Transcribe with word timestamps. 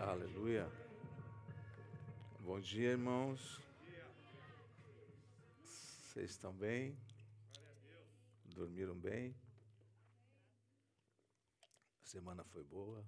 Aleluia. 0.00 0.70
Bom 2.38 2.60
dia, 2.60 2.92
irmãos. 2.92 3.60
Vocês 5.64 6.30
estão 6.30 6.54
bem? 6.54 6.96
Dormiram 8.44 8.94
bem? 8.94 9.34
A 12.00 12.06
semana 12.06 12.44
foi 12.44 12.62
boa? 12.62 13.04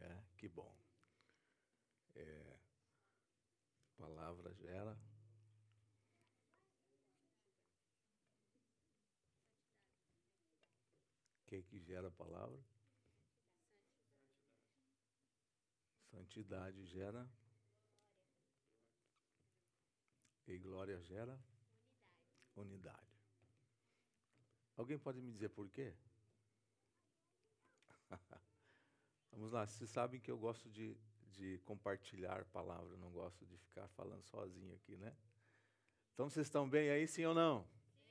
É, 0.00 0.20
que 0.36 0.48
bom. 0.48 0.76
É, 2.16 2.58
palavra 3.96 4.52
gera. 4.54 4.98
O 11.38 11.46
que, 11.46 11.62
que 11.62 11.78
gera 11.78 12.08
a 12.08 12.10
palavra? 12.10 12.69
Santidade 16.30 16.86
gera. 16.86 17.28
E 20.46 20.56
glória 20.58 21.00
gera. 21.02 21.36
Unidade. 22.54 23.18
Alguém 24.76 24.96
pode 24.96 25.20
me 25.20 25.32
dizer 25.32 25.48
por 25.48 25.68
quê? 25.68 25.92
Vamos 29.32 29.50
lá, 29.50 29.66
vocês 29.66 29.90
sabem 29.90 30.20
que 30.20 30.30
eu 30.30 30.38
gosto 30.38 30.70
de, 30.70 30.96
de 31.32 31.58
compartilhar 31.64 32.44
palavra, 32.46 32.96
não 32.96 33.10
gosto 33.10 33.44
de 33.44 33.58
ficar 33.58 33.88
falando 33.88 34.22
sozinho 34.24 34.74
aqui, 34.76 34.96
né? 34.96 35.12
Então 36.14 36.30
vocês 36.30 36.46
estão 36.46 36.68
bem 36.68 36.90
aí, 36.90 37.08
sim 37.08 37.24
ou 37.24 37.34
não? 37.34 37.66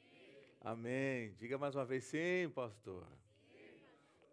Sim. 0.09 0.57
Amém. 0.59 1.33
Diga 1.35 1.57
mais 1.57 1.73
uma 1.73 1.85
vez, 1.85 2.03
sim, 2.03 2.49
pastor. 2.53 3.07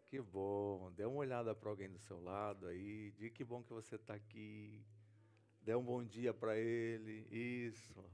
Que 0.06 0.20
bom. 0.20 0.90
Dê 0.92 1.04
uma 1.04 1.16
olhada 1.16 1.54
para 1.54 1.68
alguém 1.68 1.90
do 1.90 1.98
seu 1.98 2.22
lado 2.22 2.66
aí. 2.68 3.10
Diga 3.12 3.34
que 3.34 3.44
bom 3.44 3.62
que 3.62 3.72
você 3.72 3.96
está 3.96 4.14
aqui. 4.14 4.84
Dê 5.62 5.74
um 5.74 5.82
bom 5.82 6.04
dia 6.04 6.32
para 6.32 6.56
ele. 6.56 7.26
Isso. 7.30 8.04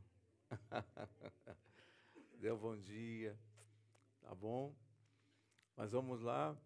Dê 2.40 2.50
um 2.50 2.56
bom 2.56 2.76
dia. 2.76 3.38
Tá 4.22 4.34
bom? 4.34 4.74
Mas 5.76 5.92
vamos 5.92 6.22
lá. 6.22 6.56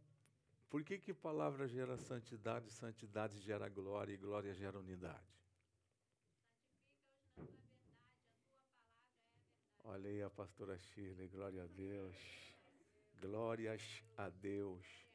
Por 0.68 0.84
que, 0.84 0.98
que 0.98 1.12
palavra 1.12 1.66
gera 1.66 1.96
santidade, 1.96 2.70
santidade 2.70 3.40
gera 3.40 3.68
glória 3.68 4.12
e 4.12 4.16
glória 4.16 4.54
gera 4.54 4.78
unidade? 4.78 5.36
Olha 9.82 10.10
aí 10.10 10.22
a 10.22 10.30
pastora 10.30 10.76
Shirley, 10.78 11.28
glória 11.28 11.64
a 11.64 11.66
Deus. 11.66 12.16
Glórias 13.20 14.02
a 14.16 14.28
Deus. 14.28 15.05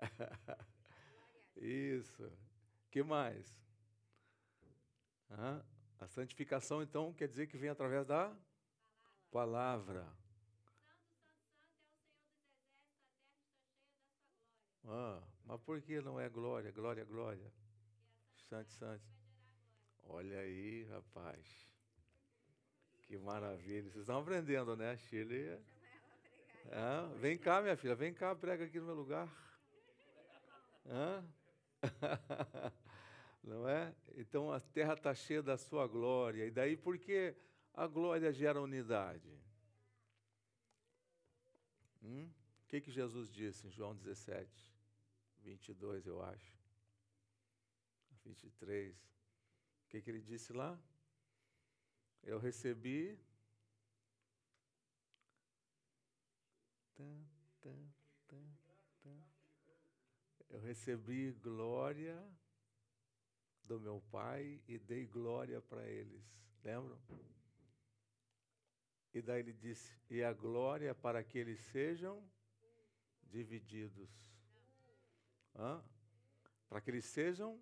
Isso. 1.56 2.30
que 2.90 3.02
mais? 3.02 3.64
A 5.98 6.06
santificação, 6.08 6.82
então, 6.82 7.12
quer 7.12 7.28
dizer 7.28 7.46
que 7.46 7.56
vem 7.56 7.70
através 7.70 8.06
da 8.06 8.36
palavra. 9.30 10.06
Ah, 14.86 15.22
mas 15.44 15.60
por 15.62 15.80
que 15.80 16.00
não 16.00 16.20
é 16.20 16.28
glória, 16.28 16.70
glória, 16.70 17.04
glória? 17.04 17.52
Santo, 18.48 18.70
santo. 18.72 19.04
Olha 20.02 20.38
aí, 20.38 20.84
rapaz. 20.84 21.66
Que 23.02 23.16
maravilha. 23.18 23.90
Vocês 23.90 24.02
estão 24.02 24.20
aprendendo, 24.20 24.76
né? 24.76 24.96
Chile 24.96 25.58
Hã? 26.72 27.08
Vem 27.16 27.38
cá, 27.38 27.62
minha 27.62 27.76
filha, 27.76 27.94
vem 27.94 28.12
cá, 28.12 28.34
prega 28.34 28.64
aqui 28.64 28.78
no 28.78 28.86
meu 28.86 28.94
lugar. 28.94 29.28
Não 33.42 33.68
é? 33.68 33.94
Então 34.16 34.52
a 34.52 34.60
terra 34.60 34.94
está 34.94 35.14
cheia 35.14 35.42
da 35.42 35.56
sua 35.56 35.86
glória. 35.86 36.46
E 36.46 36.50
daí 36.50 36.76
por 36.76 36.98
que 36.98 37.34
a 37.74 37.86
glória 37.86 38.32
gera 38.32 38.60
unidade? 38.60 39.28
Hum? 42.02 42.30
O 42.62 42.66
que, 42.66 42.80
que 42.80 42.90
Jesus 42.90 43.30
disse 43.30 43.66
em 43.66 43.70
João 43.70 43.94
17, 43.94 44.48
22, 45.42 46.06
eu 46.06 46.22
acho? 46.22 46.54
23. 48.24 48.96
O 48.96 49.88
que, 49.88 50.00
que 50.00 50.10
ele 50.10 50.20
disse 50.20 50.52
lá? 50.52 50.78
Eu 52.22 52.38
recebi 52.38 53.18
Eu 60.50 60.60
recebi 60.60 61.32
glória 61.32 62.22
do 63.64 63.80
meu 63.80 64.00
Pai 64.10 64.60
e 64.68 64.78
dei 64.78 65.06
glória 65.06 65.60
para 65.60 65.84
eles. 65.88 66.22
Lembram? 66.62 66.98
E 69.12 69.20
daí 69.20 69.40
ele 69.40 69.52
disse: 69.52 69.96
E 70.08 70.22
a 70.22 70.32
glória 70.32 70.94
para 70.94 71.22
que 71.24 71.38
eles 71.38 71.60
sejam 71.72 72.22
divididos. 73.22 74.10
Para 76.68 76.80
que 76.80 76.90
eles 76.90 77.04
sejam 77.04 77.60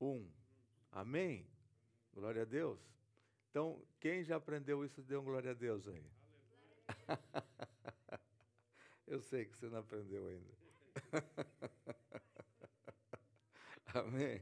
um. 0.00 0.30
Amém? 0.90 1.46
Glória 2.12 2.42
a 2.42 2.44
Deus. 2.44 2.80
Então, 3.50 3.82
quem 4.00 4.22
já 4.22 4.36
aprendeu 4.36 4.84
isso, 4.84 5.02
dê 5.02 5.16
um 5.16 5.24
glória 5.24 5.50
a 5.50 5.54
Deus 5.54 5.88
aí. 5.88 6.10
Eu 9.10 9.22
sei 9.22 9.46
que 9.46 9.56
você 9.56 9.70
não 9.70 9.78
aprendeu 9.78 10.28
ainda. 10.28 10.54
Amém. 13.94 14.38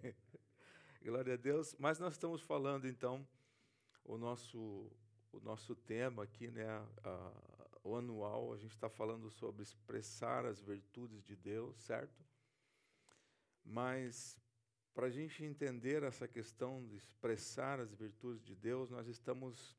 Glória 1.01 1.35
a 1.35 1.37
Deus. 1.37 1.77
Mas 1.79 2.01
nós 2.01 2.15
estamos 2.15 2.43
falando 2.43 2.89
então 2.89 3.25
o 4.05 4.19
nosso 4.19 4.91
o 5.33 5.39
nosso 5.41 5.77
tema 5.77 6.25
aqui, 6.25 6.51
né, 6.51 6.67
a, 7.05 7.33
o 7.85 7.95
anual, 7.95 8.53
a 8.53 8.57
gente 8.57 8.73
está 8.73 8.89
falando 8.89 9.31
sobre 9.31 9.63
expressar 9.63 10.45
as 10.45 10.61
virtudes 10.61 11.23
de 11.23 11.37
Deus, 11.37 11.77
certo? 11.77 12.25
Mas 13.65 14.37
para 14.95 15.07
a 15.07 15.11
gente 15.11 15.45
entender 15.45 16.03
essa 16.03 16.27
questão 16.27 16.85
de 16.85 16.97
expressar 16.97 17.79
as 17.79 17.95
virtudes 17.95 18.43
de 18.43 18.57
Deus, 18.57 18.91
nós 18.91 19.07
estamos 19.07 19.77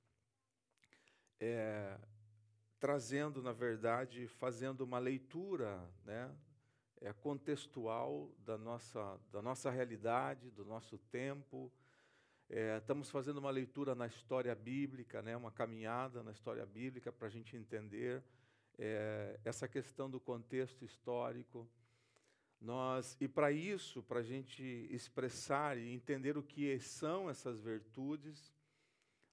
é, 1.41 1.99
trazendo, 2.79 3.41
na 3.41 3.51
verdade, 3.51 4.27
fazendo 4.27 4.81
uma 4.81 4.99
leitura 4.99 5.79
né, 6.05 6.33
é, 7.01 7.11
contextual 7.13 8.31
da 8.39 8.57
nossa, 8.57 9.19
da 9.31 9.41
nossa 9.41 9.69
realidade, 9.69 10.51
do 10.51 10.65
nosso 10.65 10.97
tempo. 10.97 11.71
É, 12.49 12.77
estamos 12.77 13.09
fazendo 13.09 13.37
uma 13.37 13.51
leitura 13.51 13.93
na 13.93 14.07
história 14.07 14.55
bíblica, 14.55 15.21
né, 15.21 15.35
uma 15.35 15.51
caminhada 15.51 16.23
na 16.23 16.31
história 16.31 16.65
bíblica 16.65 17.11
para 17.11 17.27
a 17.27 17.31
gente 17.31 17.57
entender 17.57 18.23
é, 18.77 19.39
essa 19.43 19.67
questão 19.67 20.09
do 20.09 20.19
contexto 20.19 20.85
histórico. 20.85 21.67
Nós, 22.59 23.17
e 23.19 23.27
para 23.27 23.51
isso, 23.51 24.01
para 24.01 24.19
a 24.19 24.23
gente 24.23 24.63
expressar 24.89 25.77
e 25.77 25.93
entender 25.93 26.37
o 26.37 26.43
que 26.43 26.79
são 26.79 27.29
essas 27.29 27.59
virtudes, 27.59 28.51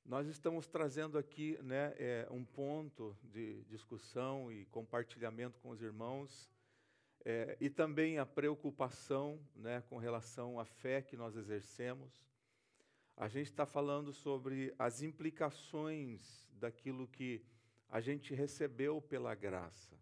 nós 0.05 0.27
estamos 0.27 0.69
trazendo 0.69 1.17
aqui 1.17 1.59
né, 1.63 1.95
é, 1.97 2.29
um 2.31 2.45
ponto 2.45 3.17
de 3.23 3.65
discussão 3.65 4.53
e 4.53 4.67
compartilhamento 4.67 5.59
com 5.61 5.71
os 5.71 5.81
irmãos, 5.81 6.51
é, 7.25 7.57
e 7.59 7.71
também 7.71 8.19
a 8.19 8.27
preocupação 8.27 9.41
né, 9.57 9.83
com 9.89 9.97
relação 9.97 10.61
à 10.61 10.65
fé 10.67 11.01
que 11.01 11.17
nós 11.17 11.37
exercemos. 11.37 12.23
A 13.17 13.29
gente 13.29 13.47
está 13.47 13.65
falando 13.65 14.13
sobre 14.13 14.75
as 14.79 15.01
implicações 15.01 16.47
daquilo 16.53 17.09
que 17.09 17.43
a 17.89 17.99
gente 18.01 18.35
recebeu 18.35 19.01
pela 19.01 19.35
graça. 19.35 19.99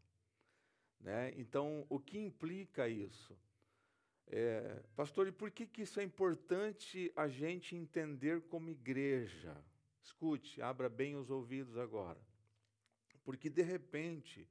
Né? 0.99 1.33
Então, 1.37 1.87
o 1.89 2.01
que 2.01 2.19
implica 2.19 2.89
isso? 2.89 3.39
É, 4.27 4.83
pastor, 4.97 5.29
e 5.29 5.33
por 5.33 5.51
que, 5.51 5.67
que 5.67 5.83
isso 5.83 6.01
é 6.01 6.03
importante 6.03 7.13
a 7.15 7.29
gente 7.29 7.77
entender 7.77 8.41
como 8.43 8.71
igreja? 8.71 9.55
Escute, 10.03 10.61
abra 10.61 10.89
bem 10.89 11.17
os 11.17 11.31
ouvidos 11.31 11.77
agora. 11.77 12.21
Porque, 13.25 13.49
de 13.49 13.63
repente, 13.63 14.49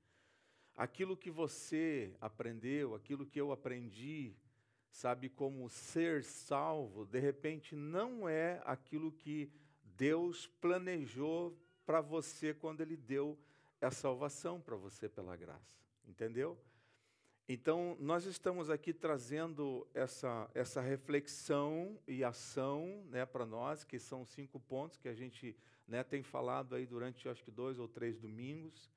aquilo 0.76 1.18
que 1.18 1.30
você 1.30 2.16
aprendeu, 2.22 2.96
aquilo 2.96 3.26
que 3.26 3.40
eu 3.40 3.52
aprendi, 3.52 4.36
sabe, 4.90 5.30
como 5.30 5.70
ser 5.70 6.24
salvo, 6.24 7.06
de 7.06 7.20
repente 7.20 7.76
não 7.76 8.28
é 8.28 8.62
aquilo 8.66 9.12
que 9.12 9.52
Deus 9.84 10.48
planejou 10.48 11.58
para 11.86 12.02
você 12.02 12.54
quando 12.54 12.82
Ele 12.82 12.96
deu 12.96 13.38
a 13.82 13.92
salvação 13.92 14.62
para 14.62 14.76
você 14.76 15.10
pela 15.10 15.36
graça. 15.36 15.80
Entendeu? 16.08 16.58
Então, 17.48 17.98
nós 18.00 18.26
estamos 18.26 18.70
aqui 18.70 18.94
trazendo 18.94 19.86
essa, 19.94 20.50
essa 20.54 20.80
reflexão 20.80 22.00
e 22.08 22.24
ação 22.24 23.04
né, 23.10 23.26
para 23.26 23.46
nós, 23.46 23.84
que 23.84 24.00
são 24.00 24.26
cinco 24.26 24.60
pontos 24.60 24.98
que 24.98 25.10
a 25.10 25.14
gente 25.14 25.56
né, 25.88 26.04
tem 26.04 26.24
falado 26.24 26.76
aí 26.76 26.86
durante, 26.86 27.28
acho 27.28 27.44
que, 27.44 27.52
dois 27.52 27.78
ou 27.78 27.88
três 27.88 28.18
domingos. 28.18 28.90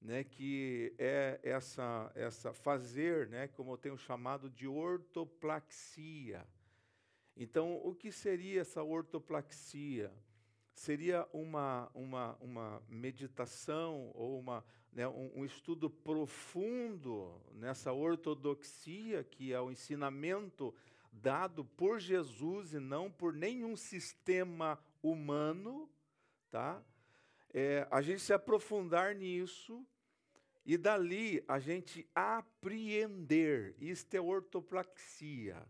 né, 0.00 0.24
que 0.24 0.94
é 0.98 1.40
essa, 1.42 2.12
essa 2.14 2.52
fazer, 2.52 3.28
né, 3.28 3.48
como 3.48 3.72
eu 3.72 3.78
tenho 3.78 3.96
chamado 3.96 4.50
de 4.50 4.66
ortoplaxia. 4.66 6.46
Então, 7.36 7.80
o 7.84 7.94
que 7.94 8.12
seria 8.12 8.60
essa 8.60 8.82
ortoplaxia? 8.82 10.12
Seria 10.76 11.26
uma, 11.32 11.90
uma, 11.94 12.36
uma 12.38 12.82
meditação 12.86 14.12
ou 14.14 14.38
uma, 14.38 14.62
né, 14.92 15.08
um, 15.08 15.40
um 15.40 15.44
estudo 15.44 15.88
profundo 15.88 17.40
nessa 17.54 17.94
ortodoxia, 17.94 19.24
que 19.24 19.54
é 19.54 19.60
o 19.60 19.70
ensinamento 19.70 20.74
dado 21.10 21.64
por 21.64 21.98
Jesus 21.98 22.74
e 22.74 22.78
não 22.78 23.10
por 23.10 23.32
nenhum 23.32 23.74
sistema 23.74 24.78
humano, 25.02 25.90
tá? 26.50 26.84
É, 27.54 27.88
a 27.90 28.02
gente 28.02 28.20
se 28.20 28.34
aprofundar 28.34 29.14
nisso 29.14 29.82
e 30.66 30.76
dali 30.76 31.42
a 31.48 31.58
gente 31.58 32.06
apreender. 32.14 33.74
Isto 33.80 34.14
é 34.14 34.20
ortoplaxia, 34.20 35.66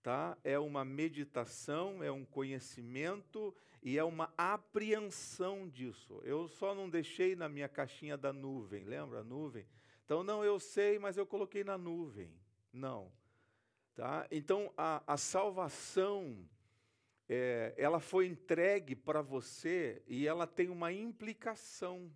tá? 0.00 0.38
É 0.44 0.56
uma 0.60 0.84
meditação, 0.84 2.04
é 2.04 2.12
um 2.12 2.24
conhecimento 2.24 3.52
e 3.84 3.98
é 3.98 4.02
uma 4.02 4.32
apreensão 4.38 5.68
disso. 5.68 6.18
Eu 6.24 6.48
só 6.48 6.74
não 6.74 6.88
deixei 6.88 7.36
na 7.36 7.50
minha 7.50 7.68
caixinha 7.68 8.16
da 8.16 8.32
nuvem, 8.32 8.82
lembra 8.84 9.20
a 9.20 9.24
nuvem? 9.24 9.66
Então 10.06 10.24
não, 10.24 10.42
eu 10.42 10.58
sei, 10.58 10.98
mas 10.98 11.18
eu 11.18 11.26
coloquei 11.26 11.62
na 11.62 11.76
nuvem. 11.76 12.34
Não. 12.72 13.12
Tá? 13.94 14.26
Então 14.30 14.72
a, 14.74 15.02
a 15.06 15.18
salvação 15.18 16.48
é, 17.28 17.74
ela 17.76 18.00
foi 18.00 18.26
entregue 18.26 18.96
para 18.96 19.20
você 19.20 20.02
e 20.06 20.26
ela 20.26 20.46
tem 20.46 20.70
uma 20.70 20.90
implicação. 20.90 22.10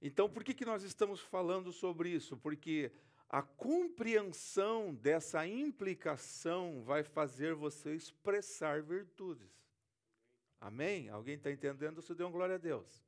Então, 0.00 0.28
por 0.28 0.44
que, 0.44 0.54
que 0.54 0.64
nós 0.64 0.82
estamos 0.82 1.20
falando 1.20 1.72
sobre 1.72 2.10
isso? 2.10 2.36
Porque 2.36 2.92
a 3.28 3.42
compreensão 3.42 4.94
dessa 4.94 5.46
implicação 5.46 6.82
vai 6.82 7.02
fazer 7.02 7.54
você 7.54 7.94
expressar 7.94 8.82
virtudes. 8.82 9.65
Amém? 10.66 11.08
Alguém 11.10 11.36
está 11.36 11.48
entendendo? 11.48 12.02
Você 12.02 12.12
deu 12.12 12.28
glória 12.28 12.56
a 12.56 12.58
Deus. 12.58 13.00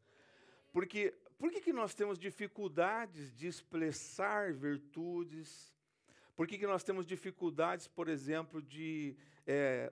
Porque 0.71 1.13
por 1.37 1.51
que, 1.51 1.61
que 1.61 1.73
nós 1.73 1.93
temos 1.93 2.17
dificuldades 2.17 3.35
de 3.35 3.49
expressar 3.49 4.53
virtudes? 4.53 5.75
Por 6.37 6.47
que, 6.47 6.57
que 6.57 6.69
nós 6.69 6.85
temos 6.85 7.05
dificuldades, 7.05 7.89
por 7.89 8.09
exemplo, 8.09 8.63
de 8.63 9.17
é, 9.45 9.91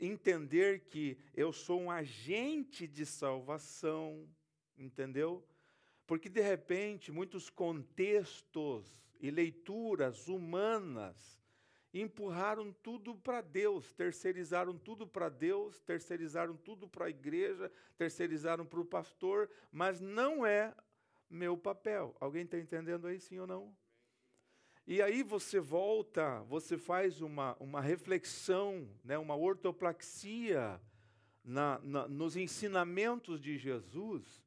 entender 0.00 0.82
que 0.86 1.18
eu 1.34 1.52
sou 1.52 1.80
um 1.80 1.90
agente 1.90 2.86
de 2.86 3.04
salvação? 3.04 4.24
Entendeu? 4.76 5.44
Porque, 6.06 6.28
de 6.28 6.40
repente, 6.40 7.10
muitos 7.10 7.50
contextos 7.50 8.96
e 9.18 9.28
leituras 9.28 10.28
humanas 10.28 11.36
empurraram 12.00 12.72
tudo 12.82 13.14
para 13.14 13.40
Deus, 13.40 13.92
terceirizaram 13.94 14.76
tudo 14.76 15.06
para 15.06 15.28
Deus, 15.28 15.80
terceirizaram 15.80 16.56
tudo 16.56 16.88
para 16.88 17.06
a 17.06 17.10
igreja, 17.10 17.70
terceirizaram 17.96 18.66
para 18.66 18.80
o 18.80 18.84
pastor, 18.84 19.50
mas 19.70 20.00
não 20.00 20.44
é 20.44 20.74
meu 21.30 21.56
papel. 21.56 22.14
Alguém 22.20 22.44
está 22.44 22.58
entendendo 22.58 23.06
aí, 23.06 23.18
sim 23.18 23.38
ou 23.38 23.46
não? 23.46 23.76
E 24.86 25.02
aí 25.02 25.22
você 25.22 25.60
volta, 25.60 26.40
você 26.44 26.78
faz 26.78 27.20
uma, 27.20 27.54
uma 27.60 27.80
reflexão, 27.80 28.88
né, 29.04 29.18
uma 29.18 29.36
ortoplaxia 29.36 30.80
na, 31.44 31.78
na, 31.80 32.08
nos 32.08 32.36
ensinamentos 32.36 33.40
de 33.40 33.58
Jesus, 33.58 34.42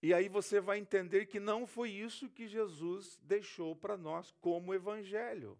e 0.00 0.14
aí 0.14 0.28
você 0.28 0.60
vai 0.60 0.78
entender 0.78 1.26
que 1.26 1.40
não 1.40 1.66
foi 1.66 1.90
isso 1.90 2.28
que 2.28 2.46
Jesus 2.46 3.18
deixou 3.22 3.74
para 3.74 3.96
nós 3.96 4.32
como 4.40 4.72
evangelho, 4.72 5.58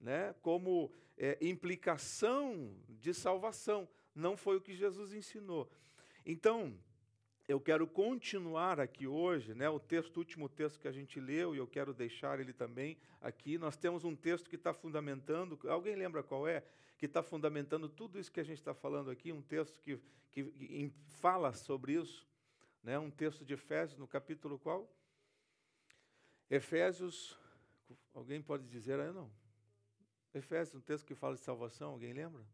né? 0.00 0.34
como 0.42 0.90
é, 1.16 1.38
implicação 1.40 2.74
de 2.88 3.12
salvação. 3.12 3.88
Não 4.14 4.36
foi 4.36 4.56
o 4.56 4.60
que 4.60 4.74
Jesus 4.74 5.12
ensinou. 5.12 5.70
Então, 6.24 6.74
eu 7.48 7.60
quero 7.60 7.86
continuar 7.86 8.80
aqui 8.80 9.06
hoje, 9.06 9.54
né, 9.54 9.68
o 9.68 9.80
texto, 9.80 10.16
o 10.16 10.20
último 10.20 10.48
texto 10.48 10.78
que 10.78 10.86
a 10.88 10.92
gente 10.92 11.18
leu, 11.18 11.54
e 11.54 11.58
eu 11.58 11.66
quero 11.66 11.92
deixar 11.92 12.38
ele 12.38 12.52
também 12.52 12.96
aqui. 13.20 13.58
Nós 13.58 13.76
temos 13.76 14.04
um 14.04 14.14
texto 14.14 14.48
que 14.48 14.56
está 14.56 14.72
fundamentando, 14.72 15.58
alguém 15.68 15.96
lembra 15.96 16.22
qual 16.22 16.46
é? 16.46 16.62
Que 16.96 17.06
está 17.06 17.22
fundamentando 17.22 17.88
tudo 17.88 18.18
isso 18.18 18.30
que 18.30 18.40
a 18.40 18.44
gente 18.44 18.58
está 18.58 18.74
falando 18.74 19.10
aqui, 19.10 19.32
um 19.32 19.42
texto 19.42 19.80
que, 19.80 19.98
que, 20.30 20.44
que 20.44 20.92
fala 21.20 21.52
sobre 21.52 21.94
isso 21.94 22.28
né, 22.82 22.98
um 22.98 23.10
texto 23.10 23.44
de 23.44 23.54
Efésios, 23.54 23.98
no 23.98 24.06
capítulo 24.06 24.58
qual? 24.58 24.90
Efésios, 26.48 27.38
alguém 28.14 28.42
pode 28.42 28.66
dizer 28.66 28.98
aí 28.98 29.12
não? 29.12 29.30
Efésios, 30.32 30.74
um 30.74 30.80
texto 30.80 31.06
que 31.06 31.14
fala 31.14 31.34
de 31.34 31.40
salvação, 31.40 31.90
alguém 31.90 32.12
lembra? 32.12 32.44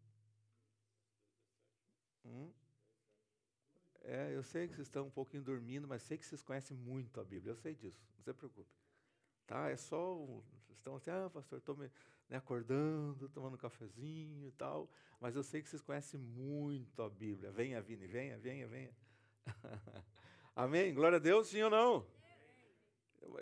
Hum? 2.25 2.50
É, 4.02 4.34
eu 4.34 4.43
sei 4.43 4.69
que 4.69 4.75
vocês 4.75 4.87
estão 4.87 5.06
um 5.06 5.11
pouquinho 5.11 5.43
dormindo, 5.43 5.87
mas 5.87 6.02
sei 6.02 6.17
que 6.17 6.25
vocês 6.25 6.43
conhecem 6.43 6.76
muito 6.76 7.20
a 7.20 7.25
Bíblia, 7.25 7.52
eu 7.52 7.56
sei 7.56 7.75
disso, 7.75 8.00
não 8.17 8.23
se 8.23 8.32
preocupe. 8.32 8.70
Tá, 9.46 9.69
é 9.69 9.76
só, 9.76 10.17
estão 10.70 10.96
assim, 10.96 11.11
ah, 11.11 11.31
pastor, 11.32 11.58
estou 11.58 11.76
me 11.76 11.90
né, 12.28 12.37
acordando, 12.37 13.28
tomando 13.28 13.55
um 13.55 13.58
cafezinho 13.58 14.49
e 14.49 14.52
tal, 14.52 14.88
mas 15.20 15.37
eu 15.37 15.43
sei 15.43 15.62
que 15.62 15.69
vocês 15.69 15.82
conhecem 15.82 16.19
muito 16.19 17.02
a 17.02 17.08
Bíblia. 17.08 17.50
Venha, 17.50 17.81
Vini, 17.81 18.06
venha, 18.06 18.38
venha, 18.38 18.67
venha. 18.67 18.94
Amém? 20.55 20.94
Glória 20.94 21.17
a 21.17 21.20
Deus, 21.20 21.49
sim 21.49 21.62
ou 21.62 21.70
não? 21.70 22.06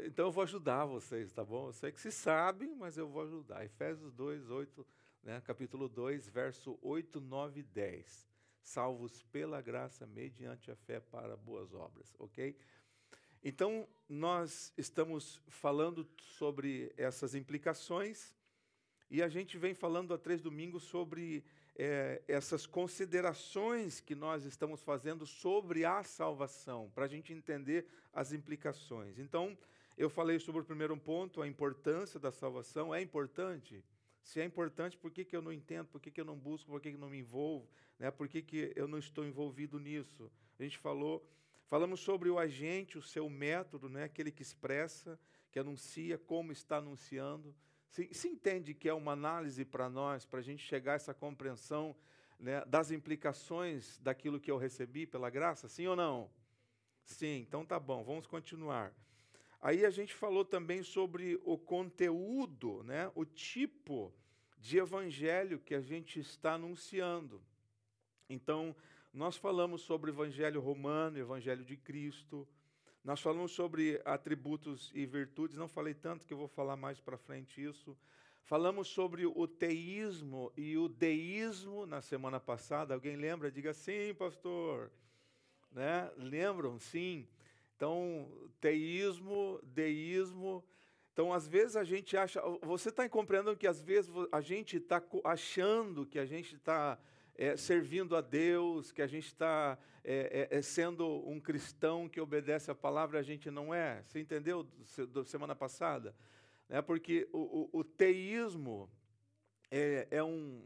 Então 0.05 0.27
eu 0.27 0.33
vou 0.33 0.43
ajudar 0.43 0.85
vocês, 0.85 1.33
tá 1.33 1.45
bom? 1.45 1.69
Eu 1.69 1.73
sei 1.73 1.93
que 1.93 2.01
se 2.01 2.11
sabem, 2.11 2.75
mas 2.75 2.97
eu 2.97 3.09
vou 3.09 3.23
ajudar. 3.23 3.65
Efésios 3.65 4.13
2, 4.13 4.51
8, 4.51 4.87
né, 5.23 5.41
capítulo 5.41 5.89
2, 5.89 6.29
verso 6.29 6.79
8, 6.83 7.21
9 7.21 7.61
e 7.61 7.63
10. 7.63 8.29
Salvos 8.61 9.23
pela 9.25 9.61
graça 9.61 10.07
mediante 10.07 10.71
a 10.71 10.77
fé 10.77 11.01
para 11.01 11.37
boas 11.37 11.75
obras, 11.75 12.15
ok? 12.19 12.57
Então, 13.43 13.87
nós 14.09 14.73
estamos 14.77 15.41
falando 15.49 16.09
sobre 16.19 16.93
essas 16.97 17.35
implicações 17.35 18.35
e 19.11 19.23
a 19.23 19.29
gente 19.29 19.59
vem 19.59 19.75
falando 19.75 20.15
há 20.15 20.19
três 20.19 20.41
domingos 20.41 20.85
sobre 20.85 21.45
é, 21.77 22.23
essas 22.29 22.67
considerações 22.67 24.01
que 24.01 24.15
nós 24.15 24.45
estamos 24.45 24.83
fazendo 24.83 25.27
sobre 25.27 25.85
a 25.85 26.03
salvação, 26.03 26.91
para 26.95 27.05
a 27.05 27.09
gente 27.09 27.33
entender 27.33 27.87
as 28.13 28.33
implicações. 28.33 29.19
Então, 29.19 29.57
eu 29.97 30.09
falei 30.09 30.39
sobre 30.39 30.63
o 30.63 30.65
primeiro 30.65 30.97
ponto, 30.97 31.43
a 31.43 31.49
importância 31.49 32.19
da 32.19 32.31
salvação. 32.31 32.95
É 32.95 33.01
importante? 33.01 33.85
Se 34.23 34.41
é 34.41 34.45
importante, 34.45 34.97
por 34.97 35.11
que, 35.11 35.25
que 35.25 35.37
eu 35.37 35.43
não 35.43 35.53
entendo? 35.53 35.87
Por 35.89 36.01
que, 36.01 36.11
que 36.11 36.21
eu 36.21 36.25
não 36.25 36.39
busco? 36.39 36.71
Por 36.71 36.81
que, 36.81 36.91
que 36.91 36.97
eu 36.97 37.01
não 37.01 37.11
me 37.11 37.19
envolvo? 37.19 37.69
Né? 37.99 38.11
Por 38.11 38.27
que, 38.27 38.41
que 38.41 38.73
eu 38.75 38.89
não 38.89 38.99
estou 38.99 39.25
envolvido 39.25 39.79
nisso? 39.79 40.31
A 40.59 40.63
gente 40.63 40.79
falou, 40.79 41.29
falamos 41.67 42.01
sobre 42.01 42.31
o 42.31 42.39
agente, 42.39 42.97
o 42.97 43.03
seu 43.03 43.29
método, 43.29 43.89
né? 43.89 44.05
aquele 44.05 44.33
que 44.33 44.43
expressa, 44.43 45.19
que 45.51 45.59
anuncia, 45.59 46.19
como 46.19 46.53
está 46.53 46.79
anunciando. 46.79 47.55
Se, 47.95 48.13
se 48.13 48.27
entende 48.27 48.75
que 48.75 48.89
é 48.89 48.93
uma 48.93 49.13
análise 49.13 49.65
para 49.65 49.89
nós, 49.89 50.27
para 50.27 50.41
a 50.41 50.43
gente 50.43 50.67
chegar 50.67 50.95
a 50.95 50.97
essa 50.97 51.15
compreensão 51.15 51.95
né, 52.41 52.65
das 52.65 52.91
implicações 52.91 54.01
daquilo 54.01 54.41
que 54.41 54.51
eu 54.51 54.57
recebi 54.57 55.07
pela 55.07 55.31
graça? 55.31 55.69
Sim 55.69 55.87
ou 55.87 55.95
não? 55.95 56.29
Sim, 57.05 57.47
então 57.47 57.65
tá 57.65 57.79
bom, 57.79 58.03
vamos 58.03 58.27
continuar. 58.27 58.93
Aí 59.63 59.87
a 59.87 59.91
gente 59.91 60.13
falou 60.13 60.45
também 60.45 60.83
sobre 60.83 61.41
o 61.45 61.57
conteúdo, 61.57 62.83
né, 62.83 63.13
o 63.15 63.25
tipo 63.25 64.13
de 64.59 64.79
evangelho 64.79 65.61
que 65.61 65.77
a 65.77 65.81
gente 65.81 66.19
está 66.19 66.55
anunciando. 66.55 67.41
Então, 68.29 68.75
nós 69.13 69.37
falamos 69.37 69.83
sobre 69.83 70.11
o 70.11 70.15
evangelho 70.15 70.61
romano, 70.61 71.17
o 71.17 71.21
evangelho 71.21 71.65
de 71.65 71.77
Cristo, 71.77 72.45
nós 73.05 73.21
falamos 73.21 73.53
sobre 73.53 74.01
atributos 74.03 74.91
e 74.95 75.05
virtudes, 75.05 75.59
não 75.59 75.69
falei 75.69 75.93
tanto 75.93 76.25
que 76.27 76.33
eu 76.33 76.39
vou 76.39 76.49
falar 76.49 76.75
mais 76.75 76.99
para 76.99 77.19
frente 77.19 77.63
isso. 77.63 77.95
Falamos 78.45 78.89
sobre 78.89 79.27
o 79.27 79.47
teísmo 79.47 80.51
e 80.57 80.79
o 80.79 80.89
deísmo 80.89 81.85
na 81.85 82.01
semana 82.01 82.41
passada. 82.41 82.95
Alguém 82.95 83.17
lembra? 83.17 83.51
Diga 83.51 83.75
sim, 83.75 84.15
pastor. 84.15 84.91
Né? 85.71 86.11
Lembram? 86.17 86.79
Sim. 86.79 87.29
Então, 87.77 88.31
teísmo, 88.59 89.61
deísmo. 89.63 90.65
Então, 91.13 91.31
às 91.31 91.47
vezes 91.47 91.77
a 91.77 91.85
gente 91.85 92.17
acha. 92.17 92.41
Você 92.63 92.89
está 92.89 93.07
compreendendo 93.07 93.57
que 93.57 93.67
às 93.67 93.83
vezes 93.83 94.11
a 94.33 94.41
gente 94.41 94.79
está 94.79 95.03
achando 95.25 96.07
que 96.07 96.19
a 96.19 96.25
gente 96.25 96.55
está 96.55 96.99
é, 97.37 97.57
servindo 97.57 98.17
a 98.17 98.21
Deus, 98.21 98.93
que 98.93 99.03
a 99.03 99.07
gente 99.07 99.27
está 99.27 99.79
é, 100.05 100.49
é, 100.51 100.59
é, 100.59 100.63
sendo 100.63 101.27
um 101.29 101.41
cristão 101.41 102.09
que 102.09 102.21
obedece 102.21 102.71
a 102.71 102.75
palavra, 102.75 103.19
a 103.19 103.23
gente 103.23 103.51
não 103.51 103.73
é. 103.73 104.03
Você 104.07 104.21
entendeu 104.21 104.69
da 105.09 105.25
semana 105.25 105.55
passada? 105.55 106.15
É 106.69 106.81
porque 106.81 107.29
o, 107.33 107.71
o, 107.73 107.81
o 107.81 107.85
teísmo 107.85 108.91
é, 109.71 110.07
é, 110.11 110.23
um, 110.23 110.63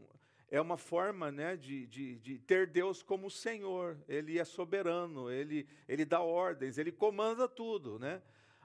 é 0.49 0.59
uma 0.61 0.77
forma 0.77 1.31
né, 1.31 1.55
de, 1.55 1.87
de, 1.87 2.19
de, 2.19 2.39
ter 2.39 2.67
Deus 2.67 3.01
como 3.01 3.29
Senhor. 3.29 3.97
Ele 4.07 4.37
é 4.37 4.45
soberano, 4.45 5.31
ele, 5.31 5.67
ele 5.87 6.05
dá 6.05 6.21
ordens, 6.21 6.77
ele 6.77 6.91
comanda 6.91 7.47
tudo. 7.47 7.97
Né? 7.97 8.21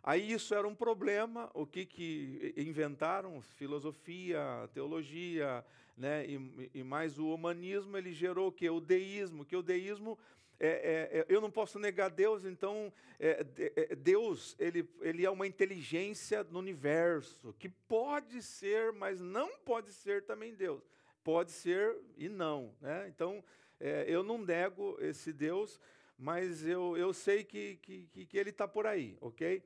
Aí 0.06 0.32
isso 0.32 0.54
era 0.54 0.68
um 0.68 0.74
problema, 0.74 1.50
o 1.54 1.66
que, 1.66 1.86
que 1.86 2.52
inventaram? 2.58 3.40
Filosofia, 3.40 4.68
teologia, 4.74 5.64
né? 5.96 6.26
e, 6.26 6.70
e 6.74 6.82
mais 6.84 7.18
o 7.18 7.32
humanismo, 7.32 7.96
ele 7.96 8.12
gerou 8.12 8.48
o 8.48 8.52
quê? 8.52 8.68
O 8.68 8.80
deísmo, 8.80 9.46
que 9.46 9.56
o 9.56 9.62
deísmo 9.62 10.18
é, 10.60 10.68
é, 10.68 11.18
é, 11.20 11.26
eu 11.28 11.40
não 11.40 11.50
posso 11.50 11.78
negar 11.78 12.10
Deus, 12.10 12.44
então 12.44 12.92
é, 13.18 13.44
é, 13.76 13.94
Deus 13.96 14.54
ele, 14.58 14.86
ele 15.00 15.24
é 15.24 15.30
uma 15.30 15.46
inteligência 15.46 16.44
no 16.44 16.58
universo 16.58 17.54
que 17.58 17.70
pode 17.70 18.42
ser, 18.42 18.92
mas 18.92 19.22
não 19.22 19.56
pode 19.58 19.90
ser 19.90 20.22
também 20.24 20.54
Deus. 20.54 20.82
Pode 21.24 21.50
ser 21.50 21.96
e 22.18 22.28
não. 22.28 22.74
Né? 22.80 23.08
Então 23.08 23.42
é, 23.80 24.04
eu 24.06 24.22
não 24.22 24.36
nego 24.36 24.98
esse 25.00 25.32
Deus, 25.32 25.80
mas 26.18 26.66
eu, 26.66 26.94
eu 26.94 27.12
sei 27.14 27.42
que, 27.42 27.76
que, 27.76 28.26
que 28.26 28.38
ele 28.38 28.50
está 28.50 28.68
por 28.68 28.86
aí, 28.86 29.16
ok? 29.20 29.62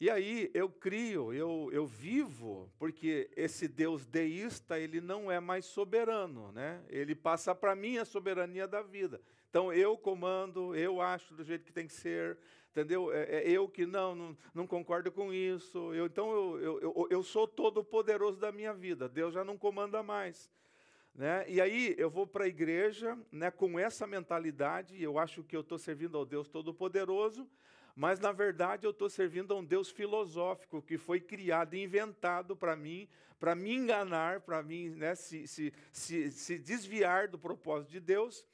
E 0.00 0.08
aí 0.08 0.50
eu 0.54 0.70
crio, 0.70 1.30
eu, 1.30 1.68
eu 1.74 1.86
vivo, 1.86 2.72
porque 2.78 3.30
esse 3.36 3.68
Deus 3.68 4.06
deísta, 4.06 4.80
ele 4.80 4.98
não 4.98 5.30
é 5.30 5.38
mais 5.38 5.66
soberano, 5.66 6.50
né? 6.52 6.82
Ele 6.88 7.14
passa 7.14 7.54
para 7.54 7.76
mim 7.76 7.98
a 7.98 8.06
soberania 8.06 8.66
da 8.66 8.80
vida. 8.80 9.20
Então 9.50 9.70
eu 9.70 9.98
comando, 9.98 10.74
eu 10.74 11.02
acho 11.02 11.34
do 11.34 11.44
jeito 11.44 11.66
que 11.66 11.72
tem 11.72 11.86
que 11.86 11.92
ser, 11.92 12.38
entendeu? 12.70 13.12
É, 13.12 13.42
é 13.42 13.50
eu 13.50 13.68
que 13.68 13.84
não, 13.84 14.14
não, 14.14 14.38
não, 14.54 14.66
concordo 14.66 15.12
com 15.12 15.34
isso. 15.34 15.92
Eu, 15.92 16.06
então 16.06 16.32
eu, 16.32 16.60
eu, 16.60 16.80
eu, 16.80 17.08
eu 17.10 17.22
sou 17.22 17.46
todo 17.46 17.84
poderoso 17.84 18.40
da 18.40 18.50
minha 18.50 18.72
vida. 18.72 19.06
Deus 19.06 19.34
já 19.34 19.44
não 19.44 19.58
comanda 19.58 20.02
mais. 20.02 20.50
Né? 21.14 21.44
E 21.46 21.60
aí 21.60 21.94
eu 21.98 22.08
vou 22.08 22.26
para 22.26 22.44
a 22.44 22.48
igreja 22.48 23.18
né, 23.30 23.50
com 23.50 23.78
essa 23.78 24.06
mentalidade, 24.06 25.02
eu 25.02 25.18
acho 25.18 25.42
que 25.42 25.54
eu 25.54 25.60
estou 25.60 25.76
servindo 25.76 26.16
ao 26.16 26.24
Deus 26.24 26.48
Todo-Poderoso, 26.48 27.46
mas 27.94 28.18
na 28.20 28.32
verdade 28.32 28.86
eu 28.86 28.90
estou 28.90 29.08
servindo 29.08 29.52
a 29.52 29.56
um 29.56 29.64
Deus 29.64 29.90
filosófico 29.90 30.82
que 30.82 30.98
foi 30.98 31.20
criado, 31.20 31.74
inventado 31.74 32.56
para 32.56 32.76
mim, 32.76 33.08
para 33.38 33.54
me 33.54 33.74
enganar, 33.74 34.40
para 34.40 34.62
mim 34.62 34.90
né, 34.90 35.14
se, 35.14 35.46
se, 35.46 35.72
se, 35.90 36.30
se, 36.30 36.58
desviar 36.58 37.28
do 37.28 37.38
propósito 37.38 37.90
de 37.90 38.00
Deus. 38.00 38.44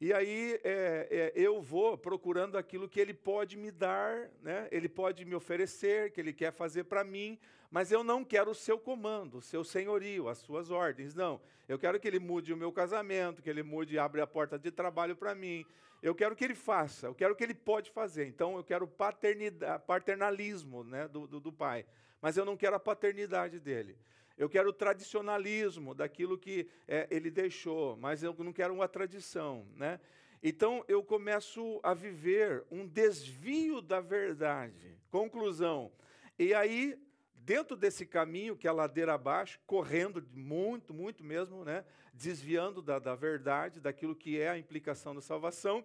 E 0.00 0.12
aí 0.12 0.58
é, 0.64 1.06
é, 1.10 1.32
eu 1.34 1.60
vou 1.60 1.96
procurando 1.96 2.56
aquilo 2.56 2.88
que 2.88 2.98
Ele 2.98 3.14
pode 3.14 3.56
me 3.56 3.70
dar, 3.70 4.30
né, 4.42 4.66
Ele 4.72 4.88
pode 4.88 5.24
me 5.24 5.34
oferecer, 5.34 6.10
que 6.10 6.20
Ele 6.20 6.32
quer 6.32 6.52
fazer 6.52 6.84
para 6.84 7.04
mim, 7.04 7.38
mas 7.70 7.92
eu 7.92 8.02
não 8.02 8.24
quero 8.24 8.50
o 8.50 8.54
seu 8.54 8.78
comando, 8.78 9.38
o 9.38 9.42
seu 9.42 9.62
senhorio, 9.62 10.28
as 10.28 10.38
suas 10.38 10.70
ordens, 10.70 11.14
não. 11.14 11.40
Eu 11.68 11.78
quero 11.78 12.00
que 12.00 12.08
Ele 12.08 12.18
mude 12.18 12.52
o 12.52 12.56
meu 12.56 12.72
casamento, 12.72 13.40
que 13.40 13.48
Ele 13.48 13.62
mude 13.62 13.94
e 13.94 13.98
abra 13.98 14.24
a 14.24 14.26
porta 14.26 14.58
de 14.58 14.70
trabalho 14.70 15.14
para 15.14 15.34
mim, 15.34 15.64
eu 16.02 16.14
quero 16.14 16.34
que 16.34 16.44
ele 16.44 16.54
faça, 16.54 17.06
eu 17.06 17.14
quero 17.14 17.36
que 17.36 17.44
ele 17.44 17.54
pode 17.54 17.90
fazer. 17.90 18.26
Então, 18.26 18.56
eu 18.56 18.64
quero 18.64 18.88
paternidade, 18.88 19.84
paternalismo 19.86 20.82
né, 20.82 21.06
do, 21.06 21.28
do, 21.28 21.38
do 21.38 21.52
pai, 21.52 21.86
mas 22.20 22.36
eu 22.36 22.44
não 22.44 22.56
quero 22.56 22.74
a 22.74 22.80
paternidade 22.80 23.60
dele. 23.60 23.96
Eu 24.36 24.48
quero 24.48 24.70
o 24.70 24.72
tradicionalismo 24.72 25.94
daquilo 25.94 26.36
que 26.36 26.68
é, 26.88 27.06
ele 27.10 27.30
deixou, 27.30 27.96
mas 27.96 28.22
eu 28.22 28.34
não 28.38 28.52
quero 28.52 28.74
uma 28.74 28.88
tradição. 28.88 29.64
Né? 29.76 30.00
Então, 30.42 30.84
eu 30.88 31.04
começo 31.04 31.78
a 31.82 31.94
viver 31.94 32.64
um 32.68 32.84
desvio 32.86 33.80
da 33.80 34.00
verdade. 34.00 34.98
Conclusão. 35.10 35.92
E 36.36 36.52
aí, 36.52 36.98
dentro 37.34 37.76
desse 37.76 38.04
caminho, 38.04 38.56
que 38.56 38.66
é 38.66 38.70
a 38.70 38.74
ladeira 38.74 39.14
abaixo, 39.14 39.60
correndo 39.66 40.26
muito, 40.32 40.92
muito 40.92 41.22
mesmo, 41.22 41.64
né, 41.64 41.84
desviando 42.12 42.82
da, 42.82 42.98
da 42.98 43.14
verdade, 43.14 43.80
daquilo 43.80 44.14
que 44.14 44.38
é 44.38 44.50
a 44.50 44.58
implicação 44.58 45.14
da 45.14 45.20
salvação, 45.20 45.84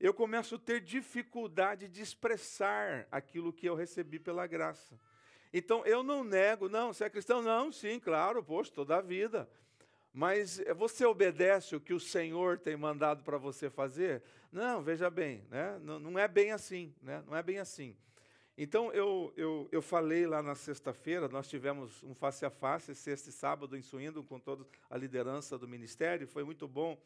eu 0.00 0.14
começo 0.14 0.54
a 0.54 0.58
ter 0.58 0.80
dificuldade 0.80 1.88
de 1.88 2.00
expressar 2.00 3.06
aquilo 3.10 3.52
que 3.52 3.68
eu 3.68 3.74
recebi 3.74 4.18
pela 4.18 4.46
graça. 4.46 4.98
Então, 5.52 5.84
eu 5.84 6.02
não 6.02 6.22
nego, 6.22 6.68
não, 6.68 6.92
você 6.92 7.04
é 7.04 7.10
cristão? 7.10 7.42
Não, 7.42 7.72
sim, 7.72 7.98
claro, 7.98 8.42
poxa, 8.42 8.70
toda 8.72 8.96
a 8.96 9.00
vida. 9.00 9.48
Mas 10.12 10.60
você 10.76 11.04
obedece 11.04 11.76
o 11.76 11.80
que 11.80 11.92
o 11.92 12.00
Senhor 12.00 12.58
tem 12.58 12.76
mandado 12.76 13.22
para 13.22 13.38
você 13.38 13.68
fazer? 13.68 14.22
Não, 14.50 14.82
veja 14.82 15.10
bem, 15.10 15.44
né? 15.50 15.78
não, 15.82 15.98
não 15.98 16.18
é 16.18 16.26
bem 16.26 16.52
assim, 16.52 16.94
né? 17.02 17.22
não 17.26 17.36
é 17.36 17.42
bem 17.42 17.58
assim. 17.58 17.96
Então, 18.60 18.92
eu, 18.92 19.32
eu, 19.36 19.68
eu 19.70 19.80
falei 19.80 20.26
lá 20.26 20.42
na 20.42 20.56
sexta-feira, 20.56 21.28
nós 21.28 21.46
tivemos 21.46 22.02
um 22.02 22.12
face 22.12 22.44
a 22.44 22.50
face, 22.50 22.92
sexta 22.92 23.30
e 23.30 23.32
sábado, 23.32 23.76
em 23.76 23.82
Swindon, 23.82 24.24
com 24.24 24.40
toda 24.40 24.66
a 24.90 24.96
liderança 24.96 25.56
do 25.56 25.68
ministério, 25.68 26.26
foi 26.26 26.42
muito 26.42 26.66
bom. 26.66 27.00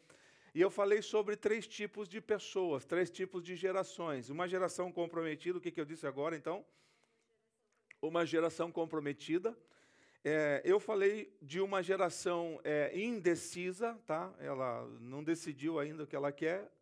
E 0.55 0.63
eu 0.63 0.71
falei 0.71 1.03
sobre 1.03 1.37
três 1.37 1.67
tipos 1.67 2.09
de 2.09 2.23
pessoas, 2.23 2.87
três 2.87 3.11
tipos 3.11 3.45
de 3.45 3.55
gerações. 3.55 4.31
Uma 4.31 4.49
geração 4.49 4.91
comprometida, 4.91 5.59
o 5.59 5.61
que, 5.61 5.71
que 5.71 5.79
eu 5.79 5.85
disse 5.85 6.07
agora, 6.07 6.35
então? 6.35 6.65
Uma 8.01 8.25
geração 8.25 8.73
comprometida. 8.73 9.55
É, 10.25 10.63
eu 10.65 10.81
falei 10.81 11.37
de 11.43 11.61
uma 11.61 11.83
geração 11.83 12.61
é, 12.65 12.99
indecisa, 12.99 14.01
tá? 14.07 14.35
ela 14.39 14.89
não 15.03 15.23
decidiu 15.23 15.79
ainda 15.79 16.05
o 16.05 16.07
que 16.07 16.17
ela 16.17 16.33
quer, 16.33 16.73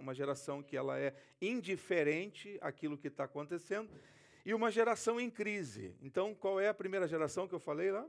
uma, 0.00 0.14
geração 0.14 0.62
que 0.62 0.76
ela 0.76 0.98
é 0.98 1.14
indiferente 1.40 2.58
àquilo 2.60 2.98
que 2.98 3.08
está 3.08 3.24
acontecendo, 3.24 3.90
e 4.44 4.54
uma 4.54 4.70
geração 4.70 5.20
em 5.20 5.30
crise. 5.30 5.94
Então, 6.00 6.34
qual 6.34 6.58
é 6.58 6.68
a 6.68 6.74
primeira 6.74 7.06
geração 7.06 7.46
que 7.46 7.54
eu 7.54 7.60
falei 7.60 7.90
lá? 7.90 8.06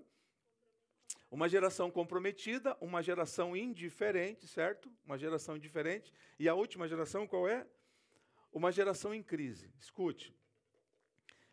Uma 1.29 1.47
geração 1.47 1.91
comprometida, 1.91 2.75
uma 2.81 3.03
geração 3.03 3.55
indiferente, 3.55 4.47
certo? 4.47 4.91
Uma 5.05 5.17
geração 5.17 5.55
indiferente. 5.55 6.11
E 6.39 6.47
a 6.49 6.55
última 6.55 6.87
geração 6.87 7.27
qual 7.27 7.47
é? 7.47 7.67
Uma 8.51 8.71
geração 8.71 9.13
em 9.13 9.21
crise. 9.21 9.71
Escute. 9.79 10.33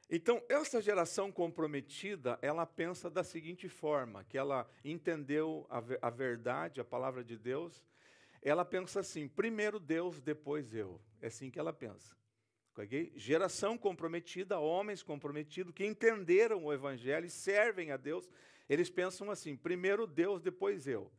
Então, 0.09 0.41
essa 0.49 0.81
geração 0.81 1.33
comprometida, 1.33 2.39
ela 2.41 2.65
pensa 2.65 3.11
da 3.11 3.25
seguinte 3.25 3.69
forma, 3.69 4.23
que 4.25 4.39
ela 4.39 4.71
entendeu 4.85 5.67
a, 5.69 5.83
a 6.01 6.11
verdade, 6.11 6.81
a 6.81 6.85
palavra 6.85 7.25
de 7.25 7.37
Deus, 7.37 7.85
ela 8.49 8.65
pensa 8.65 9.01
assim: 9.01 9.27
primeiro 9.27 9.81
Deus, 9.81 10.21
depois 10.21 10.73
eu. 10.73 11.01
É 11.21 11.27
assim 11.27 11.51
que 11.51 11.59
ela 11.59 11.73
pensa. 11.73 12.17
Okay? 12.79 13.13
Geração 13.17 13.77
comprometida, 13.77 14.59
homens 14.59 15.03
comprometidos, 15.03 15.75
que 15.75 15.85
entenderam 15.85 16.65
o 16.65 16.73
Evangelho 16.73 17.27
e 17.27 17.31
servem 17.31 17.91
a 17.91 17.97
Deus, 17.97 18.31
eles 18.69 18.89
pensam 18.89 19.31
assim: 19.31 19.57
primeiro 19.57 20.07
Deus, 20.07 20.41
depois 20.41 20.87
eu. 20.87 21.11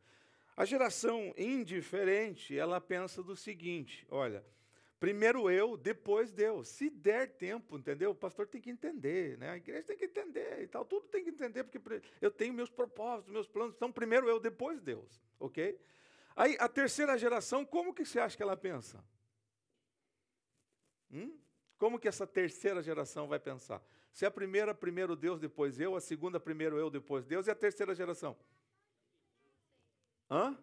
A 0.56 0.64
geração 0.64 1.34
indiferente, 1.36 2.56
ela 2.56 2.80
pensa 2.80 3.22
do 3.22 3.36
seguinte: 3.36 4.06
olha, 4.08 4.42
primeiro 4.98 5.50
eu, 5.50 5.76
depois 5.76 6.32
Deus. 6.32 6.68
Se 6.68 6.88
der 6.88 7.28
tempo, 7.36 7.76
entendeu? 7.76 8.12
O 8.12 8.14
pastor 8.14 8.46
tem 8.46 8.60
que 8.60 8.70
entender, 8.70 9.36
né? 9.36 9.50
a 9.50 9.56
igreja 9.58 9.82
tem 9.82 9.98
que 9.98 10.06
entender 10.06 10.62
e 10.62 10.66
tal, 10.66 10.82
tudo 10.84 11.06
tem 11.08 11.22
que 11.22 11.30
entender, 11.30 11.64
porque 11.64 11.78
eu 12.22 12.30
tenho 12.30 12.54
meus 12.54 12.70
propósitos, 12.70 13.30
meus 13.30 13.46
planos. 13.46 13.74
Então, 13.74 13.92
primeiro 13.92 14.28
eu, 14.30 14.40
depois 14.40 14.80
Deus, 14.80 15.22
ok? 15.38 15.78
Aí, 16.38 16.56
a 16.60 16.68
terceira 16.68 17.18
geração, 17.18 17.64
como 17.64 17.92
que 17.92 18.04
você 18.04 18.20
acha 18.20 18.36
que 18.36 18.42
ela 18.44 18.56
pensa? 18.56 19.04
Hum? 21.10 21.36
Como 21.76 21.98
que 21.98 22.06
essa 22.06 22.28
terceira 22.28 22.80
geração 22.80 23.26
vai 23.26 23.40
pensar? 23.40 23.82
Se 24.12 24.24
a 24.24 24.30
primeira, 24.30 24.72
primeiro 24.72 25.16
Deus, 25.16 25.40
depois 25.40 25.80
eu, 25.80 25.96
a 25.96 26.00
segunda, 26.00 26.38
primeiro 26.38 26.78
eu, 26.78 26.90
depois 26.90 27.26
Deus, 27.26 27.48
e 27.48 27.50
a 27.50 27.56
terceira 27.56 27.92
geração? 27.92 28.38
Hã? 30.30 30.56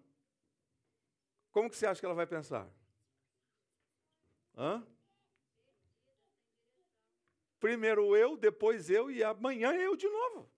Como 1.52 1.70
que 1.70 1.76
você 1.76 1.86
acha 1.86 2.00
que 2.00 2.06
ela 2.06 2.16
vai 2.16 2.26
pensar? 2.26 2.70
Hã? 4.56 4.82
Primeiro 7.60 8.16
eu, 8.16 8.38
depois 8.38 8.90
eu, 8.90 9.12
e 9.12 9.22
amanhã 9.22 9.74
eu 9.74 9.98
de 9.98 10.08
novo. 10.08 10.50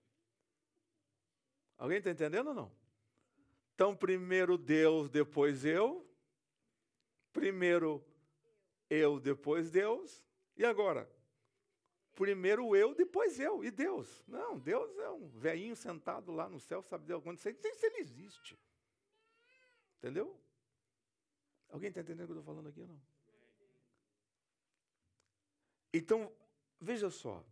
Alguém 1.76 1.98
está 1.98 2.08
entendendo 2.08 2.50
ou 2.50 2.54
não? 2.54 2.77
Então, 3.78 3.94
primeiro 3.94 4.58
Deus, 4.58 5.08
depois 5.08 5.64
eu. 5.64 6.04
Primeiro 7.32 8.04
eu, 8.90 9.20
depois 9.20 9.70
Deus. 9.70 10.20
E 10.56 10.64
agora? 10.64 11.08
Primeiro 12.12 12.74
eu, 12.74 12.92
depois 12.92 13.38
eu. 13.38 13.62
E 13.62 13.70
Deus? 13.70 14.24
Não, 14.26 14.58
Deus 14.58 14.98
é 14.98 15.08
um 15.10 15.28
velhinho 15.28 15.76
sentado 15.76 16.32
lá 16.32 16.48
no 16.48 16.58
céu, 16.58 16.82
sabe 16.82 17.06
Deus 17.06 17.22
quando? 17.22 17.38
Sei 17.38 17.54
se 17.54 17.86
ele 17.86 17.98
existe. 17.98 18.58
Entendeu? 19.98 20.36
Alguém 21.68 21.90
está 21.90 22.00
entendendo 22.00 22.24
o 22.24 22.26
que 22.26 22.32
eu 22.32 22.40
estou 22.40 22.52
falando 22.52 22.68
aqui 22.70 22.80
ou 22.80 22.88
não? 22.88 23.00
Então, 25.94 26.32
veja 26.80 27.10
só 27.10 27.44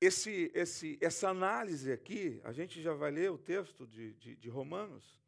esse, 0.00 0.50
esse, 0.54 0.98
essa 1.00 1.28
análise 1.28 1.90
aqui, 1.90 2.40
a 2.44 2.52
gente 2.52 2.80
já 2.80 2.94
vai 2.94 3.10
ler 3.10 3.30
o 3.30 3.38
texto 3.38 3.86
de, 3.86 4.14
de, 4.14 4.36
de 4.36 4.48
Romanos, 4.48 5.20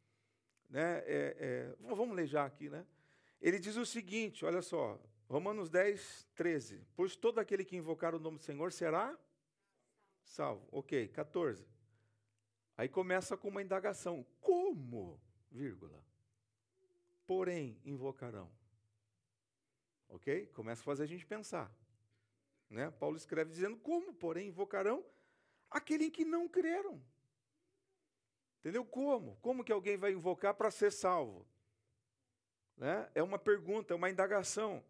né? 0.69 0.99
É, 0.99 1.35
é, 1.39 1.75
vamos 1.79 2.15
ler 2.15 2.27
já 2.27 2.45
aqui, 2.45 2.69
né? 2.69 2.85
Ele 3.41 3.59
diz 3.59 3.75
o 3.75 3.85
seguinte, 3.85 4.45
olha 4.45 4.61
só, 4.61 4.99
Romanos 5.27 5.69
10, 5.69 6.27
13. 6.35 6.85
Pois 6.95 7.15
todo 7.15 7.39
aquele 7.39 7.65
que 7.65 7.75
invocar 7.75 8.15
o 8.15 8.19
nome 8.19 8.37
do 8.37 8.43
Senhor 8.43 8.71
será 8.71 9.17
salvo. 10.23 10.67
Ok, 10.71 11.07
14. 11.09 11.65
Aí 12.77 12.87
começa 12.87 13.35
com 13.35 13.49
uma 13.49 13.61
indagação. 13.61 14.25
Como? 14.39 15.19
Vírgula. 15.51 16.03
Porém, 17.25 17.79
invocarão. 17.83 18.49
Ok? 20.09 20.47
Começa 20.47 20.81
a 20.81 20.85
fazer 20.85 21.03
a 21.03 21.07
gente 21.07 21.25
pensar. 21.25 21.73
Né? 22.71 22.89
Paulo 22.89 23.17
escreve 23.17 23.51
dizendo: 23.51 23.77
Como, 23.77 24.13
porém, 24.13 24.47
invocarão 24.47 25.05
aquele 25.69 26.05
em 26.05 26.09
que 26.09 26.23
não 26.23 26.47
creram? 26.47 27.03
Entendeu? 28.59 28.85
Como? 28.85 29.35
Como 29.41 29.63
que 29.63 29.71
alguém 29.71 29.97
vai 29.97 30.13
invocar 30.13 30.53
para 30.53 30.71
ser 30.71 30.91
salvo? 30.91 31.45
Né? 32.77 33.11
É 33.13 33.21
uma 33.21 33.37
pergunta, 33.37 33.93
é 33.93 33.95
uma 33.95 34.09
indagação. 34.09 34.83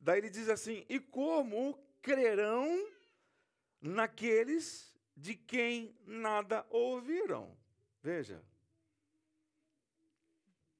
Daí 0.00 0.18
ele 0.18 0.30
diz 0.30 0.48
assim: 0.48 0.86
E 0.88 0.98
como 0.98 1.78
crerão 2.00 2.90
naqueles 3.78 4.98
de 5.14 5.34
quem 5.34 5.94
nada 6.06 6.66
ouviram? 6.70 7.54
Veja. 8.02 8.42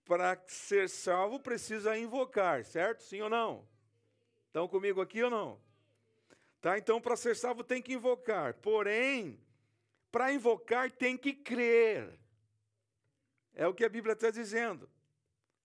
Para 0.07 0.43
ser 0.47 0.89
salvo 0.89 1.39
precisa 1.39 1.97
invocar, 1.97 2.65
certo? 2.65 3.03
Sim 3.03 3.21
ou 3.21 3.29
não? 3.29 3.69
Estão 4.47 4.67
comigo 4.67 5.01
aqui 5.01 5.23
ou 5.23 5.31
não? 5.31 5.70
Tá? 6.61 6.77
Então, 6.77 7.01
para 7.01 7.17
ser 7.17 7.35
salvo 7.35 7.65
tem 7.65 7.81
que 7.81 7.95
invocar. 7.95 8.55
Porém, 8.55 9.41
para 10.11 10.33
invocar 10.33 10.91
tem 10.91 11.17
que 11.17 11.33
crer. 11.33 12.19
É 13.55 13.67
o 13.67 13.75
que 13.75 13.85
a 13.85 13.89
Bíblia 13.89 14.13
está 14.13 14.31
dizendo. 14.31 14.89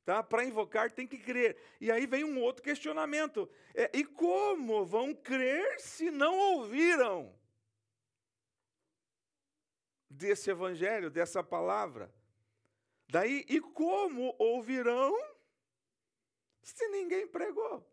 Tá? 0.06 0.24
Para 0.24 0.46
invocar 0.46 0.92
tem 0.92 1.08
que 1.08 1.18
crer. 1.18 1.58
E 1.82 1.92
aí 1.92 2.06
vem 2.06 2.24
um 2.24 2.40
outro 2.40 2.64
questionamento. 2.64 3.50
É, 3.74 3.90
e 3.94 4.06
como 4.06 4.86
vão 4.86 5.14
crer 5.14 5.80
se 5.80 6.10
não 6.12 6.38
ouviram 6.38 7.36
desse 10.10 10.50
evangelho, 10.50 11.10
dessa 11.10 11.44
palavra? 11.44 12.14
Daí, 13.08 13.46
e 13.50 13.60
como 13.60 14.34
ouvirão 14.40 15.14
se 16.62 16.88
ninguém 16.88 17.28
pregou? 17.28 17.86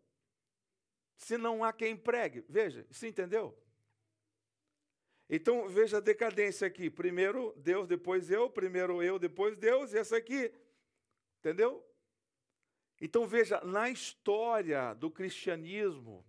Se 1.17 1.37
não 1.37 1.63
há 1.63 1.71
quem 1.71 1.95
pregue. 1.95 2.43
Veja, 2.49 2.85
você 2.89 3.07
entendeu? 3.07 3.57
Então, 5.29 5.67
veja 5.67 5.97
a 5.97 6.01
decadência 6.01 6.67
aqui. 6.67 6.89
Primeiro 6.89 7.53
Deus, 7.57 7.87
depois 7.87 8.29
eu, 8.29 8.49
primeiro 8.49 9.01
eu, 9.01 9.17
depois 9.17 9.57
Deus, 9.57 9.93
e 9.93 9.97
essa 9.97 10.17
aqui. 10.17 10.53
Entendeu? 11.39 11.83
Então, 13.01 13.25
veja, 13.27 13.59
na 13.61 13.89
história 13.89 14.93
do 14.93 15.09
cristianismo, 15.09 16.25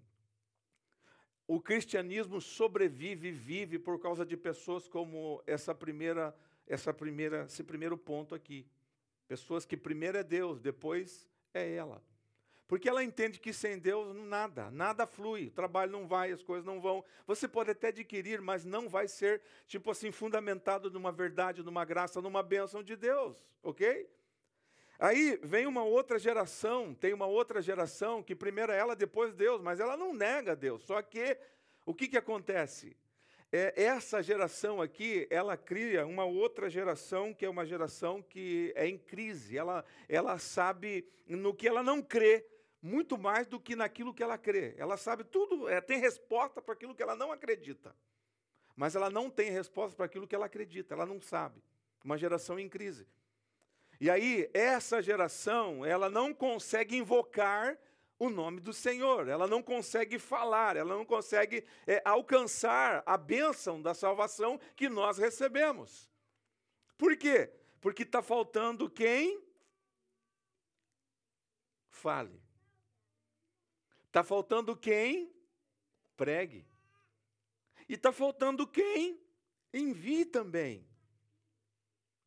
o 1.46 1.60
cristianismo 1.60 2.40
sobrevive 2.40 3.28
e 3.28 3.32
vive 3.32 3.78
por 3.78 4.00
causa 4.00 4.24
de 4.24 4.36
pessoas 4.36 4.88
como 4.88 5.42
essa 5.46 5.74
primeira, 5.74 6.34
essa 6.66 6.92
primeira, 6.92 7.44
esse 7.44 7.62
primeiro 7.62 7.98
ponto 7.98 8.34
aqui. 8.34 8.66
Pessoas 9.28 9.66
que 9.66 9.76
primeiro 9.76 10.18
é 10.18 10.22
Deus, 10.22 10.60
depois 10.60 11.28
é 11.52 11.74
ela. 11.74 12.02
Porque 12.74 12.88
ela 12.88 13.04
entende 13.04 13.38
que 13.38 13.52
sem 13.52 13.78
Deus 13.78 14.16
nada, 14.16 14.68
nada 14.68 15.06
flui, 15.06 15.46
o 15.46 15.50
trabalho 15.52 15.92
não 15.92 16.08
vai, 16.08 16.32
as 16.32 16.42
coisas 16.42 16.64
não 16.64 16.80
vão. 16.80 17.04
Você 17.24 17.46
pode 17.46 17.70
até 17.70 17.86
adquirir, 17.86 18.40
mas 18.40 18.64
não 18.64 18.88
vai 18.88 19.06
ser, 19.06 19.40
tipo 19.68 19.92
assim, 19.92 20.10
fundamentado 20.10 20.90
numa 20.90 21.12
verdade, 21.12 21.62
numa 21.62 21.84
graça, 21.84 22.20
numa 22.20 22.42
bênção 22.42 22.82
de 22.82 22.96
Deus, 22.96 23.46
ok? 23.62 24.10
Aí 24.98 25.38
vem 25.40 25.68
uma 25.68 25.84
outra 25.84 26.18
geração, 26.18 26.92
tem 26.92 27.14
uma 27.14 27.26
outra 27.26 27.62
geração 27.62 28.24
que 28.24 28.34
primeiro 28.34 28.72
é 28.72 28.76
ela, 28.76 28.96
depois 28.96 29.36
Deus, 29.36 29.62
mas 29.62 29.78
ela 29.78 29.96
não 29.96 30.12
nega 30.12 30.56
Deus. 30.56 30.82
Só 30.82 31.00
que 31.00 31.38
o 31.86 31.94
que, 31.94 32.08
que 32.08 32.18
acontece? 32.18 32.96
É, 33.52 33.84
essa 33.84 34.20
geração 34.20 34.82
aqui, 34.82 35.28
ela 35.30 35.56
cria 35.56 36.04
uma 36.04 36.24
outra 36.24 36.68
geração 36.68 37.32
que 37.32 37.46
é 37.46 37.48
uma 37.48 37.64
geração 37.64 38.20
que 38.20 38.72
é 38.74 38.88
em 38.88 38.98
crise. 38.98 39.56
Ela, 39.56 39.84
ela 40.08 40.40
sabe 40.40 41.08
no 41.24 41.54
que 41.54 41.68
ela 41.68 41.80
não 41.80 42.02
crê, 42.02 42.44
muito 42.84 43.16
mais 43.16 43.46
do 43.46 43.58
que 43.58 43.74
naquilo 43.74 44.12
que 44.12 44.22
ela 44.22 44.36
crê. 44.36 44.74
Ela 44.76 44.98
sabe 44.98 45.24
tudo, 45.24 45.66
é, 45.66 45.80
tem 45.80 45.98
resposta 45.98 46.60
para 46.60 46.74
aquilo 46.74 46.94
que 46.94 47.02
ela 47.02 47.16
não 47.16 47.32
acredita. 47.32 47.96
Mas 48.76 48.94
ela 48.94 49.08
não 49.08 49.30
tem 49.30 49.50
resposta 49.50 49.96
para 49.96 50.04
aquilo 50.04 50.28
que 50.28 50.34
ela 50.34 50.44
acredita, 50.44 50.92
ela 50.92 51.06
não 51.06 51.18
sabe. 51.18 51.64
Uma 52.04 52.18
geração 52.18 52.58
em 52.58 52.68
crise. 52.68 53.08
E 53.98 54.10
aí, 54.10 54.50
essa 54.52 55.00
geração, 55.00 55.82
ela 55.82 56.10
não 56.10 56.34
consegue 56.34 56.94
invocar 56.94 57.78
o 58.18 58.28
nome 58.28 58.60
do 58.60 58.72
Senhor, 58.72 59.28
ela 59.28 59.46
não 59.46 59.62
consegue 59.62 60.18
falar, 60.18 60.76
ela 60.76 60.94
não 60.94 61.06
consegue 61.06 61.64
é, 61.86 62.02
alcançar 62.04 63.02
a 63.06 63.16
bênção 63.16 63.80
da 63.80 63.94
salvação 63.94 64.60
que 64.76 64.90
nós 64.90 65.16
recebemos. 65.16 66.10
Por 66.98 67.16
quê? 67.16 67.50
Porque 67.80 68.02
está 68.02 68.20
faltando 68.20 68.90
quem 68.90 69.42
fale. 71.88 72.43
Está 74.14 74.22
faltando 74.22 74.76
quem 74.76 75.28
pregue. 76.16 76.64
E 77.88 77.94
está 77.94 78.12
faltando 78.12 78.64
quem 78.64 79.20
envie 79.72 80.24
também. 80.24 80.86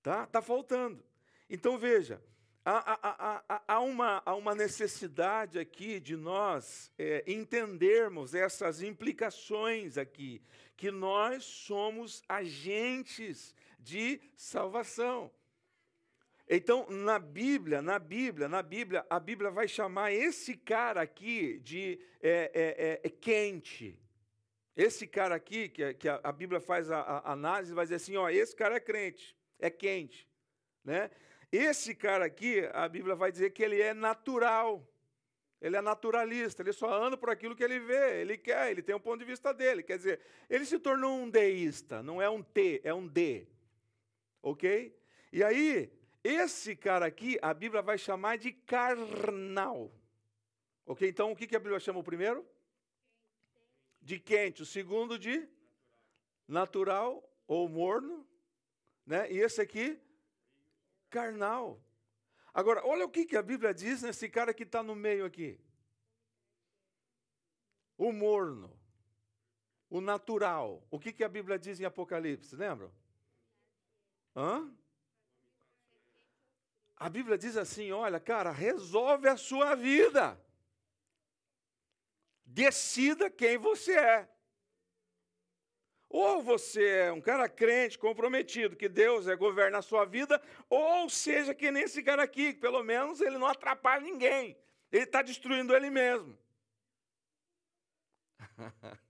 Tá? 0.04 0.26
Está 0.26 0.42
faltando. 0.42 1.02
Então 1.50 1.78
veja, 1.78 2.22
há, 2.66 2.92
há, 2.92 3.44
há, 3.48 3.64
há, 3.66 3.80
uma, 3.80 4.22
há 4.26 4.36
uma 4.36 4.54
necessidade 4.54 5.58
aqui 5.58 6.02
de 6.02 6.18
nós 6.18 6.92
é, 6.98 7.24
entendermos 7.26 8.36
essas 8.36 8.82
implicações 8.82 9.98
aqui, 9.98 10.42
que 10.76 10.92
nós 10.92 11.46
somos 11.46 12.22
agentes 12.28 13.56
de 13.80 14.20
salvação. 14.36 15.32
Então, 16.50 16.86
na 16.90 17.20
Bíblia, 17.20 17.82
na 17.82 18.00
Bíblia, 18.00 18.48
na 18.48 18.62
Bíblia, 18.62 19.06
a 19.10 19.20
Bíblia 19.20 19.52
vai 19.52 19.68
chamar 19.68 20.14
esse 20.14 20.56
cara 20.56 21.02
aqui 21.02 21.60
de 21.60 22.00
é, 22.22 22.52
é, 22.54 22.86
é, 22.88 23.02
é 23.04 23.10
quente. 23.10 24.00
Esse 24.76 25.06
cara 25.06 25.36
aqui, 25.36 25.68
que, 25.68 25.94
que 25.96 26.08
a, 26.08 26.22
a, 26.24 26.32
Bíblia 26.32 26.62
faz 26.62 26.90
a, 26.90 27.00
a, 27.00 27.34
análise, 27.34 27.74
vai 27.74 27.84
dizer 27.84 27.96
assim: 27.96 28.16
ó, 28.16 28.30
esse 28.30 28.56
cara 28.56 28.76
é 28.76 28.80
crente, 28.80 29.36
é 29.60 29.70
quente. 29.70 30.26
Né? 30.86 31.12
Esse 31.52 31.94
cara 31.94 32.26
aqui, 32.26 32.62
a 32.74 32.88
Bíblia 32.88 33.16
vai 33.16 33.30
dizer 33.30 33.50
que 33.50 33.62
ele 33.64 33.82
é 33.82 33.94
natural. 33.94 34.88
Ele 35.60 35.76
é 35.76 35.82
naturalista, 35.82 36.62
ele 36.62 36.72
só 36.72 36.94
anda 37.04 37.18
por 37.18 37.32
aquilo 37.32 37.56
que 37.56 37.64
ele 37.64 37.80
vê, 37.80 38.22
ele 38.22 38.38
quer, 38.38 38.70
ele 38.70 38.84
tem 38.84 38.96
um 38.96 39.00
ponto 39.00 39.18
de 39.18 39.26
vista 39.26 39.52
dele. 39.52 39.82
Quer 39.82 39.98
dizer, 39.98 40.22
ele 40.48 40.64
se 40.64 40.78
tornou 40.78 41.18
um 41.18 41.28
deísta, 41.28 42.04
não 42.04 42.22
é 42.22 42.30
um 42.30 42.44
T, 42.44 42.80
é 42.84 42.94
um 42.94 43.08
D. 43.08 43.48
Ok? 44.44 44.96
E 45.34 45.44
aí, 45.44 45.92
esse 46.28 46.76
cara 46.76 47.06
aqui, 47.06 47.38
a 47.42 47.54
Bíblia 47.54 47.82
vai 47.82 47.98
chamar 47.98 48.38
de 48.38 48.52
carnal. 48.52 49.92
Ok? 50.86 51.08
Então, 51.08 51.32
o 51.32 51.36
que 51.36 51.56
a 51.56 51.60
Bíblia 51.60 51.80
chama 51.80 52.00
o 52.00 52.04
primeiro? 52.04 52.46
De 54.02 54.20
quente. 54.20 54.62
O 54.62 54.66
segundo, 54.66 55.18
de 55.18 55.48
natural 56.48 57.24
ou 57.48 57.68
morno. 57.68 58.28
Né? 59.06 59.32
E 59.32 59.38
esse 59.38 59.62
aqui, 59.62 60.00
carnal. 61.10 61.82
Agora, 62.54 62.86
olha 62.86 63.06
o 63.06 63.10
que 63.10 63.36
a 63.36 63.42
Bíblia 63.42 63.74
diz 63.74 64.02
nesse 64.02 64.28
cara 64.30 64.54
que 64.54 64.64
está 64.64 64.82
no 64.82 64.96
meio 64.96 65.26
aqui. 65.26 65.60
O 67.98 68.12
morno, 68.12 68.76
o 69.90 70.02
natural. 70.02 70.86
O 70.90 71.00
que 71.00 71.24
a 71.24 71.30
Bíblia 71.30 71.58
diz 71.58 71.80
em 71.80 71.86
Apocalipse, 71.86 72.56
lembram? 72.56 72.92
Hã? 74.36 74.72
A 76.98 77.10
Bíblia 77.10 77.38
diz 77.38 77.56
assim: 77.56 77.92
olha, 77.92 78.20
cara, 78.20 78.52
resolve 78.52 79.28
a 79.28 79.38
sua 79.38 79.76
vida. 79.76 80.40
Decida 82.44 83.30
quem 83.30 83.58
você 83.58 83.94
é. 83.98 84.30
Ou 86.10 86.42
você 86.42 86.88
é 86.88 87.12
um 87.12 87.22
cara 87.22 87.50
crente, 87.50 88.00
comprometido, 88.00 88.76
que 88.76 88.88
Deus 88.88 89.28
é 89.28 89.36
governa 89.36 89.80
a 89.80 89.82
sua 89.82 90.06
vida, 90.06 90.42
ou 90.70 91.10
seja 91.10 91.54
que 91.54 91.70
nem 91.70 91.84
esse 91.84 92.02
cara 92.02 92.24
aqui, 92.24 92.54
que 92.54 92.62
pelo 92.62 92.82
menos 92.82 93.20
ele 93.20 93.38
não 93.38 93.48
atrapalha 93.48 94.02
ninguém. 94.02 94.58
Ele 94.90 95.04
está 95.04 95.22
destruindo 95.22 95.76
ele 95.76 95.90
mesmo. 95.90 96.38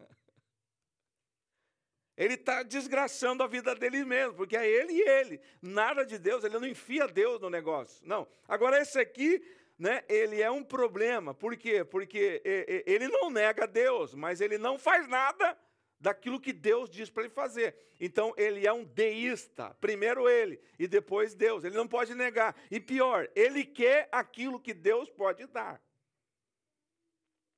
Ele 2.17 2.33
está 2.33 2.63
desgraçando 2.63 3.43
a 3.43 3.47
vida 3.47 3.75
dele 3.75 4.03
mesmo, 4.03 4.33
porque 4.33 4.57
é 4.57 4.67
ele 4.67 4.93
e 4.93 5.07
ele. 5.07 5.39
Nada 5.61 6.03
de 6.03 6.17
Deus, 6.17 6.43
ele 6.43 6.57
não 6.57 6.67
enfia 6.67 7.07
Deus 7.07 7.39
no 7.39 7.49
negócio. 7.49 8.03
Não. 8.05 8.27
Agora, 8.47 8.81
esse 8.81 8.99
aqui, 8.99 9.39
né, 9.77 10.03
ele 10.09 10.41
é 10.41 10.49
um 10.49 10.63
problema. 10.63 11.35
Por 11.35 11.55
quê? 11.55 11.83
Porque 11.83 12.41
ele 12.87 13.07
não 13.07 13.29
nega 13.29 13.67
Deus, 13.67 14.15
mas 14.15 14.41
ele 14.41 14.57
não 14.57 14.79
faz 14.79 15.07
nada 15.07 15.55
daquilo 15.99 16.39
que 16.39 16.53
Deus 16.53 16.89
diz 16.89 17.09
para 17.09 17.23
ele 17.23 17.33
fazer. 17.33 17.75
Então, 17.99 18.33
ele 18.35 18.65
é 18.65 18.73
um 18.73 18.83
deísta. 18.83 19.75
Primeiro 19.79 20.27
ele 20.27 20.59
e 20.79 20.87
depois 20.87 21.35
Deus. 21.35 21.63
Ele 21.63 21.75
não 21.75 21.87
pode 21.87 22.15
negar. 22.15 22.55
E 22.71 22.79
pior, 22.79 23.29
ele 23.35 23.63
quer 23.63 24.09
aquilo 24.11 24.59
que 24.59 24.73
Deus 24.73 25.09
pode 25.09 25.45
dar. 25.47 25.79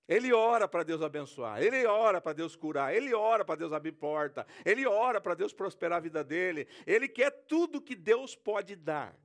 Ele 0.09 0.33
ora 0.33 0.67
para 0.67 0.81
Deus 0.81 1.03
abençoar, 1.03 1.61
ele 1.61 1.85
ora 1.85 2.19
para 2.19 2.33
Deus 2.33 2.55
curar, 2.55 2.95
ele 2.95 3.13
ora 3.13 3.45
para 3.45 3.53
Deus 3.53 3.71
abrir 3.71 3.91
porta, 3.91 4.47
ele 4.65 4.87
ora 4.87 5.21
para 5.21 5.35
Deus 5.35 5.53
prosperar 5.53 5.99
a 5.99 6.01
vida 6.01 6.23
dele, 6.23 6.67
ele 6.87 7.07
quer 7.07 7.29
tudo 7.45 7.79
que 7.79 7.95
Deus 7.95 8.35
pode 8.35 8.75
dar. 8.75 9.15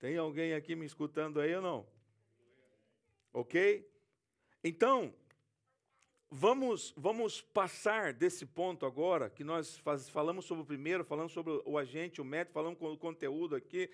Tem 0.00 0.16
alguém 0.16 0.52
aqui 0.52 0.74
me 0.74 0.84
escutando 0.84 1.40
aí 1.40 1.54
ou 1.54 1.62
não? 1.62 1.86
Ok? 3.32 3.88
Então, 4.64 5.14
vamos, 6.28 6.92
vamos 6.96 7.40
passar 7.40 8.12
desse 8.12 8.44
ponto 8.44 8.84
agora, 8.84 9.30
que 9.30 9.44
nós 9.44 9.78
faz, 9.78 10.08
falamos 10.08 10.44
sobre 10.44 10.64
o 10.64 10.66
primeiro, 10.66 11.04
falamos 11.04 11.30
sobre 11.30 11.62
o 11.64 11.78
agente, 11.78 12.20
o 12.20 12.24
método, 12.24 12.54
falamos 12.54 12.80
com 12.80 12.92
o 12.92 12.98
conteúdo 12.98 13.54
aqui. 13.54 13.88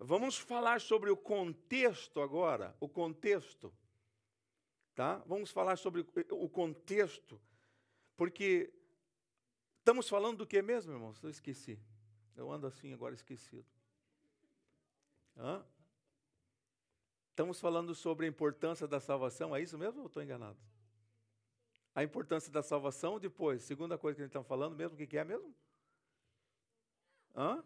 Vamos 0.00 0.38
falar 0.38 0.80
sobre 0.80 1.10
o 1.10 1.16
contexto 1.16 2.22
agora, 2.22 2.74
o 2.80 2.88
contexto. 2.88 3.70
Tá? 4.94 5.16
Vamos 5.26 5.50
falar 5.50 5.76
sobre 5.76 6.02
o 6.30 6.48
contexto, 6.48 7.40
porque 8.16 8.72
estamos 9.78 10.08
falando 10.08 10.38
do 10.38 10.46
que 10.46 10.60
mesmo, 10.60 10.92
irmãos? 10.92 11.22
Eu 11.22 11.30
esqueci. 11.30 11.78
Eu 12.36 12.50
ando 12.50 12.66
assim 12.66 12.92
agora 12.92 13.14
esquecido. 13.14 13.66
Hã? 15.36 15.64
Estamos 17.30 17.58
falando 17.58 17.94
sobre 17.94 18.26
a 18.26 18.28
importância 18.28 18.86
da 18.86 19.00
salvação, 19.00 19.56
é 19.56 19.62
isso 19.62 19.78
mesmo 19.78 20.00
ou 20.00 20.06
estou 20.06 20.22
enganado? 20.22 20.58
A 21.94 22.04
importância 22.04 22.52
da 22.52 22.62
salvação, 22.62 23.18
depois, 23.18 23.62
segunda 23.62 23.96
coisa 23.96 24.16
que 24.16 24.22
a 24.22 24.24
gente 24.26 24.36
está 24.36 24.44
falando 24.44 24.76
mesmo, 24.76 24.94
o 24.94 24.98
que, 24.98 25.06
que 25.06 25.16
é 25.16 25.24
mesmo? 25.24 25.54
Hã? 27.34 27.64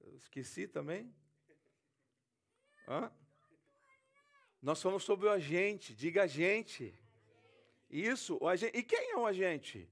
Eu 0.00 0.16
esqueci 0.16 0.66
também. 0.66 1.14
Hã? 2.88 3.12
Nós 4.62 4.80
falamos 4.82 5.04
sobre 5.04 5.26
o 5.26 5.30
agente, 5.30 5.94
diga 5.94 6.24
agente. 6.24 6.94
Isso, 7.88 8.38
o 8.40 8.48
agente. 8.48 8.76
E 8.76 8.82
quem 8.82 9.10
é 9.10 9.16
o 9.16 9.26
agente? 9.26 9.88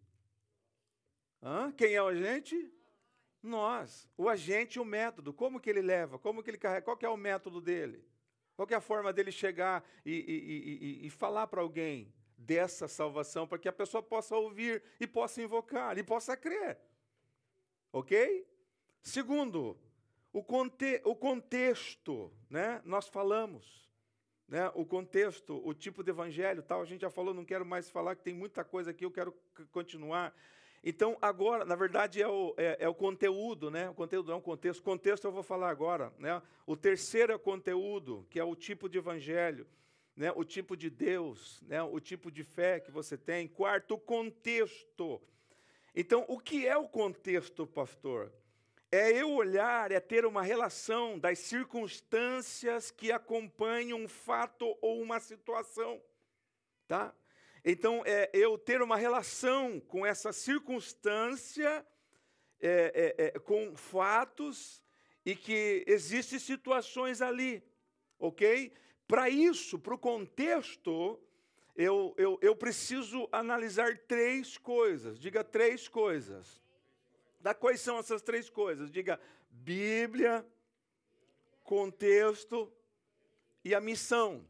Hã? 1.43 1.73
Quem 1.73 1.95
é 1.95 2.03
o 2.03 2.09
agente? 2.09 2.73
Nós. 3.43 4.09
O 4.17 4.29
agente 4.29 4.79
e 4.79 4.81
o 4.81 4.85
método. 4.85 5.33
Como 5.33 5.61
que 5.61 5.71
ele 5.71 5.81
leva? 5.81 6.19
Como 6.19 6.43
que 6.43 6.51
ele 6.51 6.59
carrega? 6.59 6.83
Qual 6.83 6.99
é 7.01 7.09
o 7.09 7.17
método 7.17 7.61
dele? 7.61 8.05
Qual 8.57 8.69
é 8.71 8.75
a 8.75 8.81
forma 8.81 9.13
dele 9.13 9.31
chegar 9.31 9.89
e, 10.05 10.13
e, 10.13 11.05
e, 11.05 11.07
e 11.07 11.11
falar 11.11 11.47
para 11.47 11.61
alguém 11.61 12.13
dessa 12.37 12.89
salvação, 12.89 13.47
para 13.47 13.59
que 13.59 13.69
a 13.69 13.73
pessoa 13.73 14.03
possa 14.03 14.37
ouvir 14.37 14.83
e 15.01 15.07
possa 15.07 15.41
invocar 15.41 15.97
e 15.97 16.03
possa 16.03 16.37
crer? 16.37 16.79
Ok? 17.93 18.47
Segundo, 19.01 19.79
o, 20.33 20.43
conte 20.43 21.01
o 21.05 21.15
contexto, 21.15 22.33
né? 22.51 22.83
Nós 22.85 23.09
falamos, 23.09 23.89
né? 24.49 24.71
O 24.75 24.85
contexto, 24.85 25.61
o 25.65 25.75
tipo 25.75 26.03
de 26.03 26.11
evangelho, 26.11 26.63
tal. 26.63 26.81
A 26.81 26.85
gente 26.87 27.03
já 27.03 27.11
falou, 27.11 27.35
não 27.35 27.45
quero 27.45 27.67
mais 27.67 27.91
falar 27.91 28.17
que 28.17 28.23
tem 28.23 28.35
muita 28.35 28.65
coisa 28.65 28.91
aqui. 28.91 29.05
Eu 29.05 29.11
quero 29.11 29.35
continuar. 29.71 30.35
Então, 30.83 31.19
agora, 31.21 31.65
na 31.65 31.77
verdade, 31.77 32.23
é 32.23 32.29
o, 32.29 32.55
é, 32.57 32.79
é 32.81 32.89
o 32.89 32.95
conteúdo, 32.95 33.71
né? 33.71 33.91
O 33.91 33.95
conteúdo 33.95 34.29
não 34.29 34.35
é 34.35 34.39
um 34.39 34.43
contexto. 34.43 34.83
Contexto 34.83 35.25
eu 35.27 35.33
vou 35.33 35.43
falar 35.43 35.69
agora. 35.69 36.13
Né? 36.19 36.41
O 36.67 36.77
terceiro 36.77 37.33
é 37.33 37.37
o 37.37 37.39
conteúdo, 37.39 38.27
que 38.31 38.41
é 38.41 38.45
o 38.45 38.57
tipo 38.57 38.89
de 38.89 38.97
evangelho, 38.97 39.67
né? 40.17 40.33
o 40.35 40.45
tipo 40.45 40.77
de 40.77 40.89
Deus, 40.89 41.63
né? 41.67 41.83
o 41.83 42.01
tipo 42.01 42.31
de 42.31 42.43
fé 42.43 42.81
que 42.81 42.91
você 42.91 43.19
tem. 43.19 43.47
Quarto, 43.47 43.95
o 43.95 43.99
contexto. 43.99 45.21
Então, 45.95 46.25
o 46.29 46.39
que 46.39 46.67
é 46.67 46.77
o 46.77 46.89
contexto, 46.89 47.67
pastor? 47.67 48.33
É 48.91 49.13
eu 49.13 49.31
olhar, 49.33 49.93
é 49.93 50.01
ter 50.01 50.25
uma 50.25 50.43
relação 50.43 51.19
das 51.19 51.39
circunstâncias 51.41 52.91
que 52.91 53.13
acompanham 53.13 54.01
um 54.01 54.09
fato 54.09 54.77
ou 54.81 55.03
uma 55.03 55.21
situação. 55.21 56.01
Tá? 56.87 57.15
Então, 57.63 58.03
é, 58.07 58.31
eu 58.33 58.57
ter 58.57 58.81
uma 58.81 58.97
relação 58.97 59.79
com 59.79 60.07
essa 60.07 60.33
circunstância, 60.33 61.87
é, 62.61 63.15
é, 63.19 63.25
é, 63.27 63.39
com 63.39 63.77
fatos, 63.77 64.83
e 65.25 65.37
que 65.37 65.85
existem 65.87 66.39
situações 66.39 67.21
ali, 67.21 67.63
ok? 68.19 68.73
Para 69.07 69.29
isso, 69.29 69.79
para 69.79 69.95
o 69.95 69.99
contexto, 69.99 71.21
eu, 71.77 72.15
eu, 72.17 72.39
eu 72.41 72.57
preciso 72.57 73.29
analisar 73.31 73.99
três 73.99 74.57
coisas. 74.57 75.19
Diga 75.19 75.45
três 75.45 75.87
coisas. 75.89 76.61
Da 77.41 77.55
quais 77.55 77.81
são 77.81 77.99
essas 77.99 78.23
três 78.23 78.51
coisas? 78.51 78.91
Diga 78.91 79.21
Bíblia, 79.51 80.47
contexto 81.63 82.73
e 83.65 83.75
a 83.75 83.81
missão. 83.81 84.47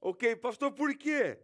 Ok, 0.00 0.36
pastor, 0.36 0.72
por 0.72 0.94
quê? 0.96 1.38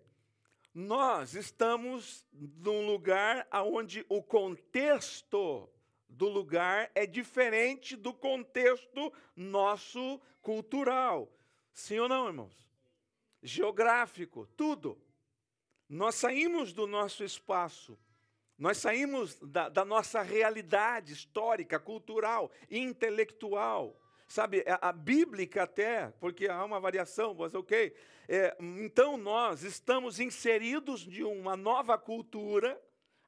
Nós 0.74 1.34
estamos 1.34 2.26
num 2.32 2.86
lugar 2.86 3.46
onde 3.52 4.04
o 4.08 4.22
contexto 4.22 5.68
do 6.08 6.28
lugar 6.28 6.90
é 6.94 7.06
diferente 7.06 7.96
do 7.96 8.12
contexto 8.12 9.12
nosso 9.36 10.20
cultural. 10.40 11.30
Sim 11.72 12.00
ou 12.00 12.08
não, 12.08 12.26
irmãos? 12.26 12.70
Geográfico, 13.42 14.46
tudo. 14.56 15.00
Nós 15.88 16.14
saímos 16.14 16.72
do 16.72 16.86
nosso 16.86 17.24
espaço, 17.24 17.98
nós 18.58 18.78
saímos 18.78 19.38
da, 19.40 19.68
da 19.68 19.84
nossa 19.84 20.22
realidade 20.22 21.12
histórica, 21.12 21.78
cultural, 21.78 22.50
intelectual 22.70 23.96
sabe, 24.32 24.64
a, 24.66 24.88
a 24.88 24.92
bíblica 24.92 25.64
até, 25.64 26.10
porque 26.18 26.48
há 26.48 26.64
uma 26.64 26.80
variação, 26.80 27.34
mas 27.34 27.54
ok. 27.54 27.94
É, 28.26 28.56
então 28.60 29.16
nós 29.18 29.62
estamos 29.62 30.18
inseridos 30.18 31.00
de 31.00 31.22
uma 31.22 31.54
nova 31.54 31.98
cultura, 31.98 32.80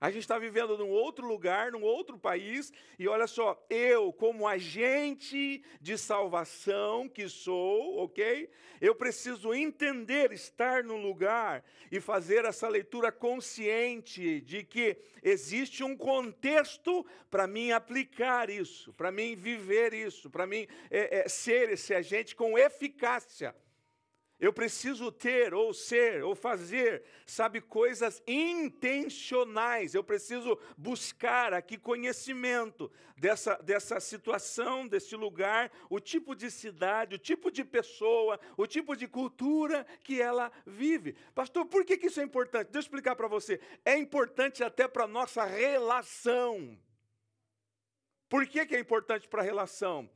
a 0.05 0.11
gente 0.11 0.21
está 0.21 0.39
vivendo 0.39 0.77
num 0.77 0.91
outro 0.91 1.27
lugar, 1.27 1.73
num 1.73 1.83
outro 1.83 2.19
país, 2.19 2.71
e 2.99 3.09
olha 3.09 3.27
só, 3.27 3.59
eu, 3.71 4.13
como 4.13 4.47
agente 4.47 5.65
de 5.81 5.97
salvação 5.97 7.09
que 7.09 7.27
sou, 7.27 8.05
ok? 8.05 8.51
Eu 8.83 8.95
preciso 8.95 9.55
entender, 9.55 10.31
estar 10.31 10.85
no 10.85 10.99
lugar 10.99 11.65
e 11.91 12.03
fazer 12.03 12.45
essa 12.45 12.69
leitura 12.69 13.11
consciente 13.11 14.43
de 14.43 14.63
que 14.63 14.99
existe 15.23 15.83
um 15.83 15.97
contexto 15.97 17.07
para 17.31 17.47
mim 17.47 17.71
aplicar 17.71 18.51
isso, 18.51 18.93
para 18.93 19.11
mim 19.11 19.35
viver 19.35 19.95
isso, 19.95 20.29
para 20.29 20.47
mim 20.47 20.69
é, 20.91 21.21
é, 21.21 21.29
ser 21.31 21.71
esse 21.71 21.95
agente 21.95 22.37
com 22.37 22.59
eficácia. 22.59 23.57
Eu 24.39 24.53
preciso 24.53 25.13
ter, 25.13 25.55
ou 25.55 25.73
ser, 25.73 26.25
ou 26.25 26.35
fazer, 26.35 27.05
sabe, 27.25 27.61
coisas 27.61 28.23
intencionais. 28.27 29.95
Eu 29.95 30.03
preciso 30.03 30.59
buscar 30.77 31.55
aqui 31.55 31.79
conhecimento 31.79 32.91
dessa, 33.17 33.55
dessa 33.63 34.01
situação, 34.01 34.89
desse 34.89 35.15
lugar, 35.15 35.71
o 35.89 36.01
tipo 36.01 36.35
de 36.35 36.51
cidade, 36.51 37.15
o 37.15 37.19
tipo 37.19 37.51
de 37.51 37.65
pessoa, 37.65 38.41
o 38.57 38.67
tipo 38.67 38.97
de 38.97 39.07
cultura 39.07 39.87
que 40.03 40.21
ela 40.21 40.51
vive. 40.67 41.15
Pastor, 41.33 41.65
por 41.67 41.85
que, 41.85 41.97
que 41.97 42.09
isso 42.09 42.21
é 42.21 42.25
importante? 42.25 42.67
Deixa 42.67 42.79
eu 42.79 42.89
explicar 42.89 43.15
para 43.15 43.29
você. 43.29 43.61
É 43.85 43.97
importante 43.97 44.65
até 44.65 44.89
para 44.89 45.05
a 45.05 45.09
nossa 45.09 45.45
relação. 45.45 46.77
Por 48.29 48.47
que, 48.49 48.67
que 48.67 48.75
é 48.75 48.81
importante 48.81 49.29
para 49.29 49.43
a 49.43 49.45
relação? 49.45 50.11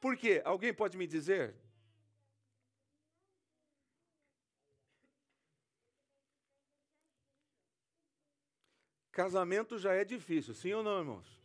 Por 0.00 0.16
quê? 0.16 0.42
Alguém 0.44 0.74
pode 0.74 0.98
me 0.98 1.06
dizer? 1.06 1.63
Casamento 9.14 9.78
já 9.78 9.94
é 9.94 10.04
difícil, 10.04 10.52
sim 10.54 10.72
ou 10.72 10.82
não, 10.82 10.98
irmãos? 10.98 11.40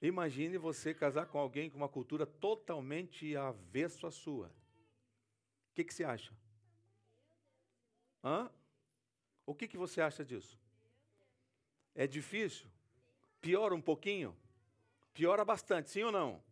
Imagine 0.00 0.56
você 0.56 0.94
casar 0.94 1.26
com 1.26 1.38
alguém 1.38 1.68
com 1.68 1.76
uma 1.76 1.88
cultura 1.88 2.24
totalmente 2.24 3.36
avesso 3.36 4.06
à 4.06 4.10
sua. 4.10 4.46
O 4.46 5.74
que, 5.74 5.84
que 5.84 5.92
você 5.92 6.02
acha? 6.02 6.32
Hã? 8.24 8.50
O 9.44 9.54
que, 9.54 9.68
que 9.68 9.76
você 9.76 10.00
acha 10.00 10.24
disso? 10.24 10.58
É 11.94 12.06
difícil? 12.06 12.66
Piora 13.42 13.74
um 13.74 13.82
pouquinho? 13.82 14.34
Piora 15.12 15.44
bastante, 15.44 15.90
sim 15.90 16.02
ou 16.02 16.10
não? 16.10 16.42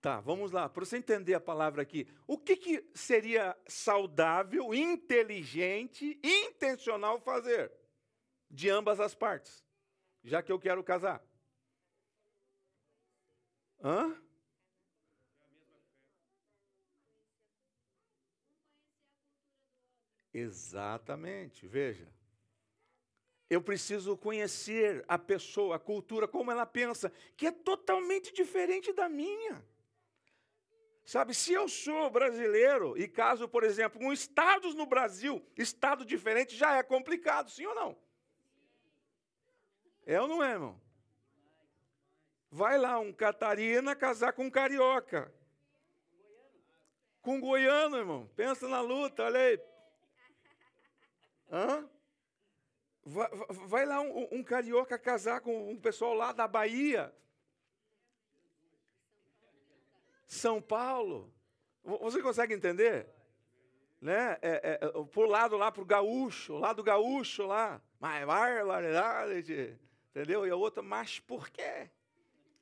Tá, 0.00 0.18
vamos 0.20 0.50
lá. 0.50 0.68
Para 0.68 0.84
você 0.84 0.96
entender 0.96 1.34
a 1.34 1.40
palavra 1.40 1.82
aqui, 1.82 2.08
o 2.26 2.36
que, 2.36 2.56
que 2.56 2.84
seria 2.94 3.56
saudável, 3.68 4.74
inteligente, 4.74 6.18
intencional 6.22 7.20
fazer? 7.20 7.85
De 8.50 8.70
ambas 8.70 9.00
as 9.00 9.14
partes, 9.14 9.64
já 10.22 10.42
que 10.42 10.52
eu 10.52 10.58
quero 10.58 10.82
casar. 10.82 11.22
Hã? 13.82 14.16
Exatamente, 20.32 21.66
veja. 21.66 22.06
Eu 23.48 23.62
preciso 23.62 24.16
conhecer 24.16 25.04
a 25.06 25.18
pessoa, 25.18 25.76
a 25.76 25.78
cultura, 25.78 26.26
como 26.26 26.50
ela 26.50 26.66
pensa, 26.66 27.12
que 27.36 27.46
é 27.46 27.52
totalmente 27.52 28.32
diferente 28.34 28.92
da 28.92 29.08
minha. 29.08 29.64
Sabe, 31.04 31.32
se 31.32 31.52
eu 31.52 31.68
sou 31.68 32.10
brasileiro 32.10 32.98
e 32.98 33.06
caso, 33.06 33.48
por 33.48 33.62
exemplo, 33.62 34.00
com 34.00 34.12
estados 34.12 34.74
no 34.74 34.84
Brasil, 34.84 35.40
estado 35.56 36.04
diferente, 36.04 36.56
já 36.56 36.76
é 36.76 36.82
complicado, 36.82 37.48
sim 37.48 37.64
ou 37.64 37.74
não? 37.76 38.05
É 40.06 40.20
ou 40.20 40.28
não 40.28 40.42
é, 40.42 40.52
irmão? 40.52 40.80
Vai 42.48 42.78
lá 42.78 42.98
um 43.00 43.12
Catarina 43.12 43.96
casar 43.96 44.32
com 44.32 44.44
um 44.44 44.50
carioca. 44.50 45.34
com 47.20 47.34
um 47.34 47.40
goiano, 47.40 47.96
irmão. 47.96 48.30
Pensa 48.36 48.68
na 48.68 48.80
luta, 48.80 49.24
olha 49.24 49.40
aí. 49.40 49.60
Hã? 51.50 51.90
Vai, 53.04 53.28
vai 53.68 53.84
lá 53.84 54.00
um, 54.00 54.28
um, 54.30 54.44
carioca 54.44 54.96
casar 54.96 55.40
com 55.40 55.70
um 55.70 55.76
pessoal 55.76 56.14
lá 56.14 56.32
da 56.32 56.46
Bahia. 56.46 57.12
São 60.28 60.62
Paulo. 60.62 61.32
Você 61.84 62.22
consegue 62.22 62.54
entender? 62.54 63.08
Né? 64.00 64.38
É, 64.40 64.78
é, 64.80 65.04
por 65.12 65.26
lado 65.26 65.56
lá, 65.56 65.72
para 65.72 65.82
o 65.82 65.86
gaúcho, 65.86 66.58
lá 66.58 66.72
do 66.72 66.82
gaúcho 66.82 67.44
lá. 67.44 67.82
Mas 67.98 68.24
barbaridade. 68.24 69.85
Entendeu? 70.16 70.46
E 70.46 70.50
a 70.50 70.56
outra, 70.56 70.82
mas 70.82 71.20
por 71.20 71.50
quê? 71.50 71.90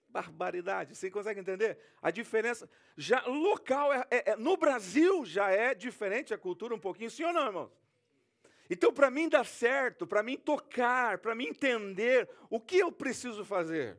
Barbaridade. 0.09 0.97
Você 0.97 1.09
consegue 1.09 1.39
entender? 1.39 1.79
A 2.03 2.11
diferença. 2.11 2.69
Já 2.97 3.25
local, 3.27 3.93
é, 3.93 4.05
é, 4.11 4.31
é 4.33 4.37
no 4.37 4.57
Brasil 4.57 5.25
já 5.25 5.53
é 5.53 5.73
diferente 5.73 6.35
a 6.35 6.39
cultura 6.39 6.75
um 6.75 6.81
pouquinho, 6.81 7.13
sim 7.13 7.23
ou 7.23 7.33
não, 7.33 7.47
irmãos? 7.47 7.71
Então, 8.69 8.93
para 8.93 9.09
mim 9.09 9.29
dar 9.29 9.47
certo, 9.47 10.05
para 10.05 10.21
mim 10.21 10.37
tocar, 10.37 11.19
para 11.19 11.33
mim 11.33 11.47
entender, 11.47 12.29
o 12.51 12.59
que 12.59 12.77
eu 12.79 12.91
preciso 12.91 13.45
fazer? 13.45 13.97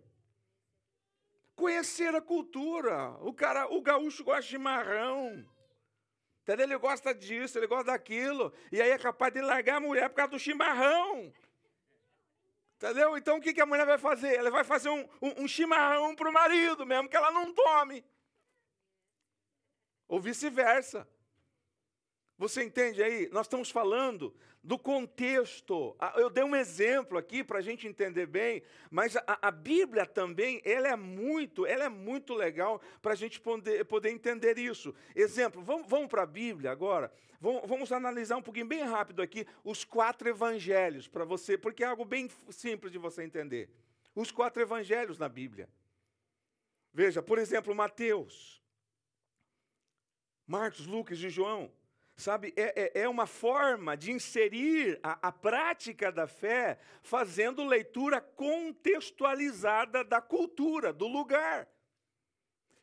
Conhecer 1.56 2.14
a 2.14 2.22
cultura. 2.22 3.12
O 3.22 3.34
cara, 3.34 3.74
o 3.74 3.82
gaúcho 3.82 4.26
gosta 4.26 4.42
de 4.42 4.50
chimarrão. 4.50 5.46
Entendeu? 6.42 6.66
Ele 6.66 6.78
gosta 6.78 7.16
disso, 7.16 7.58
ele 7.58 7.68
gosta 7.68 7.86
daquilo. 7.86 8.52
E 8.70 8.82
aí 8.82 8.90
é 8.90 8.98
capaz 8.98 9.34
de 9.34 9.40
largar 9.40 9.78
a 9.78 9.80
mulher 9.80 10.10
por 10.10 10.16
causa 10.18 10.32
do 10.32 10.40
chimarrão. 10.40 11.32
Entendeu? 12.78 13.18
Então 13.18 13.38
o 13.38 13.42
que, 13.42 13.60
a 13.60 13.66
mulher 13.66 13.86
vai 13.86 13.98
fazer? 13.98 14.36
Ela 14.36 14.52
vai 14.52 14.64
fazer 14.64 14.90
um, 14.90 15.02
um, 15.22 15.44
um 15.44 15.48
chimarrão 15.48 16.16
para 16.16 16.30
o 16.30 16.34
marido, 16.34 16.86
mesmo 16.86 17.10
que 17.10 17.16
ela 17.16 17.32
não 17.32 17.54
tome. 17.54 18.04
Ou 20.08 20.20
vice-versa. 20.20 21.08
Você 22.38 22.64
entende 22.64 23.02
aí? 23.02 23.30
Nós 23.32 23.46
estamos 23.46 23.72
falando 23.72 24.34
do 24.62 24.78
contexto. 24.78 25.96
Ah, 26.00 26.16
eu 26.18 26.30
dei 26.30 26.44
um 26.44 26.56
exemplo 26.56 27.18
aqui 27.18 27.44
para 27.44 27.60
a 27.60 27.62
gente 27.62 27.88
entender 27.88 28.26
bem, 28.26 28.62
mas 28.90 29.16
a, 29.16 29.48
a, 29.48 29.52
Bíblia 29.52 30.06
também 30.06 30.62
ela 30.66 30.88
é 30.88 30.96
muito, 30.96 31.66
ela 31.66 31.86
é 31.86 31.90
muito 31.90 32.34
legal 32.34 32.82
para 33.02 33.14
a 33.14 33.16
gente 33.16 33.40
poder, 33.40 33.86
poder 33.86 34.10
entender 34.10 34.58
isso. 34.58 34.94
Exemplo, 35.16 35.62
vamos, 35.62 35.88
vamos 35.88 36.08
para 36.08 36.24
a 36.24 36.26
Bíblia 36.26 36.72
agora. 36.72 37.14
Vamos, 37.40 37.62
vamos 37.70 37.92
analisar 37.92 38.36
um 38.38 38.42
pouquinho 38.42 38.66
bem 38.66 38.82
rápido 38.82 39.22
aqui 39.22 39.48
os 39.64 39.86
quatro 39.86 40.28
evangelhos 40.28 41.08
para 41.08 41.24
você, 41.24 41.58
porque 41.58 41.84
é 41.84 41.88
algo 41.88 42.04
bem 42.04 42.30
simples 42.50 42.92
de 42.92 42.98
você 42.98 43.24
entender. 43.24 43.70
Os 44.14 44.32
quatro 44.32 44.62
evangelhos 44.62 45.18
na 45.18 45.30
Bíblia. 45.30 45.70
Veja, 46.92 47.22
por 47.22 47.38
exemplo, 47.38 47.76
Mateus, 47.76 48.62
Marcos, 50.48 50.86
Lucas 50.86 51.20
e 51.20 51.30
João. 51.30 51.72
Sabe, 52.18 52.54
é, 52.56 52.94
é, 52.96 53.02
é, 53.02 53.10
uma 53.10 53.28
forma 53.28 53.98
de 53.98 54.12
inserir 54.12 54.98
a, 55.04 55.28
a 55.28 55.32
prática 55.34 56.10
da 56.12 56.26
fé 56.26 56.80
fazendo 57.04 57.66
leitura 57.66 58.22
contextualizada 58.22 60.02
da 60.02 60.22
cultura, 60.22 60.94
do 60.94 61.08
lugar. 61.08 61.68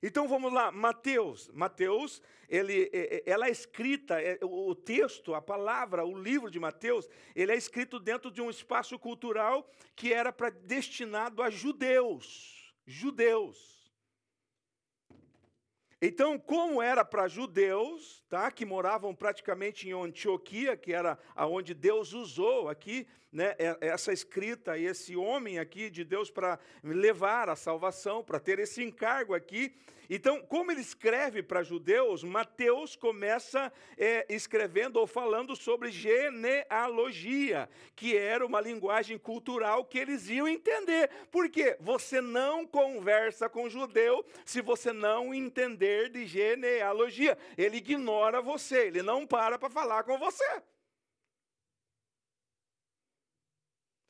Então 0.03 0.29
vamos 0.29 0.53
lá, 0.53 0.71
Mateus. 0.71 1.49
Mateus, 1.55 2.21
ele, 2.47 2.91
é, 2.93 3.17
é, 3.17 3.23
ela 3.25 3.47
é 3.47 3.51
escrita, 3.51 4.17
o 4.43 4.75
texto, 4.75 5.35
a 5.35 5.41
palavra, 5.41 6.05
o 6.05 6.19
livro 6.19 6.51
de 6.51 6.61
Mateus, 6.61 7.09
ele 7.35 7.53
é 7.53 7.57
escrito 7.57 7.99
dentro 7.99 8.31
de 8.31 8.43
um 8.43 8.51
espaço 8.51 8.99
cultural 8.99 9.71
que 9.97 10.13
era 10.13 10.31
para 10.31 10.51
destinado 10.51 11.43
a 11.43 11.49
judeus. 11.49 12.75
Judeus. 12.85 13.82
Então, 16.05 16.37
como 16.37 16.83
era 16.83 17.05
para 17.05 17.29
judeus, 17.29 18.25
tá, 18.29 18.51
que 18.51 18.65
moravam 18.65 19.15
praticamente 19.15 19.89
em 19.89 19.93
Antioquia, 19.93 20.77
que 20.77 20.93
era 20.93 21.17
aonde 21.33 21.75
Deus 21.75 22.13
usou 22.13 22.69
aqui, 22.69 23.07
né, 23.33 23.55
essa 23.81 24.13
escrita 24.13 24.77
e 24.77 24.85
esse 24.85 25.17
homem 25.17 25.59
aqui 25.59 25.89
de 25.89 26.05
Deus 26.05 26.31
para 26.31 26.59
levar 26.85 27.49
a 27.49 27.57
salvação, 27.57 28.23
para 28.23 28.39
ter 28.39 28.59
esse 28.59 28.83
encargo 28.83 29.35
aqui, 29.35 29.75
então, 30.15 30.43
como 30.43 30.71
ele 30.71 30.83
escreve 30.83 31.43
para 31.43 31.63
judeus, 31.63 32.23
Mateus 32.23 32.95
começa 32.95 33.73
é, 33.97 34.27
escrevendo 34.29 34.99
ou 34.99 35.07
falando 35.07 35.57
sobre 35.57 35.91
genealogia, 35.91 37.67
que 37.97 38.15
era 38.15 38.45
uma 38.45 38.61
linguagem 38.61 39.17
cultural 39.17 39.87
que 39.87 39.99
eles 39.99 40.29
iam 40.29 40.47
entender. 40.47 41.09
Por 41.31 41.49
quê? 41.49 41.79
Você 41.81 42.21
não 42.21 42.67
conversa 42.67 43.49
com 43.49 43.71
judeu 43.71 44.23
se 44.45 44.61
você 44.61 44.93
não 44.93 45.33
entender 45.33 46.11
de 46.11 46.27
genealogia. 46.27 47.39
Ele 47.57 47.79
ignora 47.79 48.43
você, 48.43 48.89
ele 48.89 49.01
não 49.01 49.27
para 49.27 49.59
para 49.59 49.71
falar 49.71 50.03
com 50.03 50.19
você. 50.19 50.63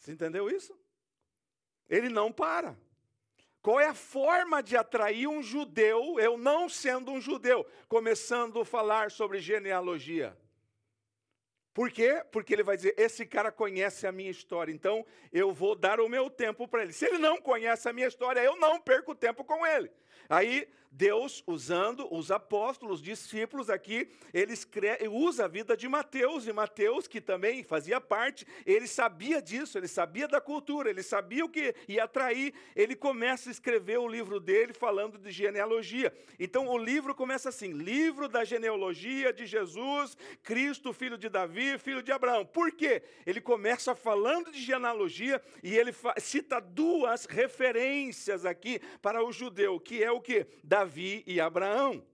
Você 0.02 0.10
entendeu 0.10 0.50
isso? 0.50 0.76
Ele 1.88 2.08
não 2.08 2.32
para. 2.32 2.76
Qual 3.62 3.78
é 3.78 3.86
a 3.86 3.94
forma 3.94 4.60
de 4.60 4.76
atrair 4.76 5.28
um 5.28 5.40
judeu, 5.40 6.18
eu 6.18 6.36
não 6.36 6.68
sendo 6.68 7.12
um 7.12 7.20
judeu, 7.20 7.64
começando 7.88 8.60
a 8.60 8.64
falar 8.64 9.12
sobre 9.12 9.38
genealogia? 9.38 10.36
Por 11.72 11.88
quê? 11.88 12.20
Porque 12.32 12.52
ele 12.52 12.64
vai 12.64 12.76
dizer: 12.76 12.96
esse 12.98 13.24
cara 13.24 13.52
conhece 13.52 14.04
a 14.04 14.10
minha 14.10 14.30
história, 14.32 14.72
então 14.72 15.06
eu 15.32 15.52
vou 15.52 15.76
dar 15.76 16.00
o 16.00 16.08
meu 16.08 16.28
tempo 16.28 16.66
para 16.66 16.82
ele. 16.82 16.92
Se 16.92 17.06
ele 17.06 17.18
não 17.18 17.40
conhece 17.40 17.88
a 17.88 17.92
minha 17.92 18.08
história, 18.08 18.40
eu 18.40 18.56
não 18.56 18.80
perco 18.80 19.14
tempo 19.14 19.44
com 19.44 19.64
ele. 19.64 19.88
Aí 20.32 20.66
Deus, 20.94 21.42
usando 21.46 22.06
os 22.14 22.30
apóstolos, 22.30 23.00
os 23.00 23.02
discípulos 23.02 23.70
aqui, 23.70 24.10
ele 24.32 24.52
usa 25.08 25.46
a 25.46 25.48
vida 25.48 25.74
de 25.74 25.88
Mateus, 25.88 26.46
e 26.46 26.52
Mateus, 26.52 27.08
que 27.08 27.18
também 27.18 27.64
fazia 27.64 27.98
parte, 27.98 28.46
ele 28.66 28.86
sabia 28.86 29.40
disso, 29.40 29.78
ele 29.78 29.88
sabia 29.88 30.28
da 30.28 30.38
cultura, 30.40 30.90
ele 30.90 31.02
sabia 31.02 31.44
o 31.44 31.48
que 31.48 31.74
ia 31.88 32.04
atrair, 32.04 32.52
ele 32.76 32.94
começa 32.94 33.48
a 33.48 33.52
escrever 33.52 33.98
o 33.98 34.06
livro 34.06 34.38
dele 34.38 34.74
falando 34.74 35.18
de 35.18 35.30
genealogia. 35.30 36.12
Então 36.38 36.68
o 36.68 36.76
livro 36.76 37.14
começa 37.14 37.48
assim: 37.48 37.72
livro 37.72 38.28
da 38.28 38.44
genealogia 38.44 39.32
de 39.32 39.46
Jesus, 39.46 40.16
Cristo, 40.42 40.92
filho 40.92 41.16
de 41.16 41.30
Davi, 41.30 41.78
filho 41.78 42.02
de 42.02 42.12
Abraão. 42.12 42.44
Por 42.44 42.70
quê? 42.70 43.02
Ele 43.24 43.40
começa 43.40 43.94
falando 43.94 44.52
de 44.52 44.60
genealogia 44.60 45.40
e 45.62 45.74
ele 45.74 45.94
cita 46.18 46.60
duas 46.60 47.24
referências 47.24 48.44
aqui 48.44 48.78
para 49.00 49.24
o 49.24 49.32
judeu, 49.32 49.80
que 49.80 50.02
é 50.02 50.10
o 50.10 50.20
que? 50.22 50.46
Davi 50.64 51.22
e 51.26 51.40
Abraão. 51.40 52.06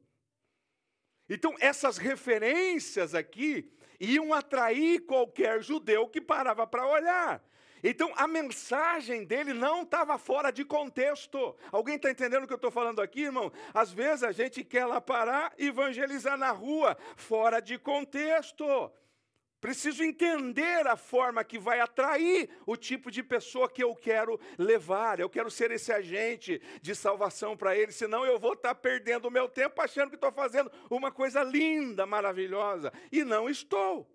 Então, 1.29 1.55
essas 1.61 1.99
referências 1.99 3.15
aqui 3.15 3.71
iam 4.01 4.33
atrair 4.33 5.01
qualquer 5.01 5.63
judeu 5.63 6.09
que 6.09 6.21
parava 6.21 6.67
para 6.67 6.89
olhar. 6.89 7.45
Então, 7.83 8.13
a 8.17 8.27
mensagem 8.27 9.25
dele 9.25 9.53
não 9.53 9.83
estava 9.83 10.19
fora 10.19 10.51
de 10.51 10.65
contexto. 10.65 11.55
Alguém 11.71 11.97
está 11.97 12.11
entendendo 12.11 12.45
o 12.45 12.47
que 12.47 12.53
eu 12.53 12.57
estou 12.57 12.71
falando 12.71 13.01
aqui, 13.01 13.23
irmão? 13.23 13.53
Às 13.73 13.93
vezes 13.93 14.25
a 14.25 14.33
gente 14.33 14.65
quer 14.65 14.85
lá 14.87 15.01
parar 15.01 15.53
e 15.59 15.69
evangelizar 15.69 16.37
na 16.37 16.51
rua, 16.51 16.97
fora 17.17 17.61
de 17.61 17.79
contexto. 17.79 18.65
Preciso 19.61 20.05
entender 20.05 20.87
a 20.87 20.97
forma 20.97 21.43
que 21.43 21.59
vai 21.59 21.81
atrair 21.81 22.49
o 22.65 22.77
tipo 22.77 23.11
de 23.11 23.25
pessoa 23.25 23.69
que 23.69 23.83
eu 23.83 23.95
quero 23.95 24.39
levar. 24.57 25.19
Eu 25.19 25.29
quero 25.29 25.51
ser 25.51 25.73
esse 25.73 25.93
agente 25.93 26.63
de 26.81 26.95
salvação 26.95 27.57
para 27.57 27.77
ele, 27.77 27.91
senão 27.91 28.25
eu 28.25 28.39
vou 28.39 28.53
estar 28.53 28.75
tá 28.75 28.75
perdendo 28.75 29.27
o 29.27 29.31
meu 29.31 29.49
tempo 29.49 29.81
achando 29.81 30.11
que 30.11 30.15
estou 30.15 30.31
fazendo 30.31 30.71
uma 30.89 31.11
coisa 31.11 31.43
linda, 31.43 32.07
maravilhosa. 32.07 32.93
E 33.11 33.25
não 33.25 33.51
estou. 33.51 34.09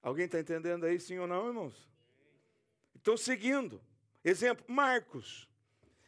Alguém 0.00 0.26
está 0.26 0.38
entendendo 0.38 0.84
aí, 0.84 1.00
sim 1.00 1.18
ou 1.18 1.26
não, 1.26 1.48
irmãos? 1.48 1.90
Então, 2.94 3.16
seguindo. 3.16 3.82
Exemplo, 4.24 4.64
Marcos. 4.68 5.48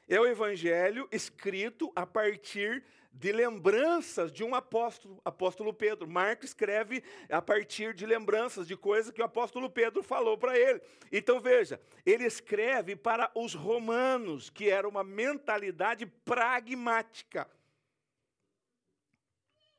É 0.07 0.21
o 0.21 0.27
evangelho 0.27 1.09
escrito 1.13 1.93
a 1.95 2.07
partir 2.07 2.83
de 3.13 3.33
lembranças 3.33 4.31
de 4.31 4.45
um 4.45 4.55
apóstolo, 4.55 5.21
apóstolo 5.25 5.73
Pedro. 5.73 6.09
Marcos 6.09 6.51
escreve 6.51 7.03
a 7.29 7.43
partir 7.43 7.95
de 7.95 8.07
lembranças 8.07 8.67
de 8.67 8.77
coisas 8.77 9.13
que 9.13 9.21
o 9.21 9.25
apóstolo 9.25 9.69
Pedro 9.69 10.03
falou 10.03 10.39
para 10.39 10.59
ele. 10.59 10.81
Então 11.11 11.41
veja, 11.41 11.81
ele 12.07 12.25
escreve 12.25 12.95
para 12.95 13.31
os 13.35 13.55
romanos, 13.55 14.51
que 14.51 14.71
era 14.71 14.89
uma 14.89 15.03
mentalidade 15.03 16.07
pragmática. 16.07 17.49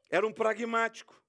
Era 0.09 0.25
um 0.25 0.33
pragmático. 0.33 1.19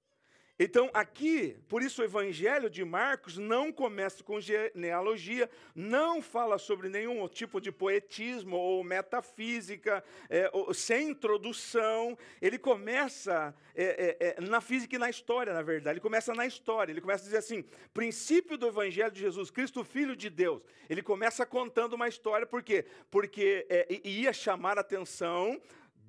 Então, 0.63 0.91
aqui, 0.93 1.57
por 1.67 1.81
isso 1.81 2.03
o 2.03 2.05
Evangelho 2.05 2.69
de 2.69 2.85
Marcos 2.85 3.35
não 3.35 3.73
começa 3.73 4.23
com 4.23 4.39
genealogia, 4.39 5.49
não 5.73 6.21
fala 6.21 6.59
sobre 6.59 6.87
nenhum 6.87 7.27
tipo 7.27 7.59
de 7.59 7.71
poetismo 7.71 8.55
ou 8.55 8.83
metafísica, 8.83 10.03
é, 10.29 10.51
ou, 10.53 10.71
sem 10.71 11.09
introdução. 11.09 12.15
Ele 12.39 12.59
começa 12.59 13.55
é, 13.73 14.17
é, 14.19 14.27
é, 14.37 14.41
na 14.41 14.61
física 14.61 14.95
e 14.95 14.99
na 14.99 15.09
história, 15.09 15.51
na 15.51 15.63
verdade. 15.63 15.95
Ele 15.95 15.99
começa 15.99 16.31
na 16.35 16.45
história. 16.45 16.91
Ele 16.91 17.01
começa 17.01 17.23
a 17.23 17.25
dizer 17.25 17.37
assim: 17.37 17.65
princípio 17.91 18.55
do 18.55 18.67
Evangelho 18.67 19.09
de 19.09 19.19
Jesus 19.19 19.49
Cristo, 19.49 19.83
Filho 19.83 20.15
de 20.15 20.29
Deus. 20.29 20.61
Ele 20.87 21.01
começa 21.01 21.43
contando 21.43 21.93
uma 21.93 22.07
história, 22.07 22.45
por 22.45 22.61
quê? 22.61 22.85
Porque 23.09 23.65
é, 23.67 23.99
ia 24.07 24.31
chamar 24.31 24.77
a 24.77 24.81
atenção 24.81 25.59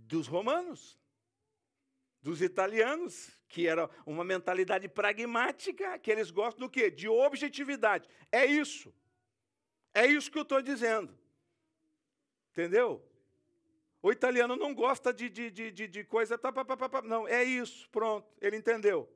dos 0.07 0.27
romanos, 0.27 1.01
dos 2.21 2.43
italianos, 2.43 3.31
que 3.53 3.69
era 3.69 3.89
uma 4.07 4.25
mentalidade 4.25 4.89
pragmática, 4.89 5.99
que 5.99 6.11
eles 6.11 6.31
gostam 6.31 6.67
do 6.67 6.71
quê? 6.71 6.91
De 6.91 7.07
objetividade. 7.07 8.09
É 8.33 8.47
isso. 8.47 8.93
É 9.93 10.07
isso 10.07 10.33
que 10.33 10.39
eu 10.39 10.43
estou 10.43 10.63
dizendo. 10.63 11.17
Entendeu? 12.51 13.07
O 14.03 14.11
italiano 14.11 14.57
não 14.57 14.75
gosta 14.75 15.13
de, 15.13 15.29
de, 15.29 15.51
de, 15.51 15.71
de, 15.71 16.05
coisa. 16.05 16.39
Pá, 16.39 16.51
pá, 16.51 17.03
não, 17.03 17.29
é 17.29 17.45
isso, 17.45 17.89
pronto, 17.91 18.27
ele 18.41 18.57
entendeu. 18.57 19.07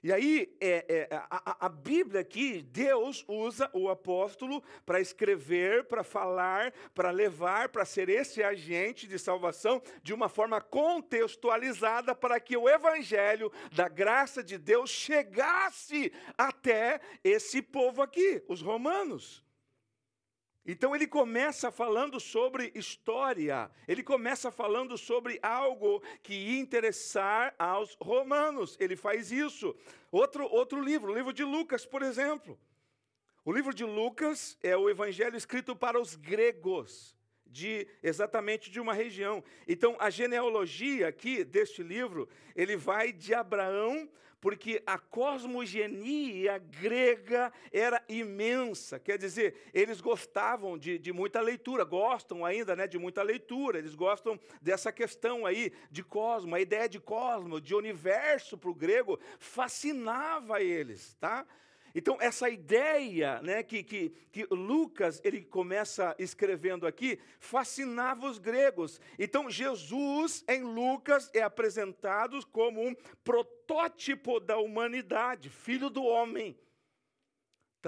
E 0.00 0.12
aí, 0.12 0.56
é, 0.60 1.08
é, 1.10 1.16
a, 1.28 1.66
a, 1.66 1.68
Bíblia 1.68 2.20
aqui, 2.20 2.62
Deus 2.62 3.24
usa 3.26 3.68
o 3.72 3.88
apóstolo 3.88 4.62
para 4.86 5.00
escrever, 5.00 5.84
para 5.84 6.04
falar, 6.04 6.72
para 6.94 7.10
levar, 7.10 7.68
para 7.70 7.84
ser 7.84 8.08
esse 8.08 8.40
agente 8.40 9.08
de 9.08 9.18
salvação 9.18 9.82
de 10.00 10.14
uma 10.14 10.28
forma 10.28 10.60
contextualizada 10.60 12.14
para 12.14 12.38
que 12.38 12.56
o 12.56 12.68
evangelho 12.68 13.50
da 13.72 13.88
graça 13.88 14.40
de 14.40 14.56
Deus 14.56 14.88
chegasse 14.88 16.12
até 16.36 17.00
esse 17.24 17.60
povo 17.60 18.00
aqui, 18.00 18.40
os 18.46 18.62
romanos. 18.62 19.47
Então 20.70 20.94
ele 20.94 21.06
começa 21.06 21.72
falando 21.72 22.20
sobre 22.20 22.70
história, 22.74 23.70
ele 23.88 24.02
começa 24.02 24.50
falando 24.50 24.98
sobre 24.98 25.38
algo 25.42 26.02
que 26.22 26.34
ia 26.34 26.60
interessar 26.60 27.54
aos 27.58 27.96
romanos. 27.98 28.76
Ele 28.78 28.94
faz 28.94 29.32
isso. 29.32 29.74
Outro, 30.12 30.44
outro 30.44 30.78
livro, 30.78 31.10
o 31.10 31.14
livro 31.14 31.32
de 31.32 31.42
Lucas, 31.42 31.86
por 31.86 32.02
exemplo. 32.02 32.60
O 33.46 33.50
livro 33.50 33.72
de 33.72 33.82
Lucas 33.82 34.58
é 34.62 34.76
o 34.76 34.90
evangelho 34.90 35.38
escrito 35.38 35.74
para 35.74 35.98
os 35.98 36.14
gregos, 36.14 37.16
de 37.48 37.86
exatamente 38.02 38.70
de 38.70 38.80
uma 38.80 38.92
região. 38.92 39.42
Então 39.66 39.96
a 39.98 40.10
genealogia 40.10 41.08
aqui 41.08 41.44
deste 41.44 41.82
livro, 41.82 42.28
ele 42.54 42.76
vai 42.76 43.12
de 43.12 43.34
Abraão 43.34 44.08
porque 44.40 44.82
a 44.86 44.98
cosmogenia 44.98 46.58
grega 46.58 47.52
era 47.72 48.02
imensa. 48.08 48.98
Quer 48.98 49.18
dizer, 49.18 49.68
eles 49.74 50.00
gostavam 50.00 50.78
de, 50.78 50.98
de, 50.98 51.12
muita 51.12 51.40
leitura, 51.40 51.84
gostam 51.84 52.44
ainda 52.44 52.76
né, 52.76 52.86
de 52.86 52.98
muita 52.98 53.22
leitura, 53.22 53.78
eles 53.78 53.94
gostam 53.94 54.38
dessa 54.62 54.92
questão 54.92 55.44
aí 55.44 55.72
de 55.90 56.04
cosmo, 56.04 56.54
a 56.54 56.60
ideia 56.60 56.88
de 56.88 57.00
cosmo, 57.00 57.60
de 57.60 57.74
universo 57.74 58.56
para 58.56 58.70
o 58.70 58.74
grego, 58.74 59.18
fascinava 59.38 60.62
eles, 60.62 61.14
tá? 61.14 61.44
Então, 61.98 62.16
essa 62.20 62.48
ideia 62.48 63.42
né, 63.42 63.60
que, 63.60 63.82
que, 63.82 64.12
que 64.30 64.46
Lucas 64.52 65.20
ele 65.24 65.42
começa 65.42 66.14
escrevendo 66.16 66.86
aqui 66.86 67.18
fascinava 67.40 68.30
os 68.30 68.38
gregos. 68.38 69.00
Então, 69.18 69.50
Jesus, 69.50 70.44
em 70.48 70.62
Lucas, 70.62 71.28
é 71.34 71.42
apresentado 71.42 72.38
como 72.52 72.86
um 72.86 72.94
protótipo 73.24 74.38
da 74.38 74.58
humanidade, 74.58 75.50
filho 75.50 75.90
do 75.90 76.04
homem. 76.04 76.56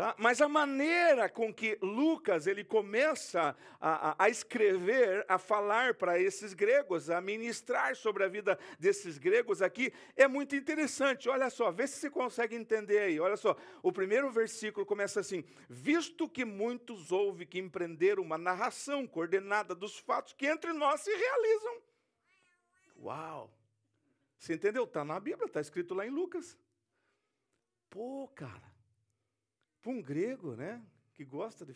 Tá? 0.01 0.15
Mas 0.17 0.41
a 0.41 0.49
maneira 0.49 1.29
com 1.29 1.53
que 1.53 1.77
Lucas 1.83 2.47
ele 2.47 2.65
começa 2.65 3.55
a, 3.79 4.13
a, 4.13 4.25
a 4.25 4.31
escrever, 4.31 5.27
a 5.29 5.37
falar 5.37 5.93
para 5.93 6.19
esses 6.19 6.55
gregos, 6.55 7.11
a 7.11 7.21
ministrar 7.21 7.95
sobre 7.95 8.25
a 8.25 8.29
vida 8.29 8.59
desses 8.79 9.19
gregos 9.19 9.61
aqui, 9.61 9.93
é 10.17 10.27
muito 10.27 10.57
interessante. 10.57 11.29
Olha 11.29 11.51
só, 11.51 11.71
vê 11.71 11.87
se 11.87 12.01
você 12.01 12.09
consegue 12.09 12.57
entender 12.57 12.99
aí. 12.99 13.21
Olha 13.21 13.37
só, 13.37 13.55
o 13.83 13.93
primeiro 13.93 14.31
versículo 14.31 14.87
começa 14.87 15.21
assim: 15.21 15.45
Visto 15.69 16.27
que 16.27 16.47
muitos 16.47 17.13
houve 17.13 17.45
que 17.45 17.59
empreenderam 17.59 18.23
uma 18.23 18.39
narração 18.39 19.07
coordenada 19.07 19.75
dos 19.75 19.99
fatos 19.99 20.33
que 20.33 20.47
entre 20.47 20.73
nós 20.73 21.03
se 21.03 21.15
realizam. 21.15 21.83
Uau! 22.97 23.55
Você 24.39 24.55
entendeu? 24.55 24.85
Está 24.85 25.05
na 25.05 25.21
Bíblia, 25.21 25.45
está 25.45 25.61
escrito 25.61 25.93
lá 25.93 26.07
em 26.07 26.11
Lucas. 26.11 26.57
Pô, 27.91 28.27
cara. 28.35 28.80
Para 29.83 29.93
um 29.93 30.03
grego, 30.03 30.55
né, 30.55 30.83
que 31.15 31.25
gosta 31.25 31.65
de 31.65 31.75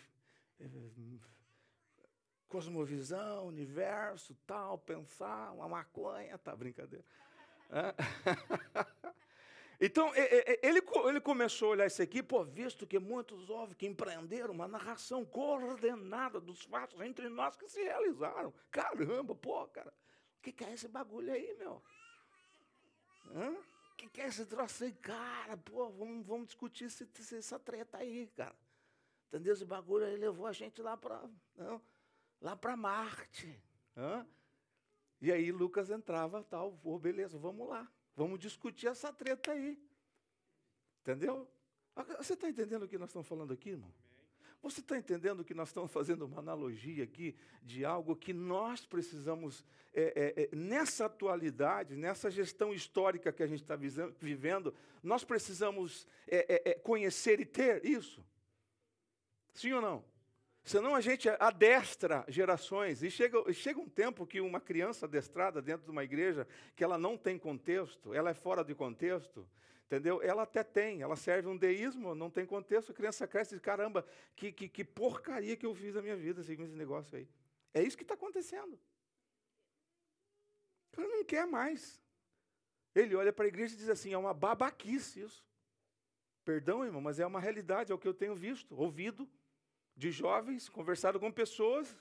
é, 0.61 0.69
cosmovisão, 2.49 3.47
universo, 3.47 4.37
tal, 4.47 4.79
pensar, 4.79 5.53
uma 5.53 5.69
maconha, 5.69 6.39
tá, 6.39 6.55
brincadeira. 6.55 7.05
Então, 9.81 10.13
ele, 10.15 10.81
ele 11.03 11.21
começou 11.21 11.69
a 11.69 11.71
olhar 11.73 11.87
isso 11.87 12.01
aqui, 12.01 12.23
pô, 12.23 12.45
visto 12.45 12.87
que 12.87 12.99
muitos 12.99 13.51
houve 13.51 13.75
que 13.75 13.87
empreenderam 13.87 14.55
uma 14.55 14.69
narração 14.69 15.25
coordenada 15.25 16.41
dos 16.41 16.63
fatos 16.63 17.01
entre 17.01 17.29
nós 17.29 17.57
que 17.57 17.69
se 17.69 17.83
realizaram. 17.83 18.55
Caramba, 18.71 19.35
pô, 19.35 19.67
cara, 19.67 19.93
o 20.39 20.43
que, 20.43 20.53
que 20.53 20.65
é 20.65 20.73
esse 20.73 20.89
bagulho 20.89 21.33
aí, 21.33 21.55
meu? 21.59 21.83
Hã? 23.35 23.57
Que, 23.97 24.09
que 24.09 24.21
é 24.21 24.27
esse 24.27 24.45
troço 24.47 24.85
aí? 24.85 24.93
Cara, 24.93 25.57
pô, 25.57 25.89
vamos, 25.91 26.27
vamos 26.27 26.47
discutir 26.47 26.85
esse, 26.85 27.09
essa 27.37 27.59
treta 27.59 27.99
aí, 27.99 28.27
cara. 28.37 28.55
Entendeu? 29.29 29.53
Esse 29.53 29.65
bagulho 29.65 30.05
aí 30.05 30.17
levou 30.17 30.47
a 30.47 30.53
gente 30.53 30.81
lá 30.81 30.97
para 30.97 31.23
lá 32.41 32.55
para 32.57 32.77
Marte. 32.77 33.61
Hã? 33.97 34.27
E 35.21 35.33
aí 35.33 35.51
Lucas 35.51 35.91
entrava, 35.91 36.43
tal, 36.45 36.79
oh, 36.85 36.99
beleza, 36.99 37.39
vamos 37.39 37.69
lá. 37.69 37.91
Vamos 38.15 38.39
discutir 38.39 38.87
essa 38.87 39.13
treta 39.13 39.53
aí. 39.53 39.83
Entendeu? 41.01 41.49
Você 42.19 42.35
está 42.35 42.49
entendendo 42.49 42.83
o 42.83 42.89
que 42.89 42.99
nós 42.99 43.09
estamos 43.09 43.27
falando 43.27 43.53
aqui, 43.53 43.71
irmão? 43.71 43.93
Você 44.65 44.81
está 44.81 44.97
entendendo 44.97 45.45
que 45.45 45.53
nós 45.53 45.69
estamos 45.69 45.93
fazendo 45.93 46.25
uma 46.25 46.39
analogia 46.39 47.05
aqui 47.05 47.37
de 47.63 47.85
algo 47.85 48.17
que 48.17 48.33
nós 48.33 48.87
precisamos, 48.87 49.63
é, 49.93 50.35
é, 50.39 50.43
é, 50.45 50.57
nessa 50.57 51.05
atualidade, 51.05 51.95
nessa 51.95 52.31
gestão 52.31 52.73
histórica 52.73 53.31
que 53.31 53.43
a 53.43 53.47
gente 53.47 53.61
está 53.61 53.77
vivendo, 53.77 54.75
nós 55.03 55.23
precisamos 55.23 56.09
é, 56.27 56.47
é, 56.49 56.71
é, 56.71 56.75
conhecer 56.77 57.41
e 57.41 57.45
ter 57.45 57.85
isso? 57.85 58.25
Sim 59.53 59.75
ou 59.75 59.83
não? 59.83 60.03
Senão 60.63 60.95
a 60.95 61.01
gente 61.03 61.29
adestra 61.29 62.25
gerações, 62.27 63.03
e 63.03 63.11
chega, 63.11 63.53
chega 63.53 63.79
um 63.79 63.89
tempo 63.89 64.27
que 64.27 64.41
uma 64.41 64.61
criança 64.61 65.05
adestrada 65.05 65.61
dentro 65.61 65.85
de 65.85 65.91
uma 65.91 66.05
igreja, 66.05 66.49
que 66.75 66.83
ela 66.83 66.97
não 66.97 67.19
tem 67.19 67.39
contexto, 67.39 68.15
ela 68.15 68.31
é 68.31 68.35
fora 68.35 68.65
de 68.65 68.75
contexto, 68.75 69.47
Entendeu? 69.87 70.23
Ela 70.23 70.43
até 70.43 70.63
tem, 70.63 71.03
ela 71.03 71.15
serve 71.15 71.49
um 71.49 71.57
deísmo, 71.57 72.15
não 72.15 72.31
tem 72.31 72.47
contexto, 72.47 72.91
a 72.91 72.95
criança 72.95 73.27
cresce 73.27 73.57
e 73.57 73.61
caramba, 73.61 74.05
que, 74.35 74.51
que, 74.51 74.69
que 74.69 74.85
porcaria 74.85 75.57
que 75.57 75.67
eu 75.67 75.75
fiz 75.75 75.95
na 75.95 76.03
minha 76.03 76.17
vida 76.17 76.43
seguindo 76.43 76.67
esse 76.67 76.77
negócio 76.77 77.17
aí. 77.17 77.29
É 77.73 77.83
isso 77.83 77.97
que 77.97 78.03
está 78.03 78.15
acontecendo. 78.15 78.79
Ele 80.97 81.09
não 81.09 81.25
quer 81.25 81.47
mais. 81.47 82.01
Ele 82.95 83.15
olha 83.15 83.33
para 83.33 83.45
a 83.45 83.49
igreja 83.49 83.75
e 83.75 83.79
diz 83.79 83.89
assim, 83.89 84.13
é 84.13 84.19
uma 84.19 84.33
babaquice 84.33 85.21
isso. 85.21 85.45
Perdão, 86.45 86.85
irmão, 86.85 87.01
mas 87.01 87.19
é 87.19 87.27
uma 87.27 87.41
realidade, 87.41 87.91
é 87.91 87.95
o 87.95 87.99
que 87.99 88.07
eu 88.07 88.15
tenho 88.15 88.35
visto, 88.35 88.77
ouvido 88.77 89.29
de 89.97 90.11
jovens, 90.11 90.69
conversado 90.69 91.19
com 91.19 91.31
pessoas, 91.33 91.97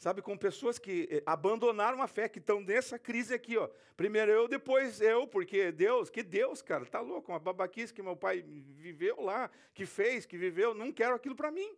Sabe, 0.00 0.22
com 0.22 0.34
pessoas 0.34 0.78
que 0.78 1.06
eh, 1.10 1.22
abandonaram 1.26 2.02
a 2.02 2.08
fé, 2.08 2.26
que 2.26 2.38
estão 2.38 2.62
nessa 2.62 2.98
crise 2.98 3.34
aqui, 3.34 3.58
ó. 3.58 3.68
Primeiro 3.98 4.32
eu, 4.32 4.48
depois 4.48 4.98
eu, 4.98 5.26
porque 5.26 5.70
Deus, 5.70 6.08
que 6.08 6.22
Deus, 6.22 6.62
cara, 6.62 6.86
tá 6.86 7.00
louco, 7.00 7.30
uma 7.30 7.38
babaquice 7.38 7.92
que 7.92 8.00
meu 8.00 8.16
pai 8.16 8.40
viveu 8.40 9.20
lá, 9.20 9.50
que 9.74 9.84
fez, 9.84 10.24
que 10.24 10.38
viveu, 10.38 10.72
não 10.72 10.90
quero 10.90 11.14
aquilo 11.14 11.36
para 11.36 11.50
mim. 11.50 11.76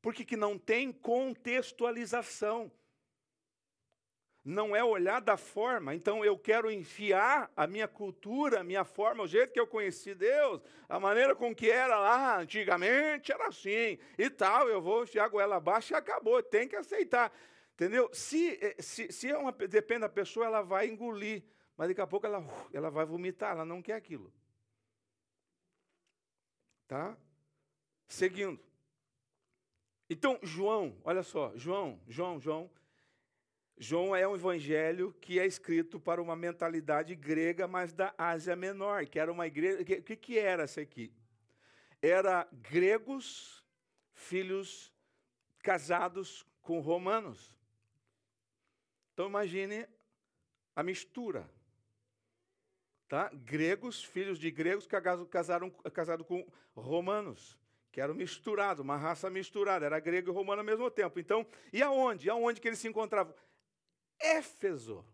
Porque 0.00 0.24
que 0.24 0.36
não 0.36 0.56
tem 0.56 0.92
contextualização 0.92 2.70
não 4.44 4.74
é 4.74 4.82
olhar 4.82 5.20
da 5.20 5.36
forma. 5.36 5.94
Então 5.94 6.24
eu 6.24 6.36
quero 6.36 6.70
enfiar 6.70 7.50
a 7.56 7.66
minha 7.66 7.86
cultura, 7.86 8.60
a 8.60 8.64
minha 8.64 8.84
forma, 8.84 9.22
o 9.22 9.26
jeito 9.26 9.52
que 9.52 9.60
eu 9.60 9.66
conheci 9.66 10.14
Deus, 10.14 10.60
a 10.88 10.98
maneira 10.98 11.34
com 11.34 11.54
que 11.54 11.70
era 11.70 11.98
lá 11.98 12.40
antigamente 12.40 13.32
era 13.32 13.46
assim 13.46 13.98
e 14.18 14.28
tal. 14.28 14.68
Eu 14.68 14.80
vou 14.80 15.04
enfiar 15.04 15.26
a 15.26 15.28
goela 15.28 15.56
abaixo 15.56 15.92
e 15.92 15.96
acabou. 15.96 16.42
Tem 16.42 16.66
que 16.66 16.76
aceitar. 16.76 17.32
Entendeu? 17.74 18.10
Se, 18.12 18.58
eh, 18.60 18.76
se, 18.80 19.10
se 19.12 19.30
é 19.30 19.36
uma, 19.36 19.52
depende 19.52 20.00
da 20.00 20.08
pessoa, 20.08 20.46
ela 20.46 20.62
vai 20.62 20.88
engolir. 20.88 21.42
Mas 21.76 21.88
daqui 21.88 22.00
a 22.00 22.06
pouco 22.06 22.26
ela, 22.26 22.44
ela 22.72 22.90
vai 22.90 23.04
vomitar, 23.04 23.52
ela 23.52 23.64
não 23.64 23.80
quer 23.80 23.94
aquilo. 23.94 24.32
Tá? 26.86 27.16
Seguindo. 28.06 28.60
Então, 30.10 30.38
João, 30.42 31.00
olha 31.02 31.22
só, 31.22 31.50
João, 31.56 31.98
João, 32.06 32.38
João, 32.38 32.70
João 33.78 34.14
é 34.14 34.26
um 34.26 34.34
evangelho 34.34 35.12
que 35.20 35.38
é 35.40 35.46
escrito 35.46 35.98
para 35.98 36.22
uma 36.22 36.36
mentalidade 36.36 37.14
grega, 37.14 37.66
mas 37.66 37.92
da 37.92 38.14
Ásia 38.16 38.54
Menor, 38.54 39.06
que 39.06 39.18
era 39.18 39.32
uma 39.32 39.46
igreja. 39.46 39.82
O 39.82 39.84
que, 39.84 40.16
que 40.16 40.38
era 40.38 40.64
essa 40.64 40.80
aqui? 40.80 41.12
Era 42.00 42.46
gregos, 42.52 43.64
filhos 44.14 44.92
casados 45.62 46.46
com 46.60 46.80
romanos. 46.80 47.52
Então 49.12 49.26
imagine 49.26 49.86
a 50.74 50.82
mistura. 50.82 51.48
Tá? 53.08 53.30
Gregos, 53.34 54.02
filhos 54.02 54.38
de 54.38 54.50
gregos 54.50 54.86
casaram 55.30 55.70
casado 55.92 56.24
com 56.24 56.46
romanos, 56.74 57.58
que 57.90 58.00
eram 58.00 58.14
misturados, 58.14 58.82
uma 58.82 58.96
raça 58.96 59.28
misturada, 59.28 59.84
era 59.84 60.00
grego 60.00 60.30
e 60.30 60.34
romano 60.34 60.60
ao 60.60 60.64
mesmo 60.64 60.90
tempo. 60.90 61.20
Então, 61.20 61.46
e 61.72 61.82
aonde? 61.82 62.26
E 62.26 62.30
aonde 62.30 62.58
que 62.58 62.68
eles 62.68 62.78
se 62.78 62.88
encontravam? 62.88 63.34
Éfeso. 64.22 65.04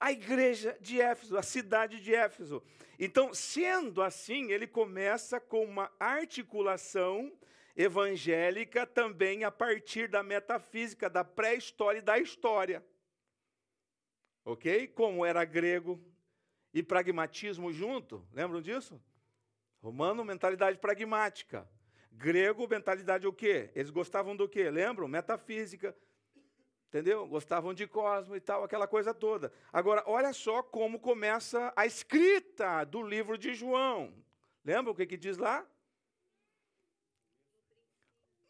A 0.00 0.12
igreja 0.12 0.78
de 0.80 1.00
Éfeso, 1.00 1.36
a 1.36 1.42
cidade 1.42 2.00
de 2.00 2.14
Éfeso. 2.14 2.62
Então, 2.98 3.34
sendo 3.34 4.00
assim, 4.00 4.52
ele 4.52 4.66
começa 4.66 5.40
com 5.40 5.64
uma 5.64 5.90
articulação 5.98 7.32
evangélica 7.76 8.86
também 8.86 9.44
a 9.44 9.50
partir 9.50 10.08
da 10.08 10.22
metafísica, 10.22 11.10
da 11.10 11.24
pré-história 11.24 11.98
e 11.98 12.02
da 12.02 12.18
história. 12.18 12.84
Ok? 14.44 14.88
Como 14.88 15.24
era 15.26 15.44
grego 15.44 16.00
e 16.72 16.82
pragmatismo 16.82 17.72
junto, 17.72 18.26
lembram 18.32 18.62
disso? 18.62 19.00
Romano, 19.80 20.24
mentalidade 20.24 20.78
pragmática. 20.78 21.68
Grego, 22.10 22.66
mentalidade 22.66 23.26
o 23.26 23.32
quê? 23.32 23.70
Eles 23.74 23.90
gostavam 23.90 24.34
do 24.36 24.48
quê? 24.48 24.70
Lembram? 24.70 25.06
Metafísica. 25.06 25.94
Entendeu? 26.88 27.26
Gostavam 27.26 27.74
de 27.74 27.86
Cosmo 27.86 28.34
e 28.34 28.40
tal, 28.40 28.64
aquela 28.64 28.86
coisa 28.86 29.12
toda. 29.12 29.52
Agora, 29.70 30.02
olha 30.06 30.32
só 30.32 30.62
como 30.62 30.98
começa 30.98 31.70
a 31.76 31.84
escrita 31.84 32.82
do 32.84 33.02
livro 33.02 33.36
de 33.36 33.52
João. 33.54 34.14
Lembra 34.64 34.92
o 34.92 34.94
que, 34.94 35.06
que 35.06 35.16
diz 35.16 35.36
lá? 35.36 35.66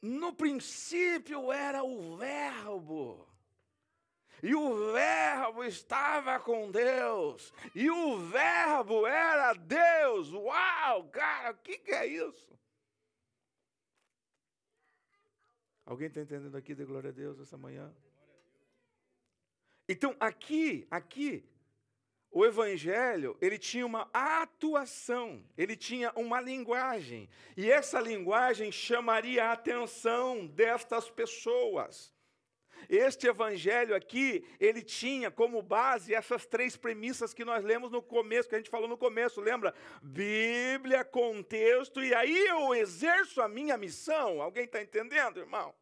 No 0.01 0.33
princípio 0.33 1.51
era 1.51 1.83
o 1.83 2.17
Verbo. 2.17 3.29
E 4.41 4.55
o 4.55 4.93
Verbo 4.93 5.65
estava 5.65 6.39
com 6.39 6.71
Deus. 6.71 7.53
E 7.75 7.91
o 7.91 8.19
Verbo 8.19 9.05
era 9.05 9.53
Deus. 9.55 10.33
Uau, 10.33 11.09
cara, 11.09 11.51
o 11.51 11.57
que, 11.57 11.79
que 11.79 11.91
é 11.91 12.07
isso? 12.07 12.57
Alguém 15.85 16.07
está 16.07 16.21
entendendo 16.21 16.57
aqui 16.57 16.73
de 16.73 16.85
glória 16.85 17.11
a 17.11 17.13
Deus 17.13 17.41
essa 17.41 17.57
manhã? 17.57 17.93
Então, 19.89 20.15
aqui, 20.21 20.87
aqui, 20.91 21.45
o 22.31 22.45
evangelho, 22.45 23.37
ele 23.41 23.59
tinha 23.59 23.87
uma 23.87 24.09
atuação, 24.13 25.43
ele 25.57 25.75
tinha 25.75 26.13
uma 26.15 26.41
linguagem, 26.41 27.29
e 27.57 27.71
essa 27.71 27.99
linguagem 27.99 28.71
chamaria 28.71 29.47
a 29.47 29.53
atenção 29.53 30.47
destas 30.47 31.11
pessoas. 31.11 32.13
Este 32.89 33.27
evangelho 33.27 33.95
aqui, 33.95 34.45
ele 34.61 34.83
tinha 34.83 35.31
como 35.31 35.61
base 35.63 36.15
essas 36.15 36.47
três 36.47 36.77
premissas 36.77 37.35
que 37.35 37.45
nós 37.45 37.65
lemos 37.65 37.91
no 37.91 38.01
começo, 38.01 38.49
que 38.49 38.55
a 38.55 38.59
gente 38.59 38.71
falou 38.71 38.89
no 38.89 38.97
começo, 38.97 39.41
lembra? 39.41 39.75
Bíblia, 40.03 41.05
contexto, 41.05 42.05
e 42.05 42.15
aí 42.15 42.47
eu 42.47 42.75
exerço 42.75 43.41
a 43.41 43.49
minha 43.49 43.77
missão. 43.77 44.41
Alguém 44.41 44.65
está 44.65 44.81
entendendo, 44.81 45.41
irmão? 45.41 45.75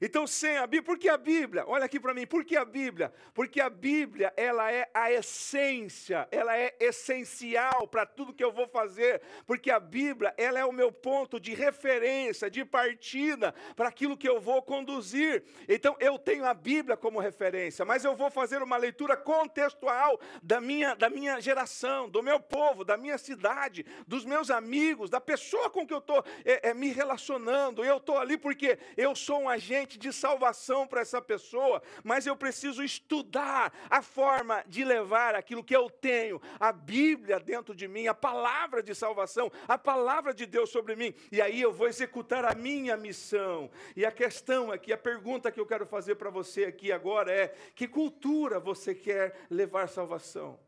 Então, 0.00 0.26
sem 0.26 0.56
a 0.56 0.66
Bíblia, 0.66 0.82
por 0.82 0.98
que 0.98 1.08
a 1.10 1.18
Bíblia? 1.18 1.64
Olha 1.66 1.84
aqui 1.84 2.00
para 2.00 2.14
mim, 2.14 2.26
por 2.26 2.42
que 2.42 2.56
a 2.56 2.64
Bíblia? 2.64 3.12
Porque 3.34 3.60
a 3.60 3.68
Bíblia, 3.68 4.32
ela 4.34 4.72
é 4.72 4.88
a 4.94 5.12
essência, 5.12 6.26
ela 6.30 6.56
é 6.56 6.74
essencial 6.80 7.86
para 7.86 8.06
tudo 8.06 8.32
que 8.32 8.42
eu 8.42 8.50
vou 8.50 8.66
fazer, 8.66 9.20
porque 9.46 9.70
a 9.70 9.78
Bíblia, 9.78 10.32
ela 10.38 10.58
é 10.58 10.64
o 10.64 10.72
meu 10.72 10.90
ponto 10.90 11.38
de 11.38 11.52
referência, 11.52 12.50
de 12.50 12.64
partida 12.64 13.54
para 13.76 13.88
aquilo 13.88 14.16
que 14.16 14.28
eu 14.28 14.40
vou 14.40 14.62
conduzir. 14.62 15.44
Então, 15.68 15.94
eu 16.00 16.18
tenho 16.18 16.46
a 16.46 16.54
Bíblia 16.54 16.96
como 16.96 17.20
referência, 17.20 17.84
mas 17.84 18.02
eu 18.02 18.16
vou 18.16 18.30
fazer 18.30 18.62
uma 18.62 18.78
leitura 18.78 19.18
contextual 19.18 20.18
da 20.42 20.62
minha, 20.62 20.94
da 20.94 21.10
minha 21.10 21.38
geração, 21.40 22.08
do 22.08 22.22
meu 22.22 22.40
povo, 22.40 22.84
da 22.84 22.96
minha 22.96 23.18
cidade, 23.18 23.84
dos 24.06 24.24
meus 24.24 24.50
amigos, 24.50 25.10
da 25.10 25.20
pessoa 25.20 25.68
com 25.68 25.86
que 25.86 25.92
eu 25.92 25.98
estou 25.98 26.24
é, 26.42 26.70
é, 26.70 26.74
me 26.74 26.90
relacionando. 26.90 27.84
Eu 27.84 27.98
estou 27.98 28.16
ali 28.16 28.38
porque 28.38 28.78
eu 28.96 29.14
sou 29.14 29.42
um 29.42 29.48
agente 29.48 29.89
de 29.98 30.12
salvação 30.12 30.86
para 30.86 31.00
essa 31.00 31.20
pessoa, 31.20 31.82
mas 32.02 32.26
eu 32.26 32.36
preciso 32.36 32.82
estudar 32.82 33.72
a 33.88 34.02
forma 34.02 34.64
de 34.66 34.84
levar 34.84 35.34
aquilo 35.34 35.64
que 35.64 35.74
eu 35.74 35.88
tenho, 35.88 36.40
a 36.58 36.72
Bíblia 36.72 37.38
dentro 37.38 37.74
de 37.74 37.86
mim, 37.86 38.06
a 38.06 38.14
palavra 38.14 38.82
de 38.82 38.94
salvação, 38.94 39.50
a 39.66 39.78
palavra 39.78 40.34
de 40.34 40.46
Deus 40.46 40.70
sobre 40.70 40.96
mim, 40.96 41.14
e 41.30 41.40
aí 41.40 41.60
eu 41.60 41.72
vou 41.72 41.88
executar 41.88 42.44
a 42.44 42.54
minha 42.54 42.96
missão. 42.96 43.70
E 43.96 44.04
a 44.04 44.12
questão 44.12 44.70
aqui, 44.70 44.92
a 44.92 44.98
pergunta 44.98 45.50
que 45.50 45.60
eu 45.60 45.66
quero 45.66 45.86
fazer 45.86 46.16
para 46.16 46.30
você 46.30 46.64
aqui 46.64 46.92
agora 46.92 47.32
é: 47.32 47.48
que 47.74 47.86
cultura 47.86 48.58
você 48.60 48.94
quer 48.94 49.46
levar 49.50 49.88
salvação? 49.88 50.58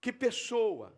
Que 0.00 0.12
pessoa? 0.12 0.96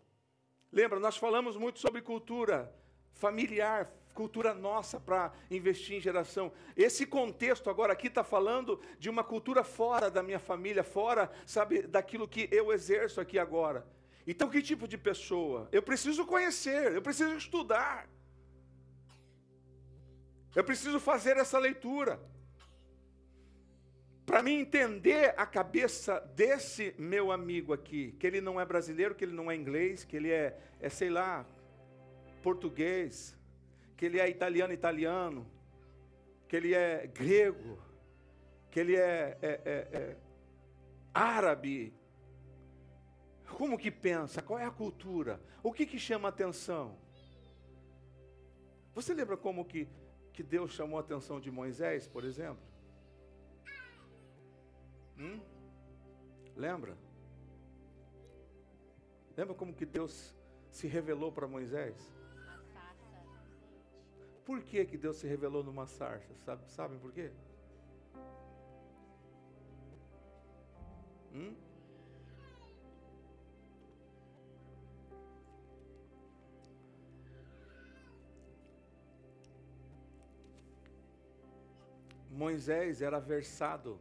Lembra, 0.73 1.01
nós 1.01 1.17
falamos 1.17 1.57
muito 1.57 1.79
sobre 1.81 2.01
cultura 2.01 2.73
familiar, 3.13 3.91
cultura 4.15 4.55
nossa 4.55 4.99
para 4.99 5.33
investir 5.51 5.97
em 5.97 6.01
geração. 6.01 6.53
Esse 6.77 7.07
contexto 7.07 7.71
agora 7.71 7.93
aqui 7.93 8.09
está 8.09 8.25
falando 8.25 8.81
de 8.99 9.09
uma 9.09 9.25
cultura 9.25 9.65
fora 9.65 10.11
da 10.11 10.23
minha 10.23 10.39
família, 10.39 10.83
fora, 10.83 11.31
sabe, 11.47 11.83
daquilo 11.83 12.29
que 12.29 12.49
eu 12.53 12.73
exerço 12.73 13.21
aqui 13.21 13.39
agora. 13.39 13.87
Então, 14.27 14.49
que 14.49 14.63
tipo 14.63 14.87
de 14.87 14.99
pessoa? 14.99 15.69
Eu 15.73 15.83
preciso 15.83 16.27
conhecer, 16.27 16.93
eu 16.93 17.03
preciso 17.03 17.35
estudar. 17.35 18.09
Eu 20.55 20.65
preciso 20.65 20.99
fazer 21.01 21.37
essa 21.37 21.59
leitura. 21.59 22.21
Para 24.27 24.43
mim 24.43 24.61
entender 24.61 25.35
a 25.37 25.45
cabeça 25.45 26.21
desse 26.37 26.95
meu 26.99 27.33
amigo 27.33 27.73
aqui, 27.73 28.13
que 28.13 28.27
ele 28.27 28.41
não 28.41 28.61
é 28.61 28.65
brasileiro, 28.65 29.15
que 29.15 29.25
ele 29.25 29.35
não 29.35 29.51
é 29.51 29.57
inglês, 29.57 30.05
que 30.05 30.17
ele 30.17 30.31
é, 30.31 30.57
é 30.81 30.89
sei 30.89 31.11
lá, 31.11 31.45
português, 32.41 33.37
que 34.01 34.07
ele 34.07 34.19
é 34.19 34.27
italiano, 34.31 34.73
italiano, 34.73 35.47
que 36.49 36.57
ele 36.57 36.73
é 36.73 37.07
grego, 37.07 37.79
que 38.71 38.81
ele 38.81 38.97
é, 38.97 39.37
é, 39.43 39.61
é, 39.63 39.97
é 39.99 40.17
árabe. 41.13 41.93
Como 43.59 43.77
que 43.77 43.91
pensa? 43.91 44.41
Qual 44.41 44.59
é 44.59 44.65
a 44.65 44.71
cultura? 44.71 45.39
O 45.63 45.71
que, 45.71 45.85
que 45.85 45.99
chama 45.99 46.31
atenção? 46.31 46.97
Você 48.95 49.13
lembra 49.13 49.37
como 49.37 49.67
que, 49.67 49.87
que 50.33 50.43
Deus 50.43 50.73
chamou 50.73 50.97
a 50.97 51.03
atenção 51.03 51.39
de 51.39 51.51
Moisés, 51.51 52.09
por 52.09 52.25
exemplo? 52.25 52.65
Hum? 55.19 55.43
Lembra? 56.57 56.97
Lembra 59.37 59.55
como 59.55 59.75
que 59.75 59.85
Deus 59.85 60.35
se 60.71 60.89
revelou 60.89 61.31
para 61.31 61.47
Moisés? 61.47 62.20
Por 64.51 64.63
que, 64.63 64.85
que 64.85 64.99
Deus 64.99 65.19
se 65.19 65.29
revelou 65.29 65.63
numa 65.63 65.87
sarça? 65.87 66.35
Sabe, 66.45 66.69
sabem 66.73 66.99
por 66.99 67.13
quê? 67.13 67.31
Hum? 71.33 71.55
Moisés 82.29 83.01
era 83.01 83.21
versado 83.21 84.01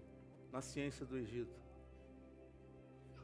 na 0.52 0.62
ciência 0.62 1.06
do 1.06 1.16
Egito. 1.16 1.62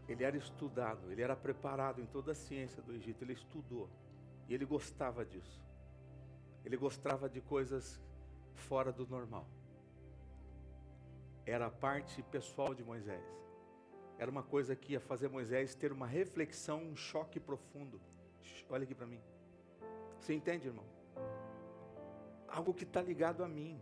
Ele 0.08 0.24
era 0.24 0.38
estudado, 0.38 1.12
ele 1.12 1.24
era 1.24 1.36
preparado 1.36 2.00
em 2.00 2.06
toda 2.06 2.34
a 2.34 2.36
ciência 2.36 2.84
do 2.84 2.94
Egito, 2.94 3.24
ele 3.24 3.34
estudou. 3.34 3.90
E 4.48 4.54
ele 4.54 4.64
gostava 4.64 5.26
disso. 5.26 5.65
Ele 6.66 6.78
gostava 6.78 7.30
de 7.30 7.40
coisas 7.42 8.02
fora 8.54 8.92
do 8.92 9.06
normal. 9.08 9.46
Era 11.46 11.68
a 11.68 11.70
parte 11.70 12.24
pessoal 12.24 12.74
de 12.74 12.84
Moisés. 12.84 13.24
Era 14.18 14.32
uma 14.32 14.42
coisa 14.42 14.76
que 14.76 14.94
ia 14.94 15.00
fazer 15.00 15.28
Moisés 15.28 15.76
ter 15.76 15.92
uma 15.92 16.08
reflexão, 16.08 16.82
um 16.82 16.96
choque 16.96 17.40
profundo. 17.40 18.02
Olha 18.70 18.84
aqui 18.84 18.96
para 18.96 19.06
mim. 19.06 19.22
Você 20.20 20.34
entende, 20.34 20.68
irmão? 20.68 20.86
Algo 22.48 22.74
que 22.74 22.84
está 22.84 23.02
ligado 23.02 23.44
a 23.44 23.48
mim. 23.48 23.80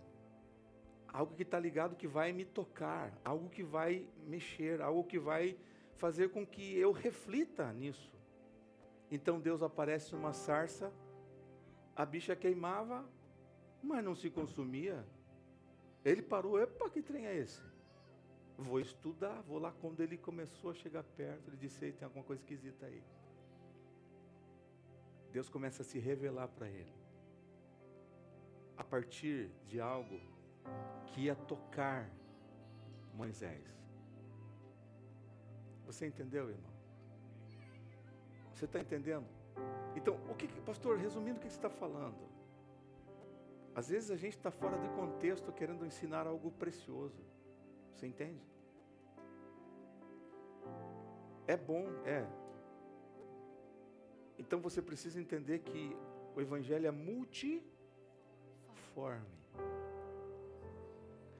Algo 1.07 1.35
que 1.35 1.43
está 1.43 1.59
ligado 1.59 1.95
que 1.95 2.07
vai 2.07 2.33
me 2.33 2.43
tocar. 2.43 3.13
Algo 3.23 3.49
que 3.49 3.63
vai 3.63 4.05
mexer. 4.27 4.81
Algo 4.81 5.05
que 5.05 5.19
vai 5.19 5.57
fazer 5.95 6.31
com 6.31 6.45
que 6.45 6.75
eu 6.77 6.91
reflita 6.91 7.71
nisso. 7.71 8.11
Então 9.09 9.39
Deus 9.39 9.61
aparece 9.61 10.11
numa 10.13 10.33
sarça 10.33 10.91
a 11.95 12.05
bicha 12.05 12.35
queimava, 12.35 13.05
mas 13.81 14.03
não 14.03 14.15
se 14.15 14.29
consumia. 14.29 15.05
Ele 16.03 16.21
parou, 16.21 16.59
epa, 16.59 16.89
que 16.89 17.01
trem 17.01 17.25
é 17.25 17.35
esse? 17.35 17.61
Vou 18.57 18.79
estudar, 18.79 19.41
vou 19.41 19.59
lá. 19.59 19.71
Quando 19.71 20.01
ele 20.01 20.17
começou 20.17 20.71
a 20.71 20.73
chegar 20.73 21.03
perto, 21.03 21.49
ele 21.49 21.57
disse: 21.57 21.91
tem 21.91 22.05
alguma 22.05 22.23
coisa 22.23 22.41
esquisita 22.41 22.85
aí. 22.85 23.03
Deus 25.31 25.49
começa 25.49 25.81
a 25.81 25.85
se 25.85 25.99
revelar 25.99 26.47
para 26.47 26.67
ele. 26.67 26.93
A 28.77 28.83
partir 28.83 29.49
de 29.67 29.79
algo 29.79 30.19
que 31.07 31.21
ia 31.21 31.35
tocar 31.35 32.09
Moisés. 33.13 33.63
Você 35.85 36.07
entendeu, 36.07 36.49
irmão? 36.49 36.71
Você 38.53 38.65
está 38.65 38.79
entendendo? 38.79 39.27
Então, 39.95 40.19
o 40.29 40.35
que, 40.35 40.47
pastor, 40.61 40.97
resumindo 40.97 41.37
o 41.37 41.41
que 41.41 41.49
você 41.49 41.55
está 41.55 41.69
falando? 41.69 42.33
Às 43.75 43.89
vezes 43.89 44.11
a 44.11 44.15
gente 44.15 44.37
está 44.37 44.51
fora 44.51 44.77
de 44.77 44.87
contexto 44.89 45.51
querendo 45.51 45.85
ensinar 45.85 46.27
algo 46.27 46.51
precioso. 46.51 47.23
Você 47.95 48.05
entende? 48.07 48.41
É 51.47 51.57
bom, 51.57 51.85
é. 52.05 52.25
Então 54.37 54.59
você 54.61 54.81
precisa 54.81 55.19
entender 55.19 55.59
que 55.59 55.95
o 56.35 56.41
Evangelho 56.41 56.87
é 56.87 56.91
multiforme. 56.91 57.63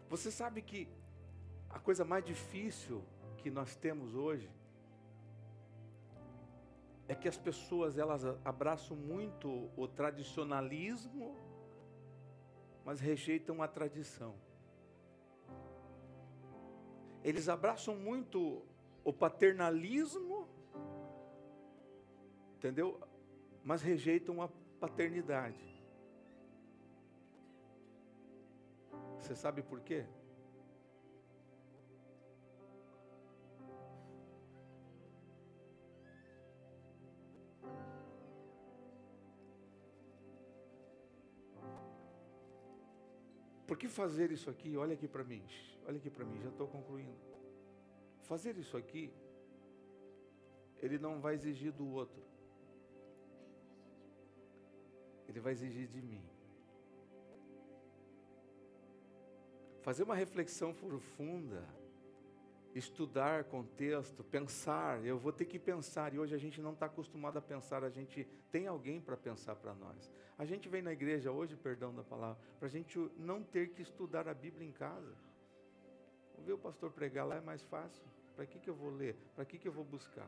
Você 0.10 0.32
sabe 0.32 0.62
que 0.62 0.88
a 1.70 1.80
coisa 1.80 2.04
mais 2.04 2.24
difícil 2.24 3.04
que 3.38 3.50
nós 3.50 3.76
temos 3.76 4.16
hoje 4.16 4.50
é 7.08 7.16
que 7.16 7.28
as 7.28 7.38
pessoas 7.38 7.98
elas 7.98 8.24
abraçam 8.46 8.96
muito 8.96 9.70
o 9.76 9.88
tradicionalismo, 9.88 11.36
mas 12.86 13.00
rejeitam 13.00 13.62
a 13.62 13.68
tradição. 13.68 14.36
Eles 17.24 17.48
abraçam 17.48 17.96
muito 17.96 18.62
o 19.04 19.14
paternalismo, 19.14 20.48
entendeu? 22.58 23.00
Mas 23.64 23.82
rejeitam 23.82 24.42
a 24.42 24.50
paternidade. 24.80 25.74
Você 29.20 29.36
sabe 29.36 29.62
por 29.62 29.80
quê? 29.82 30.06
Por 43.74 43.80
que 43.80 43.88
fazer 43.88 44.32
isso 44.32 44.52
aqui? 44.52 44.78
Olha 44.78 44.94
aqui 44.94 45.08
para 45.08 45.24
mim. 45.24 45.44
Olha 45.88 45.98
aqui 45.98 46.08
para 46.08 46.24
mim, 46.24 46.40
já 46.40 46.50
estou 46.50 46.68
concluindo. 46.68 47.18
Fazer 48.22 48.56
isso 48.56 48.78
aqui, 48.78 49.12
ele 50.80 51.00
não 51.00 51.20
vai 51.20 51.34
exigir 51.34 51.72
do 51.72 51.88
outro. 51.92 52.22
Ele 55.28 55.40
vai 55.40 55.54
exigir 55.54 55.88
de 55.88 56.04
mim. 56.04 56.24
Fazer 59.82 60.04
uma 60.04 60.14
reflexão 60.14 60.72
profunda, 60.72 61.68
estudar 62.74 63.46
contexto, 63.46 64.24
pensar. 64.24 65.06
Eu 65.06 65.18
vou 65.18 65.32
ter 65.32 65.46
que 65.46 65.60
pensar, 65.60 66.14
e 66.14 66.20
hoje 66.20 66.34
a 66.36 66.38
gente 66.38 66.62
não 66.62 66.74
está 66.74 66.88
acostumado 66.88 67.38
a 67.38 67.42
pensar, 67.42 67.84
a 67.84 67.90
gente 67.90 68.28
tem 68.52 68.68
alguém 68.68 69.00
para 69.00 69.16
pensar 69.16 69.56
para 69.56 69.74
nós. 69.74 70.12
A 70.38 70.46
gente 70.46 70.68
vem 70.68 70.82
na 70.82 70.92
igreja 70.92 71.32
hoje, 71.32 71.56
perdão 71.56 71.94
da 71.94 72.04
palavra, 72.04 72.38
para 72.60 72.68
a 72.68 72.72
gente 72.72 72.98
não 73.18 73.44
ter 73.44 73.70
que 73.70 73.82
estudar 73.82 74.28
a 74.28 74.34
Bíblia 74.34 74.68
em 74.68 74.72
casa. 74.72 75.16
Vou 76.36 76.46
ver 76.46 76.54
o 76.54 76.58
pastor 76.58 76.92
pregar 76.92 77.26
lá 77.26 77.36
é 77.36 77.42
mais 77.42 77.64
fácil. 77.64 78.04
Para 78.36 78.46
que, 78.46 78.60
que 78.60 78.70
eu 78.70 78.76
vou 78.76 78.90
ler? 78.90 79.16
Para 79.36 79.46
que, 79.46 79.58
que 79.58 79.68
eu 79.68 79.72
vou 79.72 79.86
buscar? 79.86 80.28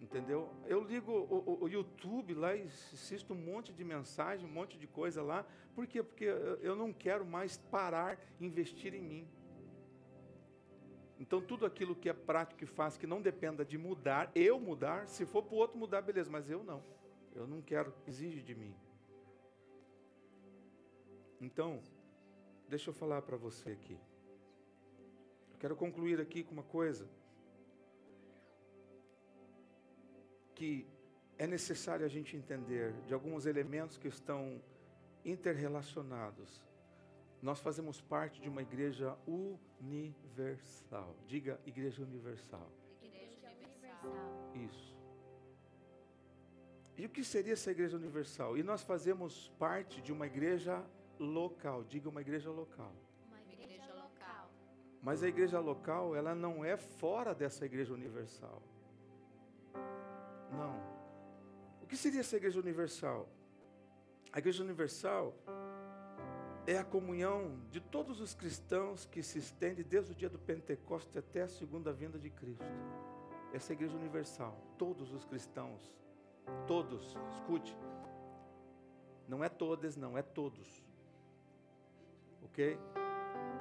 Entendeu? 0.00 0.48
Eu 0.66 0.82
ligo 0.82 1.12
o, 1.12 1.34
o, 1.34 1.64
o, 1.64 1.68
YouTube 1.68 2.32
lá 2.32 2.56
e 2.56 2.62
assisto 2.62 3.34
um 3.34 3.36
monte 3.36 3.70
de 3.70 3.84
mensagem, 3.84 4.46
um 4.46 4.52
monte 4.52 4.78
de 4.78 4.86
coisa 4.86 5.22
lá. 5.22 5.44
Por 5.74 5.86
quê? 5.86 6.02
Porque 6.02 6.24
eu 6.24 6.74
não 6.74 6.90
quero 6.90 7.24
mais 7.26 7.58
parar, 7.58 8.18
investir 8.40 8.94
em 8.94 9.02
mim. 9.02 9.28
Então, 11.18 11.38
tudo 11.42 11.66
aquilo 11.66 11.94
que 11.94 12.08
é 12.08 12.14
prático 12.14 12.64
e 12.64 12.66
faz, 12.66 12.96
que 12.96 13.06
não 13.06 13.20
dependa 13.20 13.62
de 13.62 13.76
mudar, 13.76 14.32
eu 14.34 14.58
mudar, 14.58 15.06
se 15.06 15.26
for 15.26 15.42
para 15.42 15.54
o 15.54 15.58
outro 15.58 15.76
mudar, 15.76 16.00
beleza, 16.00 16.30
mas 16.30 16.48
eu 16.48 16.64
não. 16.64 16.82
Eu 17.34 17.46
não 17.46 17.60
quero, 17.60 17.92
exige 18.06 18.40
de 18.40 18.54
mim. 18.54 18.74
Então, 21.38 21.82
deixa 22.66 22.88
eu 22.88 22.94
falar 22.94 23.20
para 23.20 23.36
você 23.36 23.72
aqui. 23.72 23.98
Eu 25.52 25.58
quero 25.58 25.76
concluir 25.76 26.18
aqui 26.22 26.42
com 26.42 26.52
uma 26.52 26.62
coisa. 26.62 27.06
Que 30.60 30.86
é 31.38 31.46
necessário 31.46 32.04
a 32.04 32.08
gente 32.08 32.36
entender 32.36 32.92
de 33.06 33.14
alguns 33.14 33.46
elementos 33.46 33.96
que 33.96 34.08
estão 34.08 34.60
interrelacionados 35.24 36.50
nós 37.42 37.58
fazemos 37.60 38.00
parte 38.00 38.40
de 38.40 38.48
uma 38.48 38.62
igreja 38.62 39.16
universal. 39.26 41.16
Diga 41.26 41.58
igreja 41.64 42.02
universal. 42.02 42.70
Igreja 43.02 43.48
universal. 43.48 44.52
Isso. 44.54 44.96
E 46.98 47.06
o 47.06 47.08
que 47.08 47.24
seria 47.24 47.54
essa 47.54 47.70
igreja 47.70 47.96
universal? 47.96 48.58
E 48.58 48.62
nós 48.62 48.82
fazemos 48.82 49.48
parte 49.58 50.02
de 50.02 50.12
uma 50.12 50.26
igreja 50.26 50.84
local. 51.18 51.82
Diga 51.84 52.10
uma 52.10 52.20
igreja 52.20 52.50
local. 52.50 52.92
Uma 53.26 53.40
igreja 53.40 53.94
local. 53.94 54.50
Mas 55.02 55.22
a 55.22 55.28
igreja 55.28 55.58
local, 55.60 56.14
ela 56.14 56.34
não 56.34 56.62
é 56.62 56.76
fora 56.76 57.34
dessa 57.34 57.64
igreja 57.64 57.94
universal. 57.94 58.62
Não. 60.52 60.74
O 61.82 61.86
que 61.86 61.96
seria 61.96 62.20
essa 62.20 62.36
igreja 62.36 62.58
universal? 62.58 63.28
A 64.32 64.38
igreja 64.38 64.62
universal 64.62 65.34
é 66.66 66.78
a 66.78 66.84
comunhão 66.84 67.58
de 67.70 67.80
todos 67.80 68.20
os 68.20 68.34
cristãos 68.34 69.06
que 69.06 69.22
se 69.22 69.38
estende 69.38 69.82
desde 69.82 70.12
o 70.12 70.14
dia 70.14 70.28
do 70.28 70.38
Pentecostes 70.38 71.16
até 71.16 71.42
a 71.42 71.48
segunda 71.48 71.92
vinda 71.92 72.18
de 72.18 72.30
Cristo. 72.30 72.64
Essa 73.52 73.72
é 73.72 73.74
a 73.74 73.76
igreja 73.76 73.96
universal, 73.96 74.56
todos 74.78 75.12
os 75.12 75.24
cristãos, 75.24 75.92
todos, 76.66 77.16
escute, 77.32 77.76
não 79.26 79.42
é 79.42 79.48
todas, 79.48 79.96
não, 79.96 80.16
é 80.16 80.22
todos, 80.22 80.84
ok? 82.44 82.78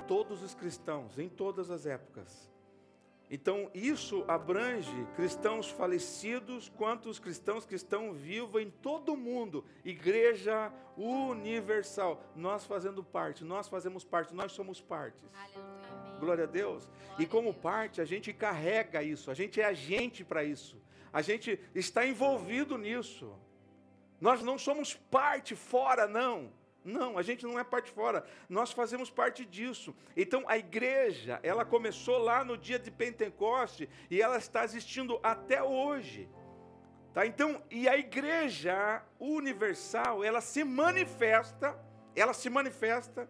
Todos 0.07 0.43
os 0.43 0.53
cristãos, 0.53 1.17
em 1.17 1.29
todas 1.29 1.71
as 1.71 1.85
épocas, 1.85 2.48
então, 3.29 3.69
isso 3.75 4.25
abrange 4.27 5.05
cristãos 5.15 5.69
falecidos 5.69 6.67
quanto 6.75 7.09
os 7.09 7.19
cristãos 7.19 7.63
que 7.63 7.75
estão 7.75 8.11
vivos 8.11 8.59
em 8.59 8.71
todo 8.71 9.13
o 9.13 9.17
mundo. 9.17 9.63
Igreja 9.85 10.73
universal. 10.97 12.23
Nós 12.35 12.65
fazendo 12.65 13.03
parte, 13.03 13.43
nós 13.43 13.67
fazemos 13.67 14.03
parte, 14.03 14.33
nós 14.33 14.51
somos 14.51 14.81
partes. 14.81 15.21
Aleluia. 15.35 16.19
Glória 16.19 16.43
a 16.45 16.47
Deus. 16.47 16.85
Glória 16.87 17.23
e 17.23 17.25
como 17.27 17.51
Deus. 17.51 17.61
parte, 17.61 18.01
a 18.01 18.05
gente 18.05 18.33
carrega 18.33 19.03
isso, 19.03 19.29
a 19.29 19.35
gente 19.35 19.61
é 19.61 19.65
agente 19.65 20.25
para 20.25 20.43
isso. 20.43 20.81
A 21.13 21.21
gente 21.21 21.59
está 21.75 22.05
envolvido 22.05 22.77
nisso. 22.79 23.31
Nós 24.19 24.41
não 24.41 24.57
somos 24.57 24.95
parte 24.95 25.55
fora, 25.55 26.07
não. 26.07 26.51
Não, 26.83 27.17
a 27.17 27.21
gente 27.21 27.45
não 27.45 27.59
é 27.59 27.63
parte 27.63 27.91
fora, 27.91 28.25
nós 28.47 28.71
fazemos 28.71 29.09
parte 29.09 29.45
disso. 29.45 29.93
Então 30.15 30.43
a 30.47 30.57
igreja, 30.57 31.39
ela 31.43 31.65
começou 31.65 32.17
lá 32.17 32.43
no 32.43 32.57
dia 32.57 32.79
de 32.79 32.89
Pentecoste 32.89 33.89
e 34.09 34.21
ela 34.21 34.37
está 34.37 34.63
existindo 34.63 35.19
até 35.21 35.61
hoje. 35.61 36.29
Tá? 37.13 37.25
Então, 37.25 37.61
e 37.69 37.87
a 37.89 37.97
igreja 37.97 39.03
universal, 39.19 40.23
ela 40.23 40.41
se 40.41 40.63
manifesta, 40.63 41.77
ela 42.15 42.33
se 42.33 42.49
manifesta 42.49 43.29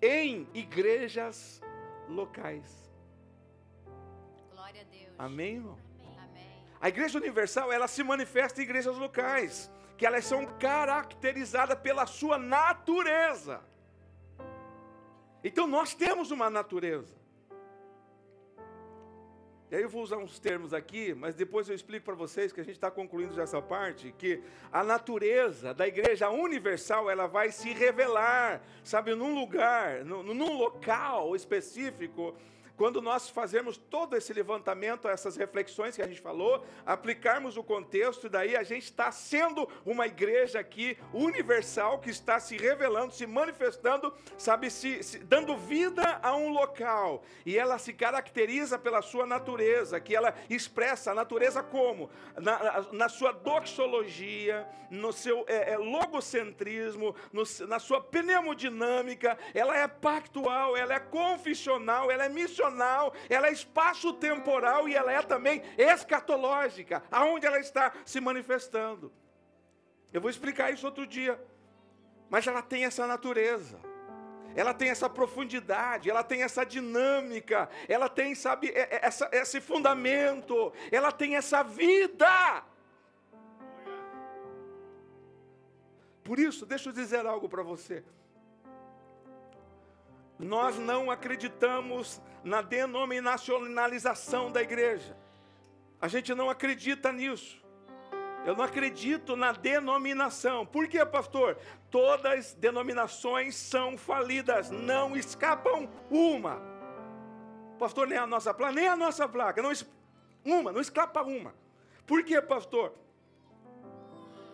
em 0.00 0.48
igrejas 0.54 1.60
locais. 2.08 2.90
Glória 4.50 4.80
a 4.80 4.84
Deus. 4.84 5.14
Amém, 5.18 5.56
irmão? 5.56 5.78
Amém. 6.18 6.64
A 6.80 6.88
igreja 6.88 7.18
universal, 7.18 7.70
ela 7.70 7.86
se 7.86 8.02
manifesta 8.02 8.60
em 8.60 8.64
igrejas 8.64 8.96
locais, 8.96 9.70
que 10.00 10.06
elas 10.06 10.24
são 10.24 10.46
caracterizadas 10.58 11.78
pela 11.78 12.06
sua 12.06 12.38
natureza. 12.38 13.60
Então 15.44 15.66
nós 15.66 15.92
temos 15.92 16.30
uma 16.30 16.48
natureza. 16.48 17.14
E 19.70 19.76
aí 19.76 19.82
eu 19.82 19.90
vou 19.90 20.02
usar 20.02 20.16
uns 20.16 20.38
termos 20.38 20.72
aqui, 20.72 21.12
mas 21.12 21.34
depois 21.34 21.68
eu 21.68 21.74
explico 21.74 22.06
para 22.06 22.14
vocês 22.14 22.50
que 22.50 22.62
a 22.62 22.64
gente 22.64 22.76
está 22.76 22.90
concluindo 22.90 23.34
já 23.34 23.42
essa 23.42 23.60
parte, 23.60 24.10
que 24.16 24.42
a 24.72 24.82
natureza 24.82 25.74
da 25.74 25.86
igreja 25.86 26.30
universal, 26.30 27.10
ela 27.10 27.26
vai 27.26 27.52
se 27.52 27.70
revelar, 27.74 28.62
sabe, 28.82 29.14
num 29.14 29.34
lugar, 29.34 30.02
num, 30.02 30.22
num 30.22 30.56
local 30.56 31.36
específico, 31.36 32.34
quando 32.80 33.02
nós 33.02 33.28
fazermos 33.28 33.76
todo 33.76 34.16
esse 34.16 34.32
levantamento, 34.32 35.06
essas 35.06 35.36
reflexões 35.36 35.94
que 35.96 36.00
a 36.00 36.06
gente 36.08 36.18
falou, 36.22 36.64
aplicarmos 36.86 37.58
o 37.58 37.62
contexto, 37.62 38.26
daí 38.26 38.56
a 38.56 38.62
gente 38.62 38.84
está 38.84 39.12
sendo 39.12 39.68
uma 39.84 40.06
igreja 40.06 40.60
aqui 40.60 40.96
universal 41.12 41.98
que 41.98 42.08
está 42.08 42.40
se 42.40 42.56
revelando, 42.56 43.12
se 43.12 43.26
manifestando, 43.26 44.14
sabe, 44.38 44.70
se, 44.70 45.02
se- 45.02 45.18
dando 45.18 45.58
vida 45.58 46.20
a 46.22 46.34
um 46.34 46.48
local. 46.48 47.22
E 47.44 47.58
ela 47.58 47.76
se 47.76 47.92
caracteriza 47.92 48.78
pela 48.78 49.02
sua 49.02 49.26
natureza, 49.26 50.00
que 50.00 50.16
ela 50.16 50.34
expressa 50.48 51.10
a 51.10 51.14
natureza 51.14 51.62
como? 51.62 52.08
Na, 52.38 52.86
na 52.92 53.10
sua 53.10 53.30
doxologia, 53.32 54.66
no 54.90 55.12
seu 55.12 55.44
é, 55.46 55.72
é, 55.72 55.76
logocentrismo, 55.76 57.14
no- 57.30 57.42
na 57.68 57.78
sua 57.78 58.00
pneumodinâmica, 58.00 59.36
ela 59.52 59.76
é 59.76 59.86
pactual, 59.86 60.74
ela 60.78 60.94
é 60.94 60.98
confissional, 60.98 62.10
ela 62.10 62.24
é 62.24 62.28
missionária 62.30 62.69
ela 63.28 63.48
é 63.48 63.52
espaço-temporal 63.52 64.88
e 64.88 64.94
ela 64.94 65.12
é 65.12 65.22
também 65.22 65.62
escatológica, 65.76 67.02
aonde 67.10 67.46
ela 67.46 67.58
está 67.58 67.92
se 68.04 68.20
manifestando. 68.20 69.12
Eu 70.12 70.20
vou 70.20 70.30
explicar 70.30 70.72
isso 70.72 70.86
outro 70.86 71.06
dia. 71.06 71.40
Mas 72.28 72.46
ela 72.46 72.62
tem 72.62 72.84
essa 72.84 73.06
natureza. 73.06 73.78
ela 74.56 74.74
tem 74.74 74.90
essa 74.90 75.08
profundidade, 75.08 76.10
ela 76.10 76.24
tem 76.24 76.42
essa 76.42 76.64
dinâmica, 76.64 77.68
ela 77.88 78.08
tem, 78.08 78.34
sabe, 78.34 78.68
é, 78.70 78.80
é, 78.80 79.06
essa, 79.06 79.28
esse 79.32 79.60
fundamento, 79.60 80.72
ela 80.90 81.12
tem 81.12 81.36
essa 81.36 81.62
vida. 81.62 82.64
Por 86.24 86.38
isso, 86.38 86.66
deixa 86.66 86.88
eu 86.88 86.92
dizer 86.92 87.24
algo 87.26 87.48
para 87.48 87.62
você. 87.62 88.04
Nós 90.40 90.78
não 90.78 91.10
acreditamos 91.10 92.20
na 92.42 92.62
denominacionalização 92.62 94.50
da 94.50 94.62
igreja. 94.62 95.16
A 96.00 96.08
gente 96.08 96.34
não 96.34 96.48
acredita 96.48 97.12
nisso. 97.12 97.60
Eu 98.46 98.56
não 98.56 98.64
acredito 98.64 99.36
na 99.36 99.52
denominação. 99.52 100.64
Por 100.64 100.88
quê, 100.88 101.04
pastor? 101.04 101.58
Todas 101.90 102.54
denominações 102.54 103.54
são 103.54 103.98
falidas, 103.98 104.70
não 104.70 105.14
escapam 105.14 105.90
uma. 106.10 106.58
Pastor, 107.78 108.06
nem 108.06 108.16
a 108.16 108.26
nossa 108.26 108.54
placa, 108.54 108.72
nem 108.72 108.88
a 108.88 108.96
nossa 108.96 109.28
placa, 109.28 109.60
não, 109.60 109.72
uma, 110.44 110.72
não 110.72 110.80
escapa 110.80 111.22
uma. 111.22 111.54
Por 112.06 112.24
quê, 112.24 112.40
pastor? 112.40 112.94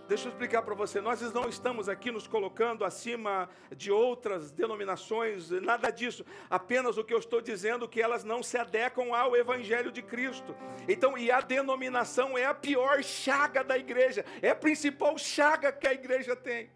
Deixa 0.09 0.29
eu 0.29 0.31
explicar 0.31 0.63
para 0.63 0.75
você. 0.75 1.01
Nós 1.01 1.21
não 1.33 1.49
estamos 1.49 1.89
aqui 1.89 2.13
nos 2.13 2.29
colocando 2.29 2.85
acima 2.85 3.49
de 3.75 3.91
outras 3.91 4.53
denominações, 4.53 5.51
nada 5.51 5.91
disso. 5.91 6.25
Apenas 6.49 6.97
o 6.97 7.03
que 7.03 7.13
eu 7.13 7.19
estou 7.19 7.41
dizendo 7.41 7.87
é 7.87 7.89
que 7.89 8.01
elas 8.01 8.23
não 8.23 8.41
se 8.41 8.57
adequam 8.57 9.13
ao 9.17 9.37
Evangelho 9.37 9.91
de 9.91 10.03
Cristo. 10.03 10.55
Então, 10.89 11.19
e 11.19 11.29
a 11.29 11.41
denominação 11.41 12.39
é 12.39 12.47
a 12.47 12.55
pior 12.55 13.03
chaga 13.03 13.65
da 13.65 13.77
igreja, 13.77 14.25
é 14.41 14.51
a 14.51 14.55
principal 14.55 15.19
chaga 15.19 15.73
que 15.73 15.89
a 15.89 15.93
igreja 15.93 16.37
tem. 16.37 16.71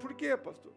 Por 0.00 0.14
quê, 0.14 0.36
pastor? 0.36 0.72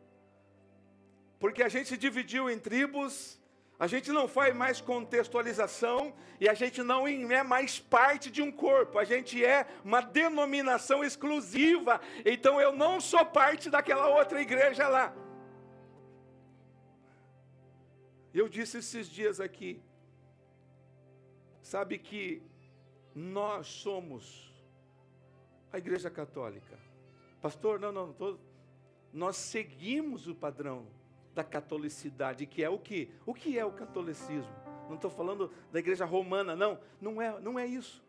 Porque 1.40 1.64
a 1.64 1.70
gente 1.70 1.90
se 1.90 1.98
dividiu 1.98 2.48
em 2.48 2.60
tribos, 2.60 3.41
a 3.82 3.88
gente 3.88 4.12
não 4.12 4.28
faz 4.28 4.56
mais 4.56 4.80
contextualização 4.80 6.14
e 6.40 6.48
a 6.48 6.54
gente 6.54 6.84
não 6.84 7.08
é 7.08 7.42
mais 7.42 7.80
parte 7.80 8.30
de 8.30 8.40
um 8.40 8.52
corpo, 8.52 9.00
a 9.00 9.04
gente 9.04 9.44
é 9.44 9.66
uma 9.84 10.02
denominação 10.02 11.04
exclusiva. 11.04 12.00
Então 12.24 12.62
eu 12.62 12.72
não 12.72 13.02
sou 13.02 13.26
parte 13.26 13.72
daquela 13.72 14.08
outra 14.08 14.40
igreja 14.40 14.88
lá. 14.88 15.12
Eu 18.32 18.48
disse 18.48 18.78
esses 18.78 19.08
dias 19.10 19.40
aqui, 19.40 19.82
sabe 21.64 21.98
que 21.98 22.44
nós 23.16 23.66
somos 23.66 24.54
a 25.74 25.80
igreja 25.80 26.12
católica. 26.12 26.78
Pastor, 27.42 27.80
não, 27.80 27.92
não, 27.92 28.14
tô, 28.14 28.38
nós 29.12 29.38
seguimos 29.38 30.28
o 30.28 30.36
padrão 30.36 30.86
da 31.34 31.44
catolicidade, 31.44 32.46
que 32.46 32.64
é 32.64 32.70
o 32.70 32.78
que? 32.78 33.10
O 33.26 33.34
que 33.34 33.58
é 33.58 33.66
o 33.66 33.72
catolicismo? 33.72 34.54
Não 34.88 34.96
estou 34.96 35.10
falando 35.10 35.52
da 35.72 35.80
igreja 35.80 36.06
romana, 36.06 36.56
não. 36.56 36.80
Não 37.00 37.22
é, 37.22 37.40
não 37.40 37.58
é 37.58 37.66
isso 37.66 38.04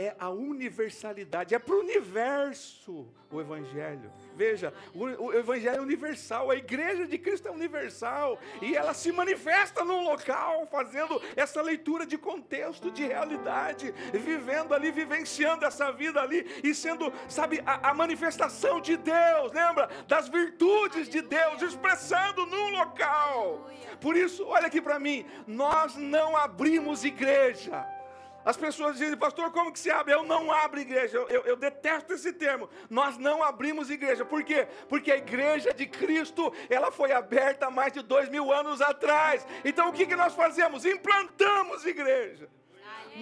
é 0.00 0.16
a 0.18 0.30
universalidade, 0.30 1.54
é 1.54 1.58
para 1.58 1.74
o 1.74 1.80
universo 1.80 3.06
o 3.30 3.38
Evangelho. 3.38 4.10
Veja, 4.34 4.72
o, 4.94 5.04
o, 5.04 5.34
Evangelho 5.34 5.76
é 5.76 5.80
universal, 5.80 6.50
a 6.50 6.56
igreja 6.56 7.06
de 7.06 7.18
Cristo 7.18 7.46
é 7.46 7.50
universal, 7.50 8.38
e 8.62 8.74
ela 8.74 8.94
se 8.94 9.12
manifesta 9.12 9.84
num 9.84 10.02
local, 10.02 10.66
fazendo 10.68 11.20
essa 11.36 11.60
leitura 11.60 12.06
de 12.06 12.16
contexto, 12.16 12.90
de 12.90 13.06
realidade, 13.06 13.92
vivendo 14.12 14.72
ali, 14.72 14.90
vivenciando 14.90 15.66
essa 15.66 15.92
vida 15.92 16.20
ali, 16.20 16.44
e 16.64 16.74
sendo, 16.74 17.12
sabe, 17.28 17.62
a, 17.66 17.90
a 17.90 17.94
manifestação 17.94 18.80
de 18.80 18.96
Deus, 18.96 19.52
lembra? 19.52 19.88
Das 20.08 20.28
virtudes 20.28 21.08
de 21.08 21.20
Deus, 21.20 21.60
expressando 21.60 22.46
num 22.46 22.70
local. 22.70 23.70
Por 24.00 24.16
isso, 24.16 24.46
olha 24.46 24.66
aqui 24.66 24.80
para 24.80 24.98
mim, 24.98 25.26
nós 25.46 25.94
não 25.94 26.36
abrimos 26.36 27.04
igreja 27.04 27.99
as 28.44 28.56
pessoas 28.56 28.96
dizem, 28.96 29.16
pastor, 29.16 29.50
como 29.52 29.72
que 29.72 29.78
se 29.78 29.90
abre? 29.90 30.14
Eu 30.14 30.22
não 30.22 30.50
abro 30.50 30.80
igreja. 30.80 31.18
Eu, 31.18 31.42
eu, 31.42 31.56
detesto 31.56 32.12
esse 32.14 32.32
termo. 32.32 32.68
Nós 32.88 33.18
não 33.18 33.42
abrimos 33.42 33.90
igreja. 33.90 34.24
Por 34.24 34.42
quê? 34.42 34.66
Porque 34.88 35.12
a 35.12 35.16
igreja 35.16 35.74
de 35.74 35.86
Cristo, 35.86 36.52
ela 36.70 36.90
foi 36.90 37.12
aberta 37.12 37.66
há 37.66 37.70
mais 37.70 37.92
de 37.92 38.02
dois 38.02 38.28
mil 38.28 38.50
anos 38.52 38.80
atrás. 38.80 39.46
Então 39.64 39.90
o 39.90 39.92
que, 39.92 40.06
que 40.06 40.16
nós 40.16 40.34
fazemos? 40.34 40.84
Implantamos 40.84 41.84
igreja. 41.84 42.48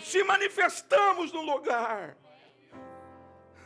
Se 0.02 0.22
manifestamos 0.22 1.32
no 1.32 1.42
lugar. 1.42 2.16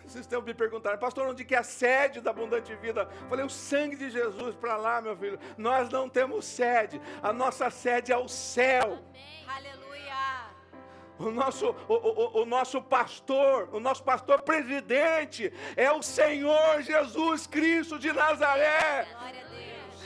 Vocês 0.04 0.24
estão 0.24 0.42
me 0.42 0.52
perguntando, 0.52 0.98
pastor, 0.98 1.28
onde 1.28 1.44
que 1.44 1.54
é 1.54 1.58
a 1.58 1.62
sede 1.62 2.20
da 2.20 2.30
abundante 2.30 2.74
vida? 2.76 3.08
Eu 3.22 3.28
falei, 3.28 3.44
o 3.44 3.50
sangue 3.50 3.96
de 3.96 4.10
Jesus 4.10 4.54
para 4.56 4.76
lá, 4.76 5.00
meu 5.00 5.16
filho. 5.16 5.38
Nós 5.56 5.88
não 5.90 6.08
temos 6.08 6.44
sede. 6.44 7.00
A 7.22 7.32
nossa 7.32 7.70
sede 7.70 8.12
é 8.12 8.16
o 8.16 8.28
céu. 8.28 8.98
Amém. 9.10 9.46
Aleluia 9.46 9.91
o 11.22 11.30
nosso, 11.30 11.74
o, 11.88 11.94
o, 11.94 12.42
o, 12.42 12.46
nosso 12.46 12.80
pastor, 12.82 13.68
o 13.72 13.80
nosso 13.80 14.02
pastor 14.02 14.42
presidente 14.42 15.52
é 15.76 15.90
o 15.90 16.02
Senhor 16.02 16.82
Jesus 16.82 17.46
Cristo 17.46 17.98
de 17.98 18.12
Nazaré. 18.12 19.06
Glória. 19.10 19.41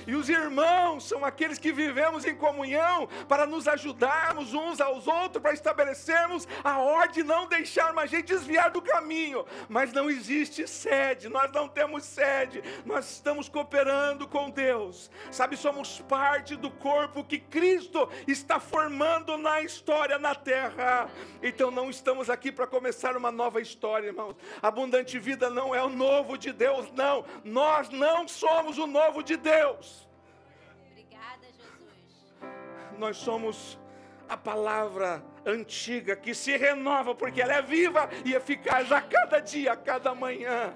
E 0.06 0.14
os 0.14 0.28
irmãos 0.28 1.08
são 1.08 1.24
aqueles 1.24 1.58
que 1.58 1.72
vivemos 1.72 2.24
em 2.24 2.34
comunhão 2.34 3.08
para 3.28 3.46
nos 3.46 3.66
ajudarmos 3.66 4.54
uns 4.54 4.80
aos 4.80 5.06
outros, 5.06 5.42
para 5.42 5.52
estabelecermos 5.52 6.46
a 6.62 6.78
ordem, 6.78 7.24
não 7.24 7.46
deixarmos 7.46 8.02
a 8.02 8.06
gente 8.06 8.26
desviar 8.26 8.70
do 8.70 8.80
caminho. 8.80 9.44
Mas 9.68 9.92
não 9.92 10.08
existe 10.08 10.66
sede, 10.68 11.28
nós 11.28 11.50
não 11.52 11.68
temos 11.68 12.04
sede, 12.04 12.62
nós 12.84 13.10
estamos 13.10 13.48
cooperando 13.48 14.28
com 14.28 14.50
Deus. 14.50 15.10
Sabe, 15.30 15.56
somos 15.56 16.00
parte 16.02 16.54
do 16.56 16.70
corpo 16.70 17.24
que 17.24 17.38
Cristo 17.38 18.08
está 18.26 18.60
formando 18.60 19.36
na 19.36 19.60
história 19.60 20.18
na 20.18 20.34
terra. 20.34 21.08
Então 21.42 21.70
não 21.70 21.90
estamos 21.90 22.30
aqui 22.30 22.52
para 22.52 22.66
começar 22.66 23.16
uma 23.16 23.32
nova 23.32 23.60
história, 23.60 24.08
irmãos. 24.08 24.36
Abundante 24.62 25.18
vida 25.18 25.50
não 25.50 25.74
é 25.74 25.82
o 25.82 25.88
novo 25.88 26.36
de 26.38 26.52
Deus, 26.52 26.90
não. 26.92 27.24
Nós 27.44 27.88
não 27.88 28.28
somos 28.28 28.78
o 28.78 28.86
novo 28.86 29.22
de 29.22 29.36
Deus. 29.36 29.95
Nós 32.98 33.16
somos 33.16 33.78
a 34.28 34.36
palavra 34.36 35.22
antiga 35.44 36.16
que 36.16 36.34
se 36.34 36.56
renova, 36.56 37.14
porque 37.14 37.40
ela 37.40 37.54
é 37.54 37.62
viva 37.62 38.08
e 38.24 38.34
eficaz 38.34 38.90
a 38.90 39.00
cada 39.00 39.38
dia, 39.38 39.72
a 39.72 39.76
cada 39.76 40.14
manhã 40.14 40.74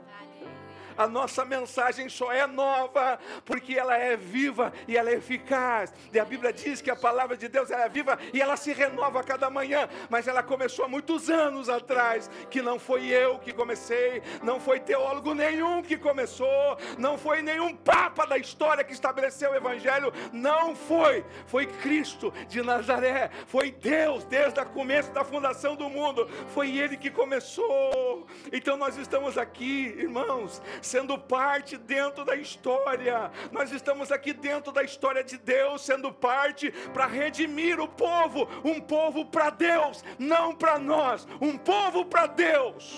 a 1.00 1.08
nossa 1.08 1.46
mensagem 1.46 2.10
só 2.10 2.30
é 2.30 2.46
nova 2.46 3.18
porque 3.46 3.78
ela 3.78 3.96
é 3.96 4.18
viva 4.18 4.70
e 4.86 4.98
ela 4.98 5.08
é 5.08 5.14
eficaz. 5.14 5.94
E 6.12 6.20
a 6.20 6.24
Bíblia 6.26 6.52
diz 6.52 6.82
que 6.82 6.90
a 6.90 6.96
palavra 6.96 7.38
de 7.38 7.48
Deus 7.48 7.70
é 7.70 7.88
viva 7.88 8.18
e 8.34 8.40
ela 8.42 8.54
se 8.54 8.74
renova 8.74 9.20
a 9.20 9.24
cada 9.24 9.48
manhã, 9.48 9.88
mas 10.10 10.28
ela 10.28 10.42
começou 10.42 10.84
há 10.84 10.88
muitos 10.88 11.30
anos 11.30 11.70
atrás, 11.70 12.30
que 12.50 12.60
não 12.60 12.78
foi 12.78 13.06
eu 13.06 13.38
que 13.38 13.50
comecei, 13.50 14.22
não 14.42 14.60
foi 14.60 14.78
teólogo 14.78 15.32
nenhum 15.32 15.82
que 15.82 15.96
começou, 15.96 16.76
não 16.98 17.16
foi 17.16 17.40
nenhum 17.40 17.74
papa 17.74 18.26
da 18.26 18.36
história 18.36 18.84
que 18.84 18.92
estabeleceu 18.92 19.52
o 19.52 19.56
evangelho, 19.56 20.12
não 20.34 20.76
foi, 20.76 21.24
foi 21.46 21.64
Cristo 21.64 22.30
de 22.46 22.60
Nazaré, 22.60 23.30
foi 23.46 23.70
Deus 23.70 24.24
desde 24.24 24.60
o 24.60 24.66
começo 24.66 25.10
da 25.12 25.24
fundação 25.24 25.74
do 25.74 25.88
mundo, 25.88 26.28
foi 26.48 26.76
ele 26.76 26.98
que 26.98 27.10
começou. 27.10 28.26
Então 28.52 28.76
nós 28.76 28.98
estamos 28.98 29.38
aqui, 29.38 29.94
irmãos, 29.96 30.60
sendo 30.90 31.16
parte 31.16 31.76
dentro 31.76 32.24
da 32.24 32.34
história. 32.34 33.30
Nós 33.52 33.70
estamos 33.70 34.10
aqui 34.10 34.32
dentro 34.32 34.72
da 34.72 34.82
história 34.82 35.22
de 35.22 35.38
Deus, 35.38 35.82
sendo 35.82 36.12
parte 36.12 36.72
para 36.92 37.06
redimir 37.06 37.78
o 37.80 37.86
povo, 37.86 38.48
um 38.64 38.80
povo 38.80 39.24
para 39.24 39.50
Deus, 39.50 40.04
não 40.18 40.54
para 40.54 40.78
nós, 40.78 41.26
um 41.40 41.56
povo 41.56 42.04
para 42.04 42.26
Deus. 42.26 42.92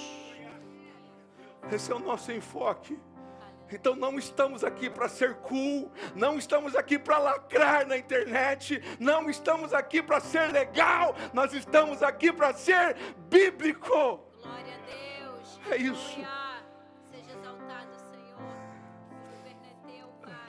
Esse 1.71 1.93
é 1.93 1.95
o 1.95 1.99
nosso 1.99 2.33
enfoque. 2.33 2.99
Então 3.71 3.95
não 3.95 4.19
estamos 4.19 4.65
aqui 4.65 4.91
para 4.91 5.09
ser 5.09 5.35
cool, 5.37 5.91
não 6.15 6.37
estamos 6.37 6.77
aqui 6.77 6.99
para 6.99 7.19
lacrar 7.19 7.87
na 7.87 7.97
internet, 7.97 8.83
não 8.99 9.31
estamos 9.31 9.73
aqui 9.73 10.03
para 10.03 10.21
ser 10.21 10.53
legal, 10.53 11.15
nós 11.33 11.55
estamos 11.55 12.03
aqui 12.03 12.31
para 12.31 12.53
ser 12.53 12.97
bíblico. 13.31 14.21
Glória 14.43 14.75
a 14.75 15.25
Deus. 15.25 15.61
É 15.71 15.77
isso. 15.77 16.21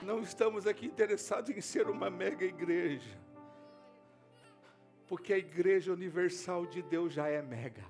Não 0.04 0.20
estamos 0.20 0.66
aqui 0.66 0.86
interessados 0.86 1.50
em 1.50 1.60
ser 1.62 1.88
uma 1.88 2.10
mega 2.10 2.44
igreja. 2.44 3.18
Porque 5.08 5.32
a 5.32 5.38
igreja 5.38 5.92
universal 5.92 6.66
de 6.66 6.82
Deus 6.82 7.12
já 7.14 7.26
é 7.26 7.40
mega. 7.40 7.82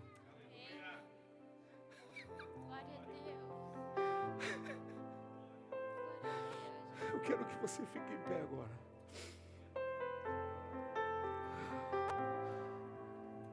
Eu 7.13 7.21
quero 7.21 7.45
que 7.47 7.57
você 7.57 7.85
fique 7.87 8.13
em 8.13 8.19
pé 8.29 8.41
agora. 8.43 8.85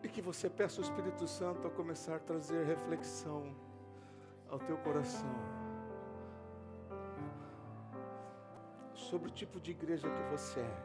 E 0.03 0.09
que 0.09 0.21
você 0.21 0.49
peça 0.49 0.81
ao 0.81 0.83
Espírito 0.83 1.27
Santo 1.27 1.67
a 1.67 1.71
começar 1.71 2.17
a 2.17 2.19
trazer 2.19 2.63
reflexão 2.65 3.55
ao 4.49 4.59
teu 4.59 4.77
coração. 4.77 5.60
Sobre 9.11 9.27
o 9.27 9.31
tipo 9.31 9.59
de 9.59 9.71
igreja 9.71 10.07
que 10.09 10.23
você 10.31 10.61
é. 10.61 10.77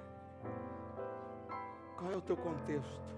Qual 1.96 2.10
é 2.10 2.16
o 2.16 2.20
teu 2.20 2.36
contexto? 2.36 3.14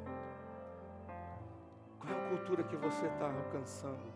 Qual 1.98 2.12
é 2.12 2.26
a 2.26 2.28
cultura 2.28 2.62
que 2.62 2.76
você 2.76 3.06
está 3.06 3.24
alcançando? 3.24 4.12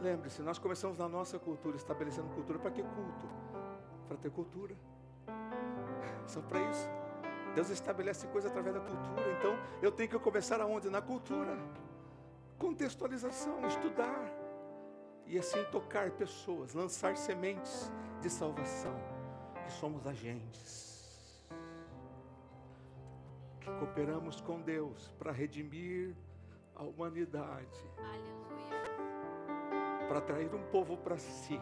Lembre-se, 0.00 0.40
nós 0.40 0.58
começamos 0.58 0.96
na 0.96 1.06
nossa 1.06 1.38
cultura, 1.38 1.76
estabelecendo 1.76 2.28
cultura. 2.28 2.58
Para 2.58 2.70
que 2.70 2.82
culto? 2.82 3.28
Para 4.08 4.16
ter 4.16 4.30
cultura. 4.30 4.74
Só 6.26 6.40
para 6.40 6.60
isso. 6.70 6.88
Deus 7.54 7.68
estabelece 7.68 8.26
coisa 8.28 8.48
através 8.48 8.74
da 8.74 8.80
cultura. 8.80 9.30
Então, 9.38 9.58
eu 9.82 9.92
tenho 9.92 10.08
que 10.08 10.18
começar 10.18 10.58
aonde? 10.58 10.88
Na 10.88 11.02
cultura. 11.02 11.54
Contextualização, 12.58 13.66
estudar. 13.66 14.26
E 15.26 15.38
assim 15.38 15.62
tocar 15.64 16.10
pessoas, 16.12 16.72
lançar 16.72 17.14
sementes 17.16 17.92
de 18.22 18.30
salvação. 18.30 19.13
Que 19.64 19.72
somos 19.72 20.06
agentes. 20.06 21.42
Que 23.60 23.70
cooperamos 23.78 24.40
com 24.40 24.60
Deus 24.60 25.08
para 25.18 25.32
redimir 25.32 26.14
a 26.74 26.82
humanidade. 26.82 27.84
Para 30.08 30.18
atrair 30.18 30.54
um 30.54 30.64
povo 30.70 30.96
para 30.96 31.18
si. 31.18 31.58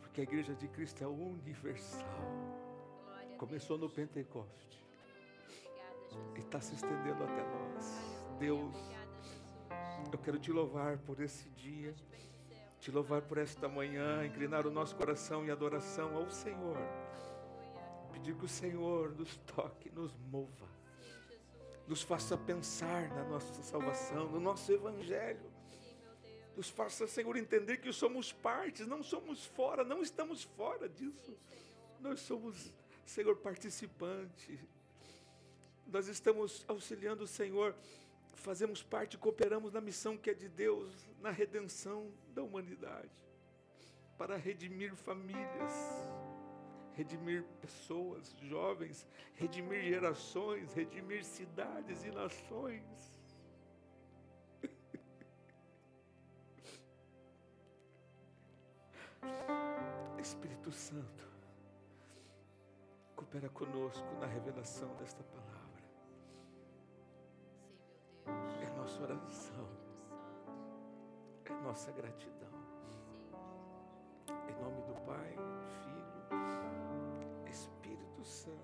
Porque 0.00 0.20
a 0.20 0.24
igreja 0.24 0.54
de 0.54 0.68
Cristo 0.68 1.02
é 1.02 1.06
universal. 1.06 2.06
Começou 3.38 3.76
no. 3.76 3.90
Pentecoste 3.90 4.82
e 6.36 6.40
está 6.40 6.60
se 6.60 6.74
estendendo 6.74 7.24
até 7.24 7.42
nós. 7.42 8.00
Deus, 8.38 8.74
eu 10.12 10.18
quero 10.18 10.38
te 10.38 10.50
louvar 10.50 10.98
por 10.98 11.20
esse 11.20 11.48
dia, 11.50 11.94
te 12.82 12.90
louvar 12.90 13.22
por 13.22 13.38
esta 13.38 13.68
manhã, 13.68 14.26
inclinar 14.26 14.66
o 14.66 14.70
nosso 14.70 14.96
coração 14.96 15.46
em 15.46 15.52
adoração 15.52 16.16
ao 16.16 16.28
Senhor. 16.28 16.76
Pedir 18.12 18.34
que 18.34 18.44
o 18.44 18.48
Senhor 18.48 19.14
nos 19.14 19.36
toque, 19.54 19.88
nos 19.88 20.12
mova, 20.28 20.68
nos 21.86 22.02
faça 22.02 22.36
pensar 22.36 23.08
na 23.10 23.22
nossa 23.22 23.62
salvação, 23.62 24.28
no 24.28 24.40
nosso 24.40 24.72
Evangelho. 24.72 25.48
Nos 26.56 26.70
faça, 26.70 27.06
Senhor, 27.06 27.36
entender 27.36 27.76
que 27.76 27.92
somos 27.92 28.32
partes, 28.32 28.84
não 28.84 29.00
somos 29.00 29.46
fora, 29.46 29.84
não 29.84 30.02
estamos 30.02 30.42
fora 30.42 30.88
disso. 30.88 31.38
Nós 32.00 32.18
somos, 32.18 32.74
Senhor, 33.06 33.36
participante. 33.36 34.58
Nós 35.86 36.08
estamos 36.08 36.64
auxiliando 36.66 37.22
o 37.22 37.28
Senhor, 37.28 37.76
fazemos 38.32 38.82
parte, 38.82 39.18
cooperamos 39.18 39.72
na 39.72 39.80
missão 39.80 40.16
que 40.16 40.30
é 40.30 40.34
de 40.34 40.48
Deus, 40.48 41.08
na 41.20 41.30
redenção 41.30 42.10
da 42.34 42.42
humanidade, 42.42 43.12
para 44.18 44.36
redimir 44.36 44.96
famílias, 44.96 45.72
redimir 46.94 47.44
pessoas, 47.60 48.34
jovens, 48.42 49.06
redimir 49.34 49.84
gerações, 49.84 50.74
redimir 50.74 51.24
cidades 51.24 52.04
e 52.04 52.10
nações. 52.10 52.82
Espírito 60.20 60.70
Santo, 60.70 61.24
coopera 63.14 63.48
conosco 63.48 64.12
na 64.20 64.26
revelação 64.26 64.94
desta 64.96 65.22
palavra 65.22 65.51
é 68.26 68.76
nossa 68.76 69.02
oração, 69.02 69.68
é 71.44 71.52
nossa 71.62 71.90
gratidão. 71.92 72.52
Em 74.48 74.62
nome 74.62 74.82
do 74.82 74.94
Pai, 75.06 75.36
Filho, 75.84 77.48
Espírito 77.50 78.24
Santo. 78.24 78.61